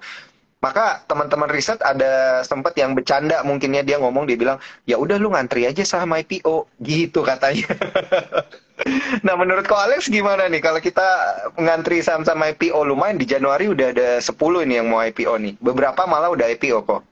Maka 0.60 1.00
teman-teman 1.08 1.48
riset 1.48 1.80
ada 1.80 2.44
sempat 2.44 2.76
yang 2.76 2.92
bercanda 2.92 3.40
mungkinnya 3.40 3.80
dia 3.80 3.96
ngomong 3.96 4.28
dia 4.28 4.36
bilang 4.36 4.60
ya 4.84 5.00
udah 5.00 5.16
lu 5.16 5.32
ngantri 5.32 5.64
aja 5.64 5.80
saham 5.88 6.12
IPO 6.12 6.68
gitu 6.84 7.24
katanya. 7.24 7.64
nah 9.24 9.40
menurut 9.40 9.64
Ko 9.64 9.72
Alex 9.80 10.12
gimana 10.12 10.52
nih 10.52 10.60
kalau 10.60 10.76
kita 10.76 11.08
ngantri 11.56 12.04
saham-saham 12.04 12.44
IPO 12.44 12.76
lumayan 12.84 13.16
di 13.16 13.24
Januari 13.24 13.72
udah 13.72 13.88
ada 13.88 14.08
10 14.20 14.36
ini 14.68 14.76
yang 14.76 14.92
mau 14.92 15.00
IPO 15.00 15.32
nih. 15.40 15.56
Beberapa 15.64 16.04
malah 16.04 16.28
udah 16.28 16.52
IPO 16.52 16.84
kok. 16.84 17.02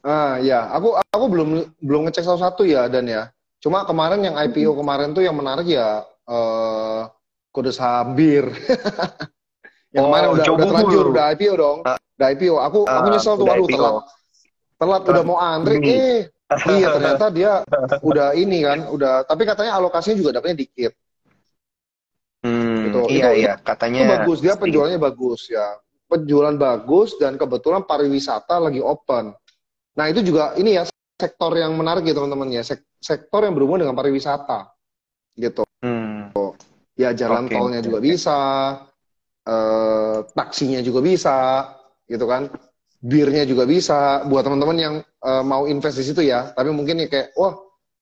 Ah 0.00 0.40
ya, 0.40 0.64
aku 0.72 0.96
aku 0.96 1.24
belum 1.28 1.48
belum 1.84 2.00
ngecek 2.08 2.24
satu-satu 2.24 2.64
ya 2.64 2.88
dan 2.88 3.12
ya. 3.12 3.28
Cuma 3.60 3.84
kemarin 3.84 4.24
yang 4.24 4.40
IPO 4.40 4.72
kemarin 4.72 5.12
tuh 5.12 5.20
yang 5.20 5.36
menarik 5.36 5.68
ya 5.68 6.00
eh 6.24 7.00
kode 7.52 7.76
saham 7.76 8.16
bir. 8.16 8.48
yang 9.92 10.08
Oh, 10.08 10.08
kemarin 10.08 10.28
udah 10.32 10.44
udah 10.48 10.64
terlanjur 10.64 11.04
udah 11.12 11.24
IPO 11.36 11.54
dong. 11.60 11.80
Ah. 11.84 12.00
Udah 12.16 12.28
IPO. 12.32 12.56
Aku 12.58 12.78
aku 12.88 13.06
Ah, 13.06 13.12
nyesel 13.12 13.34
tuh 13.36 13.46
IPO. 13.46 13.68
telat. 13.68 13.94
Telat 14.76 15.02
udah 15.08 15.24
mau 15.24 15.38
antri 15.40 15.76
Hmm. 15.80 15.88
eh 15.88 16.20
iya 16.78 16.86
ternyata 16.94 17.26
dia 17.32 17.52
udah 18.00 18.32
ini 18.36 18.62
kan, 18.62 18.86
udah 18.92 19.24
tapi 19.26 19.42
katanya 19.42 19.76
alokasinya 19.76 20.16
juga 20.20 20.30
dapetnya 20.40 20.62
dikit. 20.64 20.92
Hmm, 22.44 22.86
Gitu. 22.86 22.98
iya 23.10 23.28
Itu- 23.34 23.40
iya 23.42 23.52
katanya 23.58 24.00
Itu 24.04 24.12
bagus, 24.12 24.38
dia 24.44 24.54
penjualannya 24.54 25.00
bagus 25.00 25.40
ya. 25.50 25.66
Penjualan 26.06 26.54
bagus 26.54 27.18
dan 27.18 27.34
kebetulan 27.34 27.82
pariwisata 27.82 28.62
lagi 28.62 28.78
open. 28.78 29.34
Nah, 29.98 30.06
itu 30.06 30.22
juga 30.22 30.54
ini 30.54 30.78
ya 30.78 30.86
sektor 31.18 31.50
yang 31.56 31.74
menarik 31.74 32.06
ya 32.06 32.14
teman-teman 32.14 32.52
ya. 32.52 32.62
Sek- 32.62 32.86
sektor 33.02 33.42
yang 33.42 33.56
berhubungan 33.58 33.88
dengan 33.88 33.96
pariwisata. 33.98 34.70
Gitu. 35.34 35.66
Hmm, 35.82 36.30
Ya 36.96 37.12
jalan 37.12 37.44
Oke, 37.44 37.52
tolnya 37.52 37.80
juga 37.84 37.98
oke. 38.00 38.06
bisa, 38.08 38.38
eh, 39.44 40.18
taksinya 40.32 40.80
juga 40.80 41.04
bisa, 41.04 41.36
gitu 42.10 42.26
kan. 42.26 42.48
Birnya 43.02 43.44
juga 43.46 43.68
bisa 43.68 44.24
buat 44.26 44.42
teman-teman 44.46 44.78
yang 44.78 44.94
eh, 45.02 45.42
mau 45.46 45.68
invest 45.68 46.00
di 46.00 46.04
situ 46.06 46.22
ya. 46.26 46.50
Tapi 46.56 46.70
mungkin 46.72 47.04
ya 47.04 47.08
kayak 47.12 47.28
wah, 47.38 47.54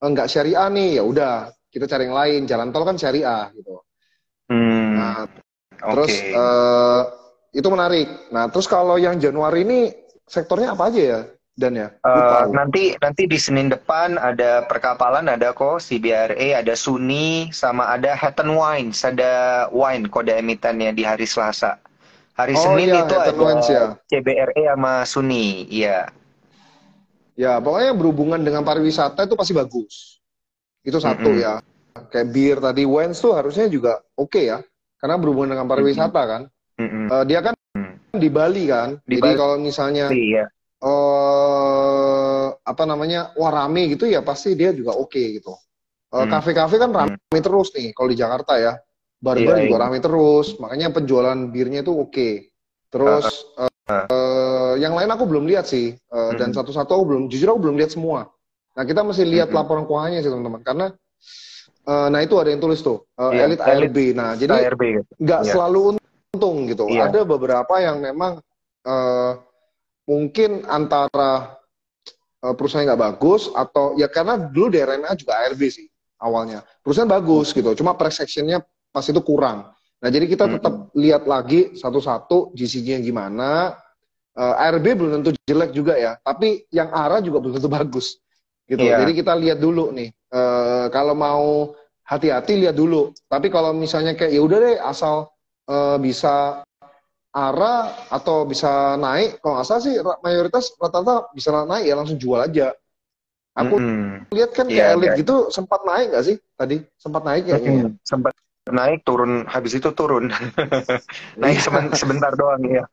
enggak 0.04 0.30
syariah 0.30 0.68
nih, 0.70 0.88
ya 1.00 1.02
udah, 1.04 1.34
kita 1.72 1.84
cari 1.90 2.02
yang 2.08 2.16
lain. 2.16 2.40
Jalan 2.48 2.68
tol 2.72 2.84
kan 2.88 2.96
syariah 2.96 3.50
gitu. 3.56 3.82
hmm, 4.48 4.94
Nah, 4.94 5.26
Terus 5.90 6.12
oke. 6.12 6.30
eh, 6.32 7.02
itu 7.54 7.68
menarik. 7.70 8.08
Nah, 8.34 8.48
terus 8.50 8.66
kalau 8.66 8.96
yang 8.98 9.16
Januari 9.20 9.62
ini 9.66 9.80
sektornya 10.26 10.74
apa 10.74 10.90
aja 10.90 11.02
ya, 11.02 11.20
Dan 11.54 11.72
ya? 11.78 11.88
Eh, 12.04 12.42
aku. 12.42 12.50
nanti 12.58 12.82
nanti 13.00 13.22
di 13.30 13.38
Senin 13.40 13.68
depan 13.72 14.18
ada 14.20 14.66
perkapalan 14.68 15.24
ada 15.30 15.54
kok 15.54 15.80
CBRE 15.80 16.52
ada 16.52 16.74
Suni 16.76 17.48
sama 17.54 17.88
ada 17.94 18.12
Hatton 18.12 18.50
Wines 18.58 19.00
ada 19.06 19.32
wine 19.72 20.10
kode 20.12 20.34
emitennya 20.34 20.90
di 20.92 21.00
hari 21.06 21.24
Selasa 21.24 21.78
hari 22.34 22.54
Oh, 22.58 22.62
Senin 22.62 22.90
iya, 22.90 23.02
itu 23.06 23.14
ada 23.14 23.30
ya. 23.70 23.84
CBRE 24.10 24.62
sama 24.74 24.94
Suni 25.06 25.66
iya 25.70 26.10
Ya, 27.34 27.58
pokoknya 27.58 27.98
berhubungan 27.98 28.38
dengan 28.46 28.62
pariwisata 28.62 29.26
itu 29.26 29.34
pasti 29.34 29.50
bagus. 29.50 30.22
Itu 30.86 31.02
satu 31.02 31.34
Mm-mm. 31.34 31.42
ya. 31.42 31.54
Kayak 32.14 32.28
bir 32.30 32.56
tadi, 32.62 32.86
wines 32.86 33.18
tuh 33.18 33.34
harusnya 33.34 33.66
juga 33.66 33.98
oke 34.14 34.38
ya. 34.38 34.62
Karena 35.02 35.18
berhubungan 35.18 35.58
dengan 35.58 35.66
pariwisata 35.66 36.20
kan. 36.30 36.42
Mm-mm. 36.78 37.10
Eh, 37.10 37.24
dia 37.26 37.42
kan 37.42 37.54
Mm. 37.74 37.98
di 38.14 38.30
Bali 38.30 38.70
kan. 38.70 39.02
Di 39.02 39.18
Jadi 39.18 39.34
Bali. 39.34 39.34
kalau 39.34 39.56
misalnya 39.58 40.06
iya 40.14 40.46
eh 40.84 42.46
apa 42.54 42.84
namanya 42.86 43.34
wah 43.34 43.50
rame 43.50 43.90
gitu 43.90 44.06
ya 44.06 44.22
pasti 44.22 44.54
dia 44.54 44.70
juga 44.70 44.94
oke 44.94 45.18
gitu. 45.18 45.50
Eh, 46.14 46.22
Hmm. 46.22 46.30
Kafe-kafe 46.30 46.78
kan 46.78 46.94
rame 46.94 47.18
terus 47.42 47.74
nih 47.74 47.90
kalau 47.98 48.14
di 48.14 48.18
Jakarta 48.20 48.62
ya. 48.62 48.78
Bar-bar 49.24 49.56
Iya, 49.56 49.64
juga 49.64 49.76
iya. 49.80 49.82
rame 49.88 49.98
terus. 50.04 50.46
Makanya 50.60 50.92
penjualan 50.92 51.38
birnya 51.48 51.80
itu 51.80 51.92
oke. 51.96 52.30
Terus 52.92 53.24
eh, 53.56 53.72
eh, 53.88 54.72
yang 54.84 54.92
lain 54.92 55.08
aku 55.08 55.24
belum 55.24 55.48
lihat 55.48 55.64
sih. 55.64 55.96
Eh, 55.96 56.32
Dan 56.36 56.52
Hmm. 56.52 56.56
satu-satu 56.60 56.92
aku 56.92 57.04
belum 57.08 57.22
jujur 57.32 57.48
aku 57.56 57.60
belum 57.64 57.80
lihat 57.80 57.96
semua. 57.96 58.28
Nah 58.76 58.84
kita 58.84 59.00
mesti 59.00 59.24
lihat 59.24 59.48
Hmm. 59.48 59.56
laporan 59.64 59.88
keuangannya 59.88 60.20
sih 60.20 60.28
teman-teman 60.28 60.60
karena 60.60 60.86
eh, 61.84 62.08
nah 62.12 62.20
itu 62.20 62.36
ada 62.36 62.52
yang 62.52 62.60
tulis 62.60 62.84
tuh 62.84 63.08
eh, 63.16 63.32
Iya, 63.32 63.42
elit 63.48 63.60
ARB. 63.64 63.98
Nah 64.12 64.30
jadi 64.36 64.52
gitu. 64.68 65.12
nggak 65.16 65.40
Iya. 65.48 65.52
selalu 65.56 65.80
untung 66.36 66.68
gitu. 66.68 66.84
Iya. 66.92 67.08
Ada 67.08 67.20
beberapa 67.24 67.74
yang 67.80 68.04
memang 68.04 68.44
eh, 68.84 69.32
mungkin 70.04 70.68
antara 70.68 71.56
perusahaan 72.44 72.84
nggak 72.84 73.00
bagus 73.00 73.48
atau 73.56 73.96
ya 73.96 74.04
karena 74.04 74.36
dulu 74.36 74.68
DRNA 74.68 75.16
juga 75.16 75.32
ARB 75.40 75.64
sih 75.72 75.88
awalnya. 76.20 76.60
Perusahaan 76.84 77.08
bagus 77.08 77.56
gitu, 77.56 77.72
cuma 77.72 77.96
price 77.96 78.20
actionnya 78.20 78.60
pas 78.94 79.02
itu 79.02 79.18
kurang. 79.26 79.74
Nah 79.98 80.08
jadi 80.12 80.30
kita 80.30 80.46
tetap 80.46 80.94
lihat 80.94 81.26
lagi 81.26 81.74
satu-satu 81.74 82.54
GCG-nya 82.54 83.02
gimana. 83.02 83.74
Eh, 84.34 84.54
ARB 84.62 84.86
belum 84.94 85.10
tentu 85.22 85.30
jelek 85.46 85.70
juga 85.74 85.94
ya, 85.98 86.18
tapi 86.22 86.66
yang 86.70 86.90
ARA 86.94 87.18
juga 87.18 87.42
belum 87.42 87.58
tentu 87.58 87.70
bagus 87.82 88.22
gitu. 88.70 88.86
Iya. 88.86 89.02
Jadi 89.02 89.12
kita 89.18 89.34
lihat 89.34 89.58
dulu 89.58 89.90
nih. 89.90 90.14
Eh, 90.14 90.86
kalau 90.94 91.14
mau 91.18 91.74
hati-hati 92.06 92.62
lihat 92.62 92.76
dulu. 92.78 93.10
Tapi 93.26 93.50
kalau 93.50 93.72
misalnya 93.74 94.14
kayak 94.14 94.32
ya 94.34 94.40
udah 94.44 94.58
deh 94.62 94.76
asal 94.78 95.30
eh, 95.66 95.96
bisa 95.98 96.62
arah 97.34 97.90
atau 98.14 98.46
bisa 98.46 98.94
naik, 98.94 99.42
kalau 99.42 99.58
nggak 99.58 99.66
salah 99.66 99.82
sih 99.82 99.94
mayoritas 100.22 100.70
rata-rata 100.78 101.34
bisa 101.34 101.50
naik 101.66 101.90
ya 101.90 101.94
langsung 101.98 102.14
jual 102.14 102.38
aja. 102.38 102.70
Aku 103.54 103.78
Mm-mm. 103.78 104.34
lihat 104.34 104.50
kan 104.50 104.66
kayak 104.66 104.98
elit 104.98 105.10
ada. 105.14 105.18
gitu 105.22 105.34
sempat 105.50 105.82
naik 105.86 106.10
nggak 106.10 106.24
sih 106.26 106.36
tadi? 106.58 106.82
Sempat 106.98 107.22
naik 107.22 107.44
ya? 107.46 107.58
Mm-mm. 107.58 107.98
sempat 108.02 108.34
naik 108.64 109.04
turun 109.04 109.44
habis 109.44 109.76
itu 109.76 109.92
turun 109.92 110.32
naik 111.40 111.60
sebentar 111.92 112.32
doang 112.32 112.64
ya 112.64 112.84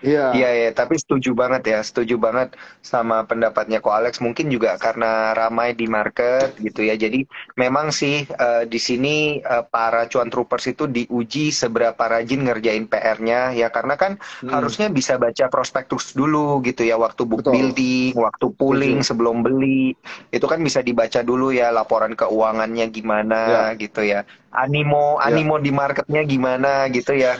Iya. 0.00 0.32
Iya 0.36 0.48
ya, 0.60 0.68
tapi 0.76 0.94
setuju 1.00 1.32
banget 1.32 1.62
ya, 1.72 1.78
setuju 1.80 2.14
banget 2.20 2.52
sama 2.84 3.24
pendapatnya 3.24 3.80
Ko 3.84 3.92
Alex. 3.92 4.20
Mungkin 4.20 4.52
juga 4.52 4.76
karena 4.76 5.32
ramai 5.36 5.72
di 5.76 5.88
market 5.88 6.56
gitu 6.60 6.84
ya. 6.84 6.94
Jadi 7.00 7.24
memang 7.56 7.88
sih 7.92 8.24
eh, 8.28 8.64
di 8.68 8.76
sini 8.80 9.40
eh, 9.40 9.64
para 9.68 10.04
cuan 10.08 10.28
troopers 10.32 10.68
itu 10.72 10.84
diuji 10.84 11.52
seberapa 11.52 12.00
rajin 12.00 12.44
ngerjain 12.48 12.84
PR-nya 12.88 13.56
ya. 13.56 13.68
Karena 13.72 13.96
kan 13.96 14.16
Hmm. 14.40 14.52
harusnya 14.52 14.88
bisa 14.92 15.16
baca 15.20 15.48
prospektus 15.52 16.12
dulu 16.16 16.60
gitu 16.64 16.84
ya, 16.84 16.96
waktu 17.00 17.22
book 17.28 17.40
Betul. 17.44 17.52
building, 17.52 18.12
waktu 18.16 18.46
pooling 18.56 18.98
Setuju. 19.02 19.08
sebelum 19.08 19.36
beli. 19.44 19.96
Itu 20.32 20.44
kan 20.48 20.60
bisa 20.60 20.80
dibaca 20.80 21.20
dulu 21.24 21.52
ya, 21.52 21.72
laporan 21.72 22.12
keuangannya 22.16 22.86
gimana 22.94 23.72
gitu 23.76 24.04
ya. 24.04 24.24
Animo, 24.50 25.22
Ya. 25.22 25.30
animo 25.30 25.62
di 25.62 25.70
marketnya 25.70 26.26
gimana 26.26 26.90
gitu 26.90 27.14
ya. 27.14 27.38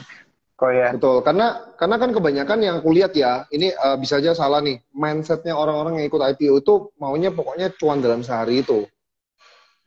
Kok 0.55 0.71
ya. 0.71 0.89
Betul, 0.95 1.25
karena 1.27 1.59
karena 1.75 1.97
kan 1.97 2.11
kebanyakan 2.13 2.59
yang 2.61 2.75
aku 2.79 2.93
lihat 2.95 3.17
ya, 3.17 3.49
ini 3.51 3.73
eh, 3.73 3.97
bisa 3.99 4.21
aja 4.21 4.37
salah 4.37 4.63
nih. 4.63 4.79
Mindsetnya 4.95 5.57
orang-orang 5.57 5.99
yang 5.99 6.07
ikut 6.07 6.21
IPO 6.21 6.55
itu 6.63 6.75
maunya 7.01 7.33
pokoknya 7.33 7.73
cuan 7.81 7.99
dalam 7.99 8.21
sehari 8.23 8.63
itu. 8.63 8.87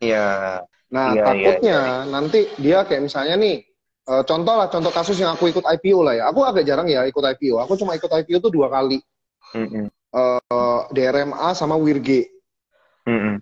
Iya. 0.03 0.65
Nah, 0.91 1.15
iya, 1.15 1.23
takutnya 1.25 1.79
nanti 2.09 2.49
dia 2.59 2.83
kayak 2.83 3.07
misalnya 3.07 3.39
nih, 3.39 3.63
eh, 4.09 4.23
contoh 4.27 4.53
lah, 4.59 4.67
contoh 4.67 4.91
kasus 4.91 5.15
yang 5.15 5.31
aku 5.31 5.47
ikut 5.47 5.63
IPO 5.63 6.03
lah 6.03 6.13
ya. 6.19 6.23
Aku 6.33 6.43
agak 6.43 6.67
jarang 6.67 6.89
ya 6.89 7.05
ikut 7.07 7.21
IPO. 7.23 7.61
Aku 7.63 7.77
cuma 7.79 7.95
ikut 7.95 8.09
IPO 8.09 8.43
tuh 8.43 8.51
dua 8.51 8.67
kali. 8.67 8.99
Mm-mm. 9.53 9.87
Eh, 10.13 10.79
DRMA 10.91 11.53
sama 11.53 11.77
Wirge. 11.77 12.29
Mm-mm. 13.05 13.39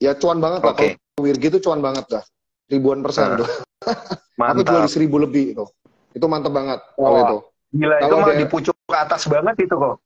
Ya 0.00 0.16
cuan 0.18 0.40
banget 0.40 0.66
lah. 0.66 0.74
Oke. 0.74 0.88
Kalau 0.96 1.20
Wirge 1.22 1.46
itu 1.52 1.60
cuan 1.60 1.78
banget 1.84 2.08
dah. 2.08 2.24
Ribuan 2.72 3.04
persen 3.04 3.36
Nah, 3.36 3.44
tuh. 3.44 3.48
Aku 4.56 4.64
jual 4.64 4.80
di 4.80 4.90
seribu 4.90 5.20
lebih 5.20 5.52
itu. 5.52 5.64
Itu 6.12 6.24
mantap 6.24 6.56
banget 6.56 6.80
kalau 6.94 7.12
Wah. 7.12 7.24
itu. 7.28 7.38
Gila 7.72 7.94
itu 7.96 8.04
Kalau 8.04 8.16
mah 8.16 8.28
dia- 8.32 8.40
di 8.40 8.46
pucuk 8.48 8.76
ke 8.84 8.96
atas 8.96 9.22
banget 9.28 9.54
itu 9.60 9.74
kok. 9.76 9.96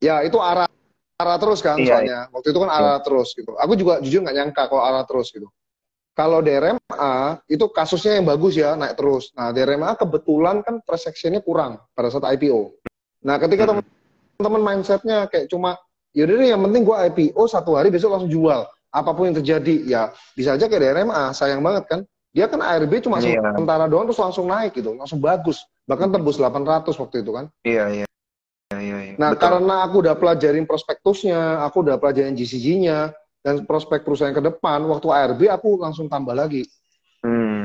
Ya, 0.00 0.20
itu 0.20 0.36
arah 0.36 0.68
arah 1.14 1.38
terus 1.38 1.60
kan 1.60 1.76
Iya, 1.76 2.00
soalnya. 2.00 2.18
Waktu 2.32 2.48
itu 2.50 2.58
kan 2.58 2.70
arah 2.70 2.98
terus 3.00 3.28
gitu. 3.32 3.52
Aku 3.56 3.72
juga 3.76 4.00
jujur 4.00 4.24
nggak 4.24 4.34
nyangka 4.34 4.62
kalau 4.66 4.82
arah 4.82 5.04
terus 5.04 5.28
gitu. 5.30 5.48
Kalau 6.14 6.38
DRMA 6.40 7.14
itu 7.46 7.64
kasusnya 7.68 8.18
yang 8.18 8.26
bagus 8.26 8.54
ya 8.54 8.72
naik 8.74 8.94
terus. 8.94 9.30
Nah 9.32 9.50
DRMA 9.50 9.94
kebetulan 9.94 10.62
kan 10.62 10.78
transaksinya 10.80 11.40
kurang 11.40 11.76
pada 11.92 12.08
saat 12.08 12.24
IPO. 12.30 12.70
Nah 13.24 13.36
ketika 13.36 13.66
Hmm. 13.66 13.82
teman-teman 14.36 14.62
mindsetnya 14.62 15.26
kayak 15.26 15.48
cuma 15.48 15.74
yaudah 16.12 16.34
deh 16.34 16.48
yang 16.50 16.62
penting 16.62 16.82
gua 16.82 17.04
IPO 17.04 17.40
satu 17.44 17.74
hari 17.74 17.90
besok 17.90 18.14
langsung 18.14 18.30
jual. 18.30 18.62
Apa 18.88 19.10
pun 19.10 19.26
yang 19.26 19.36
terjadi 19.36 19.74
ya 19.82 20.02
bisa 20.32 20.54
aja 20.54 20.66
kayak 20.66 20.82
DRMA 20.84 21.32
sayang 21.32 21.58
banget 21.60 21.84
kan. 21.88 22.00
Dia 22.34 22.50
kan 22.50 22.58
ARB 22.58 22.98
cuma 22.98 23.22
Iya. 23.22 23.54
sementara 23.54 23.86
doang 23.86 24.10
terus 24.10 24.18
langsung 24.18 24.50
naik 24.50 24.74
gitu, 24.74 24.90
langsung 24.98 25.22
bagus. 25.22 25.62
Bahkan 25.86 26.10
tembus 26.10 26.34
800 26.34 26.98
waktu 26.98 27.22
itu 27.22 27.30
kan. 27.30 27.46
Iya 27.62 27.84
iya. 27.94 28.06
Iya 28.74 28.78
iya. 28.82 28.98
iya. 29.06 29.14
Nah, 29.14 29.30
Betul. 29.38 29.42
karena 29.46 29.74
aku 29.86 29.96
udah 30.02 30.14
pelajarin 30.18 30.66
prospektusnya, 30.66 31.62
aku 31.62 31.86
udah 31.86 31.94
pelajarin 32.02 32.34
GCG-nya, 32.34 33.14
dan 33.44 33.62
prospek 33.62 34.02
perusahaan 34.02 34.34
ke 34.34 34.42
depan, 34.42 34.82
waktu 34.88 35.06
ARB 35.06 35.46
aku 35.46 35.78
langsung 35.78 36.10
tambah 36.10 36.34
lagi 36.34 36.66
Hmm. 37.20 37.62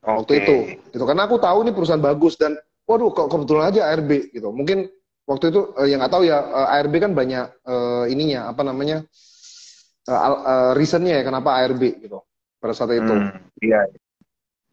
waktu 0.00 0.32
Oke. 0.32 0.40
itu. 0.40 0.56
Itu 0.96 1.04
karena 1.04 1.28
aku 1.28 1.36
tahu 1.36 1.66
nih 1.66 1.74
perusahaan 1.76 2.00
bagus 2.00 2.34
dan 2.40 2.56
waduh 2.88 3.12
kok 3.12 3.28
kebetulan 3.28 3.70
aja 3.70 3.92
ARB 3.92 4.30
gitu. 4.32 4.48
Mungkin 4.50 4.88
waktu 5.28 5.52
itu 5.52 5.60
eh, 5.76 5.90
yang 5.92 6.00
nggak 6.00 6.10
tahu 6.10 6.22
ya 6.24 6.38
eh, 6.40 6.74
ARB 6.80 6.94
kan 6.96 7.12
banyak 7.12 7.44
eh, 7.62 8.04
ininya 8.08 8.50
apa 8.50 8.62
namanya 8.64 9.02
eh, 10.06 10.20
eh, 10.22 10.70
reasonnya 10.74 11.20
ya 11.20 11.22
kenapa 11.22 11.60
ARB 11.60 11.82
gitu 12.02 12.18
pada 12.60 12.72
saat 12.76 12.92
itu. 12.94 13.08
Hmm, 13.08 13.32
Iya. 13.64 13.88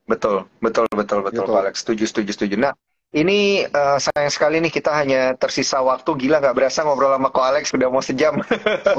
Betul, 0.08 0.48
betul, 0.64 0.88
betul, 0.96 1.20
betul, 1.20 1.44
Gitu. 1.44 1.52
Pak 1.52 1.60
Alex. 1.68 1.76
Setuju, 1.84 2.04
setuju, 2.08 2.32
setuju. 2.32 2.56
Nah, 2.56 2.74
ini 3.16 3.64
eh, 3.64 3.98
sayang 4.04 4.28
sekali 4.28 4.60
nih 4.60 4.68
kita 4.68 4.92
hanya 4.92 5.32
tersisa 5.40 5.80
waktu 5.80 6.28
gila 6.28 6.44
nggak 6.44 6.58
berasa 6.60 6.84
ngobrol 6.84 7.16
sama 7.16 7.32
Ko 7.32 7.40
Alex 7.40 7.72
sudah 7.72 7.88
mau 7.88 8.04
sejam. 8.04 8.36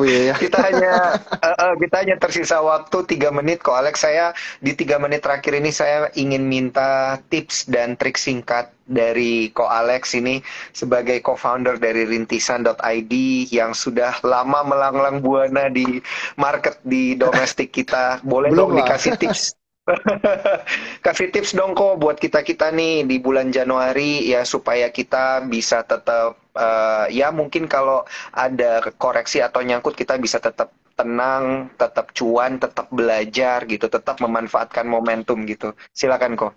Oh 0.01 0.05
iya 0.09 0.33
ya. 0.33 0.35
kita 0.49 0.59
hanya 0.65 1.21
eh, 1.45 1.53
eh, 1.53 1.75
kita 1.77 1.97
hanya 2.01 2.17
tersisa 2.17 2.57
waktu 2.65 3.05
tiga 3.05 3.29
menit 3.29 3.61
kok 3.61 3.77
Alex 3.77 4.01
saya 4.09 4.33
di 4.65 4.73
tiga 4.73 4.97
menit 4.97 5.21
terakhir 5.21 5.61
ini 5.61 5.69
saya 5.69 6.09
ingin 6.17 6.49
minta 6.49 7.21
tips 7.29 7.69
dan 7.69 8.01
trik 8.01 8.17
singkat 8.17 8.73
dari 8.89 9.53
Ko 9.53 9.69
Alex 9.69 10.17
ini 10.17 10.41
sebagai 10.73 11.21
co-founder 11.21 11.77
dari 11.77 12.09
rintisan.id 12.09 13.13
yang 13.53 13.77
sudah 13.77 14.17
lama 14.25 14.65
melanglang 14.65 15.21
buana 15.21 15.69
di 15.69 16.01
market 16.41 16.81
di 16.81 17.13
domestik 17.13 17.77
kita 17.77 18.25
boleh 18.25 18.49
Belum 18.49 18.73
dong 18.73 18.81
lah. 18.81 18.89
dikasih 18.89 19.21
tips 19.21 19.53
kasih 21.05 21.33
tips 21.33 21.57
dong 21.57 21.73
kok 21.73 22.01
buat 22.01 22.21
kita 22.21 22.45
kita 22.45 22.71
nih 22.73 23.09
di 23.09 23.17
bulan 23.19 23.49
Januari 23.49 24.29
ya 24.29 24.45
supaya 24.45 24.93
kita 24.93 25.45
bisa 25.49 25.85
tetap 25.85 26.37
eh, 26.57 27.07
ya 27.15 27.33
mungkin 27.33 27.65
kalau 27.67 28.05
ada 28.37 28.85
koreksi 29.01 29.41
atau 29.41 29.65
nyangkut 29.65 29.97
kita 29.97 30.21
bisa 30.21 30.39
tetap 30.39 30.73
tenang, 30.99 31.71
tetap 31.79 32.11
cuan, 32.11 32.59
tetap 32.59 32.91
belajar 32.91 33.63
gitu, 33.71 33.87
tetap 33.87 34.19
memanfaatkan 34.19 34.83
momentum 34.83 35.47
gitu. 35.47 35.71
Silakan 35.95 36.35
kok. 36.35 36.53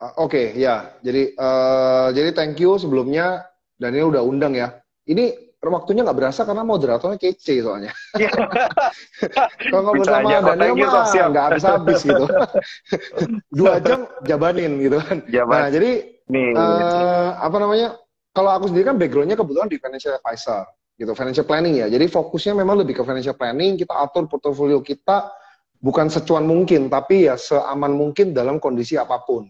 Ah, 0.00 0.16
Oke, 0.16 0.56
ya. 0.56 0.96
Jadi 1.04 1.36
eh, 1.36 2.08
jadi 2.16 2.30
thank 2.32 2.56
you 2.56 2.80
sebelumnya 2.80 3.44
dan 3.76 3.92
ini 3.92 4.04
udah 4.08 4.24
undang 4.24 4.56
ya. 4.56 4.80
Ini 5.04 5.49
waktunya 5.68 6.00
nggak 6.00 6.16
berasa 6.16 6.48
karena 6.48 6.64
moderatornya 6.64 7.20
kece 7.20 7.60
soalnya. 7.60 7.92
Kalau 9.68 9.82
ngobrol 9.84 10.08
Bisa 10.08 10.16
sama. 10.16 10.56
Daniel 10.56 10.72
mah 10.72 11.04
nggak 11.28 11.44
habis-habis 11.52 12.00
gitu. 12.00 12.24
Dua 13.60 13.76
jam 13.84 14.08
jabanin 14.24 14.80
gitu 14.80 14.96
kan. 15.04 15.20
Jabat 15.28 15.52
Nah, 15.60 15.68
jadi 15.68 15.90
nih. 16.32 16.50
eh, 16.56 17.30
apa 17.36 17.56
namanya? 17.60 18.00
Kalau 18.32 18.50
aku 18.56 18.72
sendiri 18.72 18.88
kan 18.88 18.96
backgroundnya 18.96 19.36
kebetulan 19.36 19.68
di 19.68 19.76
financial 19.76 20.16
advisor 20.16 20.64
gitu, 20.96 21.12
financial 21.12 21.44
planning 21.44 21.84
ya. 21.84 21.86
Jadi 21.92 22.08
fokusnya 22.08 22.56
memang 22.56 22.80
lebih 22.80 22.96
ke 22.96 23.02
financial 23.04 23.36
planning. 23.36 23.76
Kita 23.76 24.00
atur 24.00 24.32
portofolio 24.32 24.80
kita 24.80 25.28
bukan 25.76 26.08
secuan 26.08 26.48
mungkin, 26.48 26.88
tapi 26.88 27.28
ya 27.28 27.36
seaman 27.36 27.92
mungkin 27.92 28.32
dalam 28.32 28.56
kondisi 28.56 28.96
apa 28.96 29.20
pun 29.28 29.44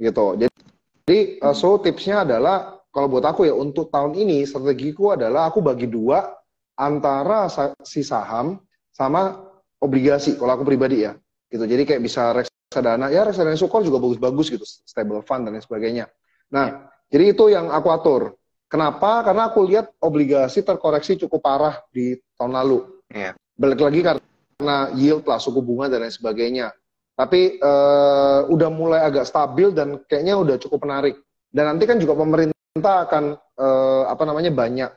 gitu. 0.00 0.40
Jadi, 0.40 0.56
jadi 1.04 1.18
eh, 1.36 1.52
so 1.52 1.76
tipsnya 1.76 2.24
adalah 2.24 2.79
kalau 2.90 3.06
buat 3.06 3.22
aku 3.22 3.46
ya 3.46 3.54
untuk 3.54 3.88
tahun 3.94 4.18
ini 4.18 4.42
strategiku 4.42 5.14
adalah 5.14 5.46
aku 5.50 5.62
bagi 5.62 5.86
dua 5.86 6.26
antara 6.74 7.46
si 7.86 8.02
saham 8.02 8.58
sama 8.90 9.46
obligasi 9.78 10.34
kalau 10.34 10.58
aku 10.58 10.66
pribadi 10.66 11.06
ya. 11.06 11.14
Gitu. 11.46 11.62
Jadi 11.66 11.82
kayak 11.86 12.02
bisa 12.02 12.34
reksadana. 12.34 13.14
Ya 13.14 13.22
reksadana 13.22 13.54
sukor 13.54 13.86
juga 13.86 14.02
bagus-bagus 14.02 14.50
gitu 14.50 14.66
stable 14.66 15.22
fund 15.22 15.46
dan 15.46 15.54
lain 15.54 15.62
sebagainya. 15.62 16.10
Nah 16.50 16.90
jadi 17.06 17.30
itu 17.30 17.46
yang 17.50 17.70
aku 17.70 17.88
atur. 17.94 18.22
Kenapa? 18.70 19.26
Karena 19.26 19.50
aku 19.50 19.66
lihat 19.66 19.90
obligasi 19.98 20.62
terkoreksi 20.62 21.18
cukup 21.18 21.42
parah 21.42 21.82
di 21.90 22.18
tahun 22.38 22.54
lalu. 22.54 22.78
Iya. 23.10 23.34
balik 23.60 23.82
lagi 23.82 24.00
karena 24.00 24.88
yield 24.94 25.26
lah 25.26 25.42
suku 25.42 25.60
bunga 25.60 25.90
dan 25.90 26.06
lain 26.06 26.14
sebagainya. 26.14 26.70
Tapi 27.18 27.58
eh, 27.58 28.40
udah 28.46 28.70
mulai 28.70 29.02
agak 29.04 29.26
stabil 29.26 29.74
dan 29.74 30.00
kayaknya 30.06 30.38
udah 30.38 30.56
cukup 30.62 30.86
menarik. 30.86 31.18
Dan 31.50 31.74
nanti 31.74 31.84
kan 31.84 31.98
juga 31.98 32.14
pemerintah 32.14 32.59
akan 32.78 33.34
eh, 33.34 34.02
apa 34.06 34.22
namanya 34.22 34.50
banyak 34.54 34.90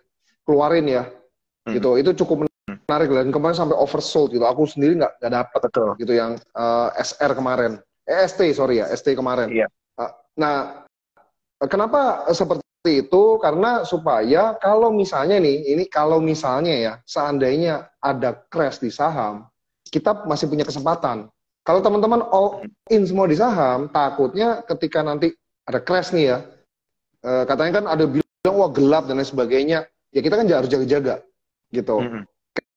keluarin 0.46 0.86
ya. 0.86 1.04
Hmm. 1.64 1.74
gitu. 1.80 1.96
Itu 1.98 2.12
cukup 2.14 2.46
menarik 2.70 3.10
dan 3.10 3.32
kemarin 3.34 3.58
sampai 3.58 3.78
oversold 3.80 4.36
gitu. 4.36 4.46
Aku 4.46 4.70
sendiri 4.70 5.00
nggak 5.00 5.24
nggak 5.24 5.34
dapat 5.34 5.60
Betul. 5.72 5.90
gitu 5.98 6.14
yang 6.14 6.38
eh, 6.38 6.90
SR 7.02 7.34
kemarin. 7.34 7.82
Eh, 8.06 8.28
ST 8.30 8.40
sorry 8.54 8.84
ya. 8.84 8.92
ST 8.94 9.18
kemarin. 9.18 9.50
Iya. 9.50 9.68
Eh, 9.98 10.12
nah 10.38 10.86
kenapa 11.66 12.30
seperti 12.30 12.62
itu? 12.86 13.42
Karena 13.42 13.82
supaya 13.88 14.54
kalau 14.62 14.94
misalnya 14.94 15.42
nih 15.42 15.74
ini 15.74 15.90
kalau 15.90 16.22
misalnya 16.22 16.76
ya 16.78 16.94
seandainya 17.10 17.90
ada 18.04 18.38
crash 18.54 18.84
di 18.84 18.94
saham 18.94 19.50
kita 19.90 20.26
masih 20.30 20.46
punya 20.50 20.66
kesempatan. 20.66 21.30
Kalau 21.64 21.80
teman-teman 21.80 22.28
all 22.28 22.68
in 22.92 23.08
semua 23.08 23.24
di 23.24 23.40
saham 23.40 23.88
takutnya 23.88 24.62
ketika 24.68 25.00
nanti 25.00 25.32
ada 25.64 25.80
crash 25.80 26.12
nih 26.12 26.26
ya 26.28 26.38
eh, 27.24 27.44
katanya 27.48 27.72
kan 27.82 27.86
ada 27.88 28.06
bilang 28.06 28.56
wah 28.56 28.70
gelap 28.70 29.08
dan 29.08 29.18
lain 29.20 29.28
sebagainya. 29.28 29.80
Ya 30.14 30.22
kita 30.22 30.38
kan 30.38 30.46
harus 30.46 30.70
jaga-jaga 30.70 31.26
gitu. 31.74 31.98
Mm-mm. 32.04 32.24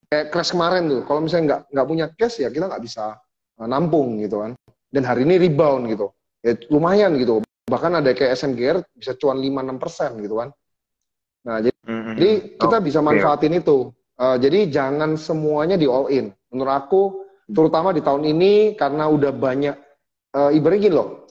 kayak 0.06 0.30
crash 0.30 0.54
kemarin 0.54 0.86
tuh. 0.86 1.02
Kalau 1.04 1.20
misalnya 1.20 1.44
nggak 1.44 1.60
nggak 1.74 1.86
punya 1.86 2.06
cash 2.14 2.38
ya 2.40 2.48
kita 2.48 2.70
nggak 2.70 2.80
bisa 2.80 3.18
uh, 3.58 3.66
nampung 3.68 4.22
gitu 4.22 4.40
kan. 4.40 4.54
Dan 4.88 5.02
hari 5.04 5.26
ini 5.26 5.36
rebound 5.36 5.90
gitu. 5.90 6.14
Ya 6.40 6.54
lumayan 6.70 7.18
gitu. 7.18 7.42
Bahkan 7.66 7.98
ada 8.00 8.14
kayak 8.14 8.38
SMGR 8.38 8.86
bisa 8.94 9.18
cuan 9.18 9.42
5-6 9.42 9.82
persen 9.82 10.10
gitu 10.22 10.38
kan. 10.38 10.48
Nah 11.44 11.58
jadi, 11.60 11.78
Mm-mm. 11.90 12.14
jadi 12.16 12.32
kita 12.56 12.76
Oh, 12.78 12.82
bisa 12.82 12.98
oke. 13.02 13.06
manfaatin 13.10 13.54
itu. 13.58 13.90
Uh, 14.16 14.36
jadi 14.40 14.70
jangan 14.72 15.18
semuanya 15.20 15.76
di 15.76 15.84
all 15.84 16.08
in. 16.08 16.32
Menurut 16.48 16.72
aku 16.72 17.02
terutama 17.50 17.92
di 17.92 18.00
tahun 18.00 18.24
ini 18.24 18.78
karena 18.78 19.10
udah 19.10 19.30
banyak 19.34 19.76
uh, 20.32 20.50
ibaratnya 20.54 20.82
gini 20.88 20.96
loh. 20.96 21.28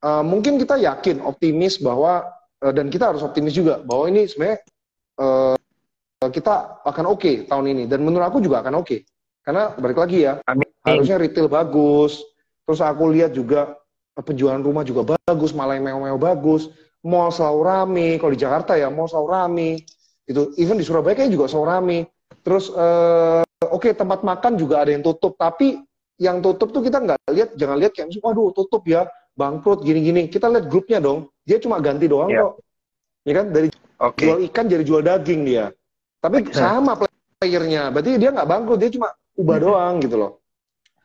Uh, 0.00 0.22
mungkin 0.24 0.56
kita 0.56 0.78
yakin 0.80 1.20
optimis 1.20 1.76
bahwa 1.82 2.24
uh, 2.64 2.72
dan 2.72 2.92
kita 2.92 3.12
harus 3.12 3.24
optimis 3.24 3.56
juga 3.56 3.80
bahwa 3.82 4.08
ini 4.08 4.28
sebenarnya 4.28 4.58
uh, 5.20 5.56
kita 6.20 6.84
akan 6.84 7.04
oke 7.16 7.48
tahun 7.48 7.66
ini 7.72 7.84
dan 7.88 8.04
menurut 8.04 8.28
aku 8.28 8.44
juga 8.44 8.60
akan 8.60 8.84
oke 8.84 9.04
karena 9.40 9.72
balik 9.80 9.98
lagi 9.98 10.28
ya 10.28 10.36
Amin. 10.44 10.68
harusnya 10.84 11.16
retail 11.16 11.48
bagus 11.48 12.20
Terus 12.70 12.86
aku 12.86 13.10
lihat 13.10 13.34
juga 13.34 13.74
eh, 14.14 14.22
penjualan 14.22 14.62
rumah 14.62 14.86
juga 14.86 15.18
bagus, 15.18 15.50
malah 15.50 15.74
yang 15.74 15.90
mewah-mewah 15.90 16.22
bagus. 16.22 16.70
Mall 17.02 17.34
selalu 17.34 17.60
rame. 17.66 18.08
Kalau 18.22 18.30
di 18.30 18.38
Jakarta 18.38 18.78
ya 18.78 18.86
mall 18.86 19.10
selalu 19.10 19.26
rame. 19.26 19.70
Itu 20.22 20.54
even 20.54 20.78
di 20.78 20.86
Surabaya 20.86 21.18
kayaknya 21.18 21.34
juga 21.34 21.50
selalu 21.50 21.66
rame. 21.66 21.98
Terus 22.46 22.70
eh, 22.70 23.42
oke 23.66 23.90
okay, 23.90 23.92
tempat 23.98 24.22
makan 24.22 24.54
juga 24.54 24.86
ada 24.86 24.94
yang 24.94 25.02
tutup, 25.02 25.34
tapi 25.34 25.82
yang 26.22 26.38
tutup 26.38 26.70
tuh 26.70 26.86
kita 26.86 27.02
nggak 27.02 27.18
lihat, 27.34 27.58
jangan 27.58 27.76
lihat 27.82 27.90
kayak 27.90 28.06
waduh 28.22 28.54
tutup 28.54 28.86
ya, 28.86 29.02
bangkrut 29.40 29.80
gini-gini. 29.80 30.28
Kita 30.28 30.52
lihat 30.52 30.68
grupnya 30.68 31.00
dong. 31.00 31.32
Dia 31.48 31.56
cuma 31.56 31.80
ganti 31.80 32.04
doang 32.04 32.28
yeah. 32.28 32.44
kok. 32.44 32.52
Ya 33.24 33.32
kan 33.40 33.46
dari 33.48 33.68
okay. 33.96 34.24
jual 34.28 34.38
ikan 34.52 34.66
jadi 34.68 34.84
jual 34.84 35.00
daging 35.00 35.40
dia. 35.48 35.72
Tapi 36.20 36.52
sama 36.52 37.00
playernya. 37.40 37.88
Berarti 37.88 38.20
dia 38.20 38.28
nggak 38.36 38.48
bangkrut, 38.48 38.76
dia 38.76 38.92
cuma 38.92 39.08
ubah 39.40 39.56
hmm. 39.56 39.64
doang 39.64 39.94
gitu 40.04 40.16
loh. 40.20 40.32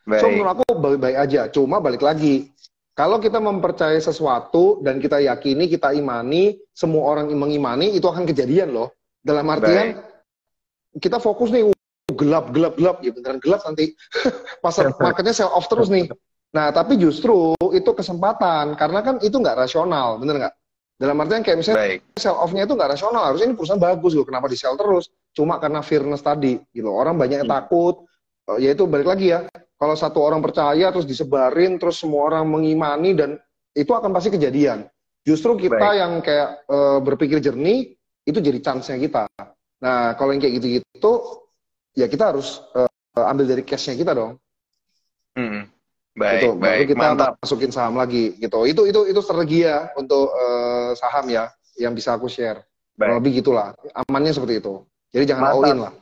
Baik. 0.04 0.22
So 0.22 0.28
menurut 0.28 0.52
aku 0.52 0.64
baik-baik 0.76 1.18
aja. 1.18 1.42
Cuma 1.50 1.80
balik 1.80 2.04
lagi, 2.04 2.52
kalau 2.96 3.20
kita 3.20 3.44
mempercayai 3.44 4.00
sesuatu 4.00 4.80
dan 4.80 5.04
kita 5.04 5.20
yakini, 5.20 5.68
kita 5.68 5.92
imani, 5.92 6.56
semua 6.72 7.12
orang 7.12 7.28
mengimani, 7.34 7.92
itu 7.92 8.08
akan 8.08 8.24
kejadian 8.24 8.72
loh. 8.72 8.94
Dalam 9.20 9.44
artian 9.50 9.98
baik. 9.98 11.02
kita 11.02 11.18
fokus 11.18 11.50
nih 11.50 11.76
gelap 12.14 12.54
gelap 12.54 12.78
gelap 12.78 12.98
ya 13.02 13.10
beneran 13.10 13.42
gelap 13.42 13.66
nanti 13.66 13.98
pasar 14.64 14.94
marketnya 14.96 15.34
sell 15.34 15.52
off 15.52 15.68
terus 15.68 15.90
nih. 15.90 16.08
Nah 16.56 16.72
tapi 16.72 16.96
justru 16.96 17.52
itu 17.76 17.92
kesempatan 17.92 18.80
karena 18.80 19.04
kan 19.04 19.20
itu 19.20 19.36
nggak 19.36 19.68
rasional, 19.68 20.16
bener 20.16 20.40
nggak? 20.40 20.56
Dalam 20.96 21.20
artian 21.20 21.44
kayak 21.44 21.60
misalnya 21.60 22.00
Baik. 22.00 22.00
sell 22.16 22.40
off-nya 22.40 22.64
itu 22.64 22.72
nggak 22.72 22.96
rasional. 22.96 23.28
Harusnya 23.28 23.52
ini 23.52 23.56
perusahaan 23.60 23.84
bagus 23.84 24.16
loh. 24.16 24.24
Kenapa 24.24 24.48
di 24.48 24.56
sell 24.56 24.80
terus? 24.80 25.12
Cuma 25.36 25.60
karena 25.60 25.84
fearness 25.84 26.24
tadi. 26.24 26.56
Gitu. 26.72 26.88
Orang 26.88 27.20
banyak 27.20 27.44
yang 27.44 27.52
hmm. 27.52 27.60
takut. 27.60 28.08
Uh, 28.48 28.56
ya 28.64 28.72
itu 28.72 28.88
balik 28.88 29.12
lagi 29.12 29.36
ya. 29.36 29.44
Kalau 29.76 29.96
satu 30.00 30.24
orang 30.24 30.40
percaya 30.40 30.88
terus 30.96 31.04
disebarin 31.04 31.76
terus 31.76 32.00
semua 32.00 32.32
orang 32.32 32.48
mengimani 32.48 33.12
dan 33.12 33.36
itu 33.76 33.92
akan 33.92 34.16
pasti 34.16 34.32
kejadian. 34.32 34.88
Justru 35.28 35.60
kita 35.60 35.84
Baik. 35.84 36.00
yang 36.00 36.12
kayak 36.24 36.64
uh, 36.72 37.04
berpikir 37.04 37.44
jernih 37.44 37.92
itu 38.24 38.40
jadi 38.40 38.64
chance-nya 38.64 38.96
kita. 38.96 39.28
Nah 39.84 40.16
kalau 40.16 40.32
yang 40.32 40.40
kayak 40.40 40.64
gitu-gitu 40.64 41.44
ya 41.92 42.08
kita 42.08 42.32
harus 42.32 42.64
uh, 42.72 42.88
ambil 43.20 43.52
dari 43.52 43.68
cash-nya 43.68 44.00
kita 44.00 44.16
dong. 44.16 44.40
Hmm. 45.36 45.75
Baik, 46.16 46.40
gitu. 46.40 46.50
baik. 46.56 46.80
Baru 46.88 46.90
kita 46.96 47.00
mantap. 47.04 47.32
masukin 47.44 47.72
saham 47.76 47.96
lagi 48.00 48.40
gitu. 48.40 48.64
Itu 48.64 48.88
itu 48.88 49.00
itu 49.12 49.20
strategi 49.20 49.68
ya 49.68 49.92
untuk 50.00 50.32
uh, 50.32 50.96
saham 50.96 51.28
ya 51.28 51.52
yang 51.76 51.92
bisa 51.92 52.16
aku 52.16 52.32
share. 52.32 52.64
Baik. 52.96 53.20
Lebih 53.20 53.44
gitulah. 53.44 53.76
Amannya 54.08 54.32
seperti 54.32 54.64
itu. 54.64 54.88
Jadi 55.12 55.24
jangan 55.28 55.44
mantap. 55.52 55.60
all 55.60 55.68
in 55.68 55.78
lah. 55.84 55.94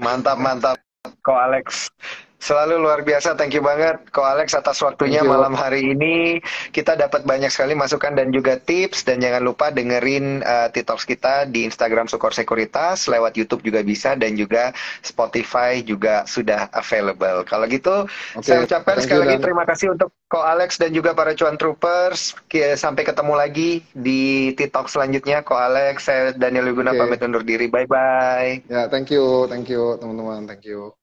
Mantap, 0.00 0.36
mantap. 0.42 0.76
Ko 1.22 1.32
Alex. 1.38 1.94
Selalu 2.40 2.80
luar 2.80 3.04
biasa, 3.04 3.36
thank 3.36 3.52
you 3.52 3.60
banget 3.60 4.00
Ko 4.16 4.24
Alex 4.24 4.56
atas 4.56 4.80
waktunya 4.80 5.20
malam 5.20 5.52
hari 5.52 5.92
ini. 5.92 6.40
Kita 6.72 6.96
dapat 6.96 7.28
banyak 7.28 7.52
sekali 7.52 7.76
masukan 7.76 8.16
dan 8.16 8.32
juga 8.32 8.56
tips 8.56 9.04
dan 9.04 9.20
jangan 9.20 9.44
lupa 9.44 9.68
dengerin 9.68 10.40
uh, 10.40 10.72
TikToks 10.72 11.04
kita 11.04 11.44
di 11.52 11.68
Instagram 11.68 12.08
Sukor 12.08 12.32
Sekuritas, 12.32 13.12
lewat 13.12 13.36
YouTube 13.36 13.60
juga 13.60 13.84
bisa 13.84 14.16
dan 14.16 14.40
juga 14.40 14.72
Spotify 15.04 15.84
juga 15.84 16.24
sudah 16.24 16.72
available. 16.72 17.44
Kalau 17.44 17.68
gitu, 17.68 18.08
okay. 18.08 18.40
saya 18.40 18.64
ucapkan 18.64 18.96
thank 18.96 19.04
sekali 19.12 19.20
lagi 19.28 19.36
terima 19.44 19.64
kasih 19.68 19.92
untuk 19.92 20.08
Ko 20.32 20.40
Alex 20.40 20.80
dan 20.80 20.96
juga 20.96 21.12
para 21.12 21.36
cuan 21.36 21.60
troopers. 21.60 22.32
Sampai 22.80 23.04
ketemu 23.04 23.36
lagi 23.36 23.84
di 23.92 24.56
TikTok 24.56 24.88
selanjutnya. 24.88 25.44
Ko 25.44 25.60
Alex, 25.60 26.08
saya 26.08 26.32
Daniel 26.32 26.72
Wiguna 26.72 26.96
okay. 26.96 27.04
pamit 27.04 27.20
undur 27.20 27.44
diri. 27.44 27.68
Bye 27.68 27.84
bye. 27.84 28.64
Ya, 28.64 28.72
yeah, 28.72 28.86
thank 28.88 29.12
you, 29.12 29.44
thank 29.52 29.68
you 29.68 30.00
teman-teman, 30.00 30.48
thank 30.48 30.64
you. 30.64 30.96